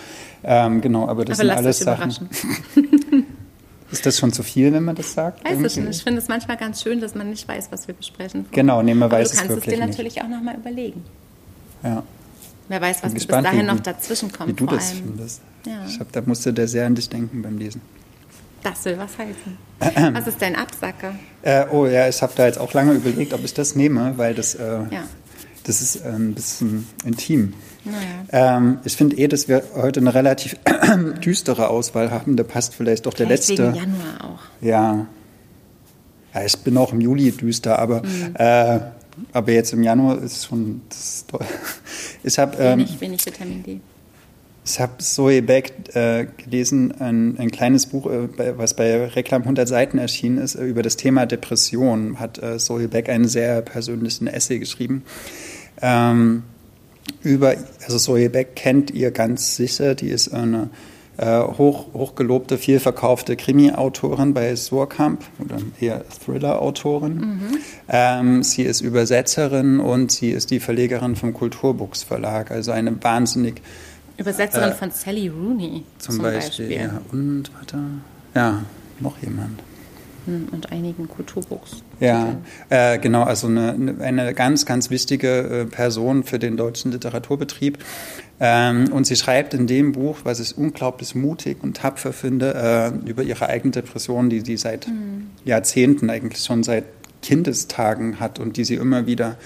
Ähm, 0.42 0.80
genau, 0.80 1.07
aber 1.07 1.26
das 1.26 1.38
aber 1.38 1.48
sind 1.48 1.59
alles 1.59 1.78
Sachen. 1.80 2.30
Ist 3.97 4.05
das 4.05 4.18
schon 4.18 4.30
zu 4.30 4.42
viel, 4.42 4.74
wenn 4.74 4.84
man 4.84 4.94
das 4.94 5.14
sagt? 5.14 5.42
Weiß 5.42 5.59
es 5.59 5.76
nicht. 5.76 5.88
Ich 5.88 6.03
finde 6.03 6.20
es 6.20 6.28
manchmal 6.28 6.59
ganz 6.59 6.82
schön, 6.82 7.01
dass 7.01 7.14
man 7.14 7.30
nicht 7.30 7.49
weiß, 7.49 7.68
was 7.70 7.88
wir 7.88 7.94
besprechen. 7.94 8.44
Genau, 8.53 8.82
nee, 8.82 8.92
man 8.92 9.11
weiß 9.11 9.32
es 9.32 9.49
wirklich 9.49 9.49
nicht. 9.49 9.57
Du 9.57 9.61
kannst 9.61 9.68
es 9.68 9.74
dir 9.74 9.86
natürlich 9.86 10.22
auch 10.22 10.28
nochmal 10.28 10.57
überlegen. 10.57 11.03
Ja. 11.82 12.03
Wer 12.68 12.80
weiß, 12.82 13.03
was 13.03 13.14
bis 13.14 13.26
dahin 13.26 13.61
wie, 13.61 13.62
noch 13.62 13.80
dazwischen 13.80 14.30
kommt. 14.30 14.51
Wie 14.51 14.53
du 14.53 14.66
das 14.66 14.90
allem. 14.90 15.05
findest. 15.05 15.40
Ja. 15.64 15.86
Ich 15.86 15.99
hab, 15.99 16.12
da 16.12 16.20
musste 16.26 16.53
der 16.53 16.68
sehr 16.68 16.84
an 16.84 16.94
dich 16.94 17.09
denken 17.09 17.40
beim 17.40 17.57
Lesen. 17.57 17.80
Das 18.62 18.84
will 18.84 18.99
was 18.99 19.16
heißen. 19.16 20.14
was 20.14 20.26
ist 20.26 20.42
dein 20.42 20.57
Absacker? 20.57 21.14
Äh, 21.40 21.64
oh 21.70 21.86
ja, 21.86 22.07
ich 22.07 22.20
habe 22.20 22.32
da 22.36 22.47
jetzt 22.47 22.59
auch 22.59 22.74
lange 22.74 22.92
überlegt, 22.92 23.32
ob 23.32 23.44
ich 23.44 23.55
das 23.55 23.76
nehme, 23.76 24.18
weil 24.18 24.34
das, 24.34 24.57
äh, 24.57 24.62
ja. 24.90 25.05
Das 25.67 25.83
ist 25.83 26.05
ein 26.05 26.35
bisschen 26.35 26.87
intim. 27.05 27.55
Naja. 27.85 28.57
Ähm, 28.57 28.79
ich 28.85 28.97
finde 28.97 29.17
eh, 29.17 29.27
dass 29.27 29.49
wir 29.49 29.64
heute 29.75 30.01
eine 30.01 30.14
relativ 30.14 30.57
düstere 31.25 31.69
Auswahl 31.69 32.11
haben. 32.11 32.37
Da 32.37 32.45
passt 32.45 32.75
vielleicht 32.75 33.07
doch 33.07 33.14
der 33.14 33.27
vielleicht 33.27 33.49
letzte. 33.49 33.75
Wegen 33.75 33.77
Januar 33.77 34.25
auch. 34.25 34.41
Ja. 34.64 35.07
ja. 36.35 36.45
Ich 36.45 36.57
bin 36.59 36.77
auch 36.77 36.93
im 36.93 37.01
Juli 37.01 37.33
düster, 37.33 37.79
aber, 37.81 38.03
mhm. 38.03 38.35
äh, 38.35 38.81
aber 39.33 39.53
jetzt 39.53 39.73
im 39.73 39.83
Januar 39.83 40.23
ist 40.23 40.47
schon. 40.47 40.83
Ist 40.91 41.27
ich 42.23 42.39
habe 42.39 42.57
ähm, 42.59 42.79
wenig, 42.79 43.01
wenig 43.01 43.27
Vitamin 43.27 43.62
D. 43.64 43.81
Ich 44.64 44.81
habe 44.81 44.99
Zoe 44.99 45.43
Beck 45.43 45.95
äh, 45.95 46.27
gelesen, 46.39 46.93
ein, 47.01 47.39
ein, 47.39 47.53
kleines 47.53 47.87
Buch, 47.87 48.07
äh, 48.07 48.59
was 48.59 48.75
bei 48.75 49.07
Reklam 49.07 49.43
100 49.43 49.69
Seiten 49.69 49.99
erschienen 49.99 50.39
ist, 50.39 50.57
äh, 50.57 50.64
über 50.64 50.83
das 50.83 50.97
Thema 50.97 51.25
Depression. 51.25 52.19
Hat 52.19 52.43
äh, 52.43 52.59
Zoe 52.59 52.89
Beck 52.89 53.09
einen 53.09 53.29
sehr 53.29 53.62
persönlichen 53.62 54.27
Essay 54.27 54.59
geschrieben. 54.59 55.05
Ähm, 55.81 56.43
über, 57.22 57.55
also 57.85 57.99
Zoe 57.99 58.29
Beck 58.31 58.57
kennt 58.57 58.91
ihr 58.91 59.11
ganz 59.11 59.57
sicher, 59.57 59.95
die 59.95 60.09
ist 60.09 60.33
eine 60.33 60.70
äh, 61.18 61.41
hoch, 61.41 61.93
hochgelobte, 61.95 62.59
viel 62.59 62.81
verkaufte 62.81 63.37
Krimi-Autorin 63.37 64.35
bei 64.35 64.55
Surkamp 64.55 65.24
oder 65.39 65.57
eher 65.81 66.05
Thriller-Autorin. 66.24 67.16
Mhm. 67.16 67.59
Ähm, 67.89 68.43
sie 68.43 68.62
ist 68.62 68.81
Übersetzerin 68.81 69.81
und 69.81 70.12
sie 70.12 70.31
ist 70.31 70.51
die 70.51 70.61
Verlegerin 70.61 71.16
vom 71.16 71.33
Kulturbuchs 71.33 72.03
Verlag, 72.03 72.51
also 72.51 72.72
eine 72.72 73.03
wahnsinnig 73.03 73.62
Übersetzerin 74.18 74.70
äh, 74.70 74.74
von 74.74 74.91
Sally 74.91 75.29
Rooney 75.29 75.85
zum, 75.99 76.16
zum 76.16 76.22
Beispiel. 76.24 76.68
Beispiel. 76.68 76.87
Ja. 76.87 77.01
Und 77.12 77.51
warte, 77.55 77.79
ja, 78.35 78.62
noch 79.01 79.18
jemand 79.22 79.61
und 80.27 80.72
einigen 80.72 81.09
Kulturbooks. 81.09 81.83
Ja, 81.99 82.36
äh, 82.68 82.99
genau, 82.99 83.22
also 83.22 83.47
eine, 83.47 83.97
eine 84.01 84.34
ganz, 84.34 84.66
ganz 84.66 84.90
wichtige 84.90 85.28
äh, 85.28 85.64
Person 85.64 86.24
für 86.24 86.38
den 86.38 86.57
deutschen 86.57 86.92
Literaturbetrieb. 86.92 87.78
Ähm, 88.38 88.92
und 88.92 89.07
sie 89.07 89.16
schreibt 89.16 89.55
in 89.55 89.66
dem 89.66 89.92
Buch, 89.92 90.18
was 90.24 90.40
ich 90.40 90.59
unglaublich 90.59 91.14
mutig 91.14 91.59
und 91.62 91.78
tapfer 91.78 92.12
finde, 92.12 92.92
äh, 93.05 93.09
über 93.09 93.22
ihre 93.22 93.49
eigene 93.49 93.72
Depression, 93.72 94.28
die 94.28 94.40
sie 94.40 94.59
seit 94.59 94.88
mhm. 94.88 95.30
Jahrzehnten, 95.44 96.11
eigentlich 96.11 96.44
schon 96.44 96.62
seit 96.62 96.84
Kindestagen 97.22 98.20
hat 98.20 98.38
und 98.38 98.59
die 98.59 98.64
sie 98.64 98.74
immer 98.74 99.07
wieder 99.07 99.36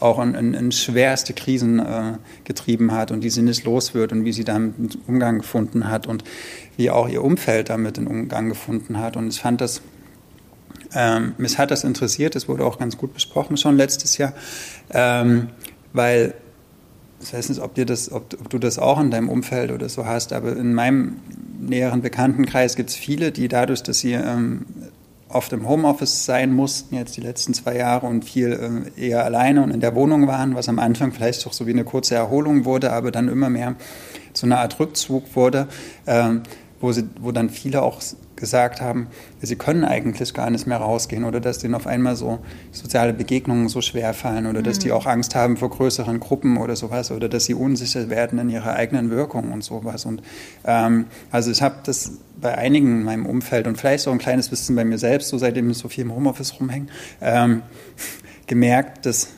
auch 0.00 0.20
in, 0.20 0.34
in, 0.34 0.54
in 0.54 0.72
schwerste 0.72 1.34
Krisen 1.34 1.78
äh, 1.78 2.14
getrieben 2.44 2.92
hat 2.92 3.10
und 3.10 3.20
die 3.20 3.30
sie 3.30 3.42
nicht 3.42 3.64
los 3.64 3.94
wird 3.94 4.12
und 4.12 4.24
wie 4.24 4.32
sie 4.32 4.44
damit 4.44 4.78
einen 4.78 4.90
Umgang 5.06 5.38
gefunden 5.38 5.88
hat 5.88 6.06
und 6.06 6.24
wie 6.76 6.90
auch 6.90 7.08
ihr 7.08 7.22
Umfeld 7.22 7.68
damit 7.68 7.98
einen 7.98 8.06
Umgang 8.06 8.48
gefunden 8.48 8.98
hat. 8.98 9.16
Und 9.16 9.28
ich 9.28 9.40
fand 9.40 9.60
das 9.60 9.82
ähm, 10.94 11.34
mich 11.38 11.58
hat 11.58 11.70
das 11.70 11.84
interessiert, 11.84 12.34
das 12.34 12.48
wurde 12.48 12.64
auch 12.64 12.78
ganz 12.78 12.96
gut 12.96 13.14
besprochen 13.14 13.56
schon 13.56 13.76
letztes 13.76 14.18
Jahr, 14.18 14.32
ähm, 14.90 15.48
weil 15.92 16.34
ich 17.20 17.34
weiß 17.34 17.48
nicht, 17.48 17.60
ob, 17.60 17.74
dir 17.74 17.84
das, 17.84 18.12
ob, 18.12 18.34
ob, 18.40 18.48
du 18.48 18.58
das 18.58 18.78
auch 18.78 19.00
in 19.00 19.10
deinem 19.10 19.28
Umfeld 19.28 19.72
oder 19.72 19.88
so 19.88 20.06
hast, 20.06 20.32
aber 20.32 20.56
in 20.56 20.72
meinem 20.72 21.16
näheren 21.60 22.00
Bekanntenkreis 22.00 22.76
gibt 22.76 22.90
es 22.90 22.96
viele, 22.96 23.32
die 23.32 23.48
dadurch, 23.48 23.82
dass 23.82 23.98
sie 23.98 24.12
ähm, 24.12 24.66
oft 25.28 25.52
im 25.52 25.68
Homeoffice 25.68 26.24
sein 26.24 26.52
mussten, 26.52 26.94
jetzt 26.94 27.16
die 27.16 27.20
letzten 27.20 27.54
zwei 27.54 27.76
Jahre 27.76 28.06
und 28.06 28.24
viel 28.24 28.84
äh, 28.96 29.08
eher 29.08 29.24
alleine 29.24 29.62
und 29.62 29.70
in 29.70 29.80
der 29.80 29.94
Wohnung 29.94 30.26
waren, 30.26 30.54
was 30.54 30.68
am 30.68 30.78
Anfang 30.78 31.12
vielleicht 31.12 31.44
doch 31.44 31.52
so 31.52 31.66
wie 31.66 31.72
eine 31.72 31.84
kurze 31.84 32.14
Erholung 32.14 32.64
wurde, 32.64 32.92
aber 32.92 33.10
dann 33.10 33.28
immer 33.28 33.50
mehr 33.50 33.74
zu 34.32 34.46
einer 34.46 34.60
Art 34.60 34.78
Rückzug 34.78 35.24
wurde, 35.34 35.68
äh, 36.06 36.30
wo, 36.80 36.92
sie, 36.92 37.04
wo 37.20 37.32
dann 37.32 37.50
viele 37.50 37.82
auch 37.82 38.00
gesagt 38.38 38.80
haben, 38.80 39.08
sie 39.42 39.56
können 39.56 39.84
eigentlich 39.84 40.32
gar 40.32 40.50
nicht 40.50 40.66
mehr 40.66 40.78
rausgehen 40.78 41.24
oder 41.24 41.40
dass 41.40 41.58
denen 41.58 41.74
auf 41.74 41.86
einmal 41.86 42.16
so 42.16 42.38
soziale 42.72 43.12
Begegnungen 43.12 43.68
so 43.68 43.80
schwer 43.80 44.14
fallen 44.14 44.46
oder 44.46 44.60
mhm. 44.60 44.64
dass 44.64 44.78
die 44.78 44.88
mhm. 44.88 44.94
auch 44.94 45.06
Angst 45.06 45.34
haben 45.34 45.56
vor 45.56 45.70
größeren 45.70 46.20
Gruppen 46.20 46.56
oder 46.56 46.76
sowas 46.76 47.10
oder 47.10 47.28
dass 47.28 47.44
sie 47.44 47.54
unsicher 47.54 48.08
werden 48.10 48.38
in 48.38 48.48
ihrer 48.48 48.74
eigenen 48.74 49.10
Wirkung 49.10 49.52
und 49.52 49.62
sowas. 49.62 50.04
Und 50.04 50.22
ähm, 50.64 51.06
also 51.30 51.50
ich 51.50 51.62
habe 51.62 51.76
das 51.84 52.12
bei 52.40 52.56
einigen 52.56 53.00
in 53.00 53.04
meinem 53.04 53.26
Umfeld 53.26 53.66
und 53.66 53.76
vielleicht 53.76 54.04
so 54.04 54.10
ein 54.10 54.18
kleines 54.18 54.48
bisschen 54.48 54.76
bei 54.76 54.84
mir 54.84 54.98
selbst, 54.98 55.28
so 55.28 55.38
seitdem 55.38 55.70
ich 55.70 55.78
so 55.78 55.88
viel 55.88 56.04
im 56.04 56.14
Homeoffice 56.14 56.58
rumhänge, 56.60 56.86
ähm, 57.20 57.62
gemerkt, 58.46 59.04
dass 59.04 59.28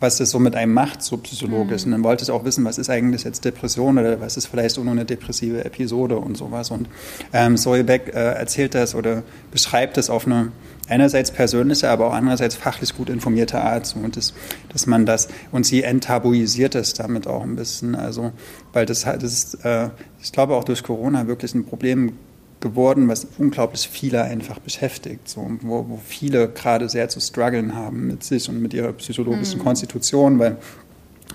was 0.00 0.18
das 0.18 0.30
so 0.30 0.38
mit 0.38 0.54
einem 0.54 0.72
macht, 0.72 1.02
so 1.02 1.16
psychologisch. 1.16 1.82
Mhm. 1.82 1.86
Und 1.86 1.92
dann 1.92 2.04
wollte 2.04 2.24
ich 2.24 2.30
auch 2.30 2.44
wissen, 2.44 2.64
was 2.64 2.78
ist 2.78 2.90
eigentlich 2.90 3.24
jetzt 3.24 3.44
Depression 3.44 3.98
oder 3.98 4.20
was 4.20 4.36
ist 4.36 4.46
vielleicht 4.46 4.78
auch 4.78 4.84
nur 4.84 4.92
eine 4.92 5.04
depressive 5.04 5.64
Episode 5.64 6.16
und 6.16 6.36
sowas. 6.36 6.70
Und 6.70 6.88
ähm, 7.32 7.56
Zoe 7.56 7.84
Beck 7.84 8.08
äh, 8.14 8.34
erzählt 8.34 8.74
das 8.74 8.94
oder 8.94 9.22
beschreibt 9.50 9.96
das 9.96 10.10
auf 10.10 10.26
eine 10.26 10.52
einerseits 10.88 11.30
persönliche, 11.30 11.90
aber 11.90 12.06
auch 12.06 12.14
andererseits 12.14 12.54
fachlich 12.54 12.96
gut 12.96 13.10
informierte 13.10 13.60
Art. 13.60 13.86
So, 13.86 13.98
und 13.98 14.16
das, 14.16 14.34
dass 14.72 14.86
man 14.86 15.06
das, 15.06 15.28
und 15.52 15.66
sie 15.66 15.82
enttabuisiert 15.82 16.74
es 16.74 16.94
damit 16.94 17.26
auch 17.26 17.42
ein 17.42 17.56
bisschen. 17.56 17.94
Also, 17.94 18.32
weil 18.72 18.86
das, 18.86 19.02
das 19.02 19.22
ist, 19.22 19.64
äh, 19.64 19.90
ich 20.22 20.32
glaube 20.32 20.54
auch 20.54 20.64
durch 20.64 20.82
Corona 20.82 21.26
wirklich 21.26 21.54
ein 21.54 21.64
Problem 21.64 22.12
geworden, 22.60 23.08
was 23.08 23.26
unglaublich 23.38 23.88
viele 23.90 24.22
einfach 24.22 24.58
beschäftigt, 24.58 25.28
so, 25.28 25.48
wo, 25.62 25.86
wo 25.88 26.00
viele 26.04 26.48
gerade 26.48 26.88
sehr 26.88 27.08
zu 27.08 27.20
strugglen 27.20 27.74
haben 27.74 28.06
mit 28.06 28.24
sich 28.24 28.48
und 28.48 28.60
mit 28.60 28.74
ihrer 28.74 28.92
psychologischen 28.94 29.60
mhm. 29.60 29.64
Konstitution, 29.64 30.38
weil 30.38 30.56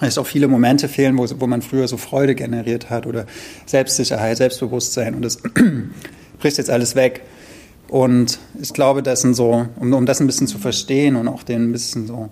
es 0.01 0.17
auch 0.17 0.28
viele 0.28 0.47
Momente 0.47 0.89
fehlen, 0.89 1.17
wo, 1.17 1.26
wo 1.39 1.47
man 1.47 1.61
früher 1.61 1.88
so 1.88 1.97
Freude 1.97 2.36
generiert 2.36 2.89
hat 2.89 3.07
oder 3.07 3.26
Selbstsicherheit, 3.65 4.38
Selbstbewusstsein 4.38 5.15
und 5.15 5.24
das 5.24 5.38
bricht 6.39 6.57
jetzt 6.57 6.69
alles 6.69 6.95
weg. 6.95 7.21
Und 7.88 8.39
ich 8.59 8.74
glaube, 8.74 9.03
das 9.03 9.21
sind 9.21 9.36
so, 9.36 9.67
um, 9.80 9.93
um 9.93 10.05
das 10.05 10.19
ein 10.19 10.28
bisschen 10.28 10.47
zu 10.47 10.57
verstehen 10.57 11.15
und 11.15 11.28
auch 11.28 11.43
den 11.43 11.69
ein 11.69 11.71
bisschen 11.71 12.07
so 12.07 12.30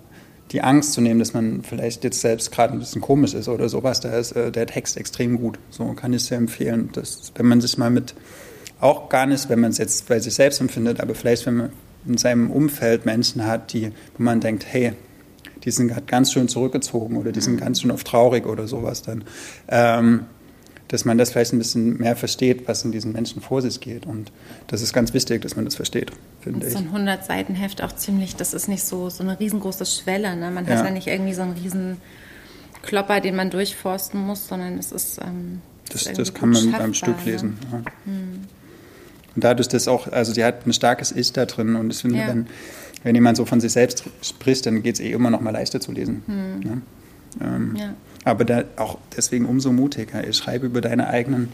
die 0.50 0.60
Angst 0.60 0.92
zu 0.92 1.00
nehmen, 1.00 1.18
dass 1.18 1.32
man 1.32 1.62
vielleicht 1.62 2.04
jetzt 2.04 2.20
selbst 2.20 2.52
gerade 2.52 2.74
ein 2.74 2.78
bisschen 2.78 3.00
komisch 3.00 3.32
ist 3.32 3.48
oder 3.48 3.68
sowas, 3.68 4.00
da 4.00 4.10
ist 4.18 4.32
äh, 4.32 4.52
der 4.52 4.66
Text 4.66 4.96
extrem 4.96 5.38
gut. 5.38 5.58
So 5.70 5.86
kann 5.94 6.12
ich 6.12 6.24
sehr 6.24 6.38
empfehlen, 6.38 6.90
dass, 6.92 7.32
wenn 7.36 7.46
man 7.46 7.60
sich 7.60 7.78
mal 7.78 7.90
mit 7.90 8.14
auch 8.82 9.08
gar 9.08 9.26
nicht, 9.26 9.48
wenn 9.48 9.60
man 9.60 9.70
es 9.70 9.78
jetzt 9.78 10.08
bei 10.08 10.18
sich 10.18 10.34
selbst 10.34 10.60
empfindet, 10.60 11.00
aber 11.00 11.14
vielleicht, 11.14 11.46
wenn 11.46 11.56
man 11.56 11.72
in 12.06 12.18
seinem 12.18 12.50
Umfeld 12.50 13.06
Menschen 13.06 13.46
hat, 13.46 13.72
die, 13.72 13.92
wo 14.16 14.22
man 14.22 14.40
denkt, 14.40 14.66
hey, 14.68 14.94
die 15.64 15.70
sind 15.70 15.88
gerade 15.88 16.06
ganz 16.06 16.32
schön 16.32 16.48
zurückgezogen 16.48 17.16
oder 17.16 17.30
die 17.30 17.40
sind 17.40 17.58
ganz 17.58 17.80
schön 17.80 17.92
oft 17.92 18.06
traurig 18.06 18.44
oder 18.44 18.66
sowas, 18.66 19.02
dann, 19.02 19.22
ähm, 19.68 20.26
dass 20.88 21.04
man 21.04 21.16
das 21.16 21.30
vielleicht 21.30 21.52
ein 21.52 21.58
bisschen 21.58 21.98
mehr 21.98 22.16
versteht, 22.16 22.66
was 22.66 22.84
in 22.84 22.90
diesen 22.90 23.12
Menschen 23.12 23.40
vor 23.40 23.62
sich 23.62 23.78
geht. 23.78 24.04
Und 24.04 24.32
das 24.66 24.82
ist 24.82 24.92
ganz 24.92 25.14
wichtig, 25.14 25.42
dass 25.42 25.54
man 25.54 25.64
das 25.64 25.76
versteht, 25.76 26.10
finde 26.40 26.66
ich. 26.66 26.72
So 26.72 26.80
ein 26.80 26.90
100-Seiten-Heft 26.90 27.82
auch 27.84 27.92
ziemlich, 27.92 28.34
das 28.34 28.52
ist 28.52 28.68
nicht 28.68 28.82
so, 28.82 29.08
so 29.08 29.22
eine 29.22 29.38
riesengroße 29.38 29.86
Schwelle. 29.86 30.34
Ne? 30.34 30.50
Man 30.50 30.66
hat 30.66 30.78
ja. 30.78 30.84
ja 30.84 30.90
nicht 30.90 31.06
irgendwie 31.06 31.34
so 31.34 31.42
einen 31.42 31.52
riesen 31.52 31.98
Klopper, 32.82 33.20
den 33.20 33.36
man 33.36 33.48
durchforsten 33.48 34.20
muss, 34.20 34.48
sondern 34.48 34.76
es 34.76 34.90
ist. 34.90 35.18
Ähm, 35.22 35.60
das, 35.88 36.04
das 36.12 36.34
kann 36.34 36.50
man 36.50 36.72
beim 36.72 36.94
Stück 36.94 37.24
lesen. 37.24 37.58
Ne? 37.70 37.84
Ja. 37.84 37.92
Hm. 38.06 38.40
Und 39.34 39.44
dadurch, 39.44 39.68
dass 39.68 39.88
auch, 39.88 40.08
also 40.08 40.32
die 40.32 40.44
hat 40.44 40.66
ein 40.66 40.72
starkes 40.72 41.12
Ich 41.12 41.32
da 41.32 41.46
drin 41.46 41.76
und 41.76 41.92
ich 41.92 42.00
finde, 42.00 42.18
ja. 42.18 42.28
wenn, 42.28 42.46
wenn 43.02 43.14
jemand 43.14 43.36
so 43.36 43.44
von 43.44 43.60
sich 43.60 43.72
selbst 43.72 44.04
spricht, 44.20 44.66
dann 44.66 44.82
geht 44.82 44.96
es 44.96 45.00
eh 45.00 45.12
immer 45.12 45.30
noch 45.30 45.40
mal 45.40 45.50
leichter 45.50 45.80
zu 45.80 45.92
lesen. 45.92 46.22
Hm. 46.26 46.60
Ne? 46.60 46.82
Ähm, 47.40 47.76
ja. 47.76 47.94
Aber 48.24 48.44
da 48.44 48.64
auch 48.76 48.98
deswegen 49.16 49.46
umso 49.46 49.72
mutiger. 49.72 50.26
Ich 50.26 50.36
schreibe 50.36 50.66
über 50.66 50.80
deine 50.80 51.08
eigenen, 51.08 51.48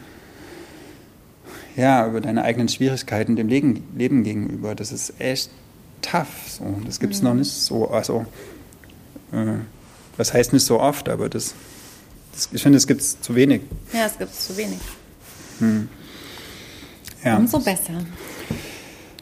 ja, 1.77 2.07
über 2.07 2.21
deine 2.21 2.43
eigenen 2.43 2.69
Schwierigkeiten 2.69 3.37
dem 3.37 3.49
Leben, 3.49 3.85
Leben 3.97 4.25
gegenüber. 4.25 4.75
Das 4.75 4.93
ist 4.93 5.21
echt 5.21 5.51
tough. 6.03 6.29
So. 6.49 6.65
Das 6.85 7.01
gibt 7.01 7.15
es 7.15 7.23
mhm. 7.23 7.29
noch 7.29 7.35
nicht 7.35 7.51
so. 7.51 7.91
Also, 7.91 8.27
äh, 9.33 9.55
das 10.17 10.35
heißt 10.35 10.53
nicht 10.53 10.67
so 10.67 10.81
oft, 10.81 11.09
aber 11.09 11.29
das, 11.29 11.55
das 12.35 12.49
ich 12.53 12.63
finde, 12.63 12.77
es 12.77 12.87
gibt 12.87 13.01
es 13.01 13.21
zu 13.21 13.35
wenig. 13.35 13.63
Ja, 13.93 14.07
es 14.07 14.19
gibt 14.19 14.33
es 14.33 14.47
zu 14.49 14.57
wenig. 14.57 14.79
Hm. 15.61 15.89
Ja. 17.25 17.37
Umso 17.37 17.59
besser. 17.59 17.95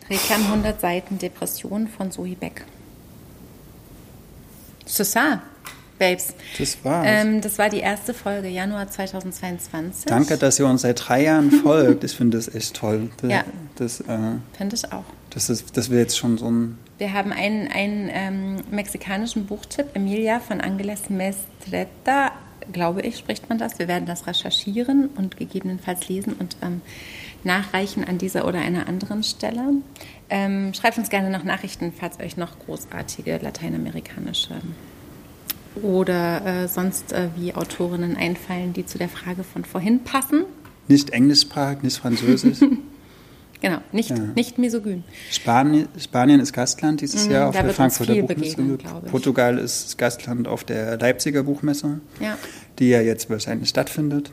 Reklam 0.09 0.43
100 0.45 0.81
Seiten 0.81 1.19
Depression 1.19 1.89
von 1.89 2.11
Zoe 2.11 2.37
Beck. 2.37 2.65
C'est 4.87 5.05
ça, 5.05 5.41
Babes. 5.99 6.35
Das 6.59 6.79
war's. 6.85 7.07
Ähm, 7.09 7.41
das 7.41 7.59
war 7.59 7.69
die 7.69 7.81
erste 7.81 8.15
Folge, 8.15 8.49
Januar 8.49 8.89
2022. 8.89 10.05
Danke, 10.07 10.37
dass 10.37 10.59
ihr 10.61 10.67
uns 10.67 10.83
seit 10.83 11.09
drei 11.09 11.25
Jahren 11.25 11.51
folgt. 11.63 12.05
Ich 12.05 12.13
finde 12.13 12.37
das 12.37 12.55
echt 12.55 12.75
toll. 12.75 13.11
Das, 13.21 13.31
Ja. 13.31 13.45
Das, 13.77 14.01
äh, 14.01 14.19
Finde 14.57 14.77
ich 14.77 14.93
auch. 14.93 15.05
das, 15.31 15.51
ist, 15.51 15.77
das 15.77 15.91
wäre 15.91 16.01
jetzt 16.03 16.17
schon 16.17 16.39
so 16.39 16.51
ein. 16.51 16.79
Wir 16.99 17.13
haben 17.13 17.33
einen, 17.33 17.69
einen 17.71 18.09
ähm, 18.13 18.57
mexikanischen 18.71 19.47
Buchtipp, 19.47 19.89
Emilia 19.95 20.41
von 20.41 20.61
Angeles 20.61 21.11
Mestreta, 21.11 22.33
glaube 22.73 23.03
ich, 23.03 23.19
spricht 23.19 23.49
man 23.49 23.59
das. 23.59 23.79
Wir 23.79 23.89
werden 23.89 24.07
das 24.07 24.27
recherchieren 24.27 25.11
und 25.17 25.37
gegebenenfalls 25.37 26.09
lesen 26.09 26.35
und 26.39 26.57
ähm, 26.63 26.81
nachreichen 27.45 28.05
an 28.05 28.18
dieser 28.18 28.47
oder 28.47 28.59
einer 28.61 28.89
anderen 28.89 29.22
Stelle. 29.22 29.74
Ähm, 30.28 30.74
schreibt 30.74 30.99
uns 30.99 31.09
gerne 31.11 31.30
noch 31.30 31.45
Nachrichten, 31.45 31.93
falls 31.99 32.18
euch 32.20 32.37
noch 32.37 32.59
großartige 32.59 33.39
lateinamerikanische 33.43 34.55
oder 35.82 36.45
äh, 36.64 36.68
sonst 36.68 37.12
äh, 37.12 37.28
wie 37.37 37.55
Autorinnen 37.55 38.16
einfallen, 38.16 38.72
die 38.72 38.87
zu 38.87 38.99
der 38.99 39.09
Frage 39.09 39.45
von 39.45 39.64
vorhin 39.64 40.01
passen. 40.05 40.45
Nicht 40.89 41.11
englischsprachig, 41.11 41.82
nicht 41.82 41.97
französisch. 41.99 42.59
Genau, 43.62 43.78
nicht, 43.91 44.11
Ja. 44.11 44.16
nicht 44.34 44.59
misogyn. 44.59 45.03
Spanien, 45.30 45.89
Spanien 45.99 46.41
ist 46.41 46.53
Gastland 46.53 47.01
dieses 47.01 47.24
Mhm, 47.24 47.32
Jahr 47.32 47.49
auf 47.49 47.57
der 47.59 47.70
Frankfurter 47.70 48.14
Buchmesse. 48.14 48.57
begegnen. 48.57 48.78
Portugal 49.11 49.57
ist 49.57 49.97
Gastland 49.97 50.47
auf 50.47 50.62
der 50.64 50.99
Leipziger 50.99 51.43
Buchmesse, 51.43 52.01
Ja, 52.20 52.37
die 52.78 52.91
ja 52.91 53.01
jetzt 53.01 53.30
wahrscheinlich 53.30 53.70
stattfindet. 53.70 54.30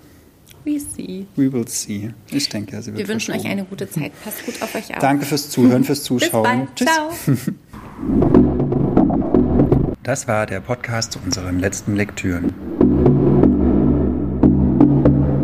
We 0.66 0.80
see. 0.80 1.26
We 1.36 1.51
will 1.51 1.68
see. 1.68 2.11
Ich 2.32 2.49
denke, 2.49 2.82
sie 2.82 2.88
wird 2.88 2.97
Wir 2.99 3.07
wünschen 3.07 3.34
euch 3.34 3.45
eine 3.45 3.64
gute 3.66 3.89
Zeit. 3.89 4.11
Passt 4.24 4.45
gut 4.45 4.61
auf 4.61 4.74
euch 4.76 4.91
auf. 4.93 4.99
Danke 4.99 5.26
fürs 5.26 5.49
Zuhören, 5.49 5.84
fürs 5.84 5.99
Bis 6.07 6.07
Zuschauen. 6.07 6.43
bald. 6.43 6.70
Ciao. 6.78 7.09
Das 10.03 10.28
war 10.28 10.45
der 10.45 10.59
Podcast 10.59 11.14
zu 11.14 11.20
unseren 11.24 11.59
letzten 11.59 11.95
Lektüren. 11.95 12.53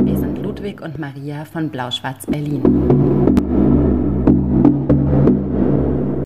Wir 0.06 0.18
sind 0.20 0.40
Ludwig 0.44 0.82
und 0.82 1.00
Maria 1.00 1.46
von 1.46 1.70
Blau-Schwarz 1.70 2.26
Berlin. 2.26 3.09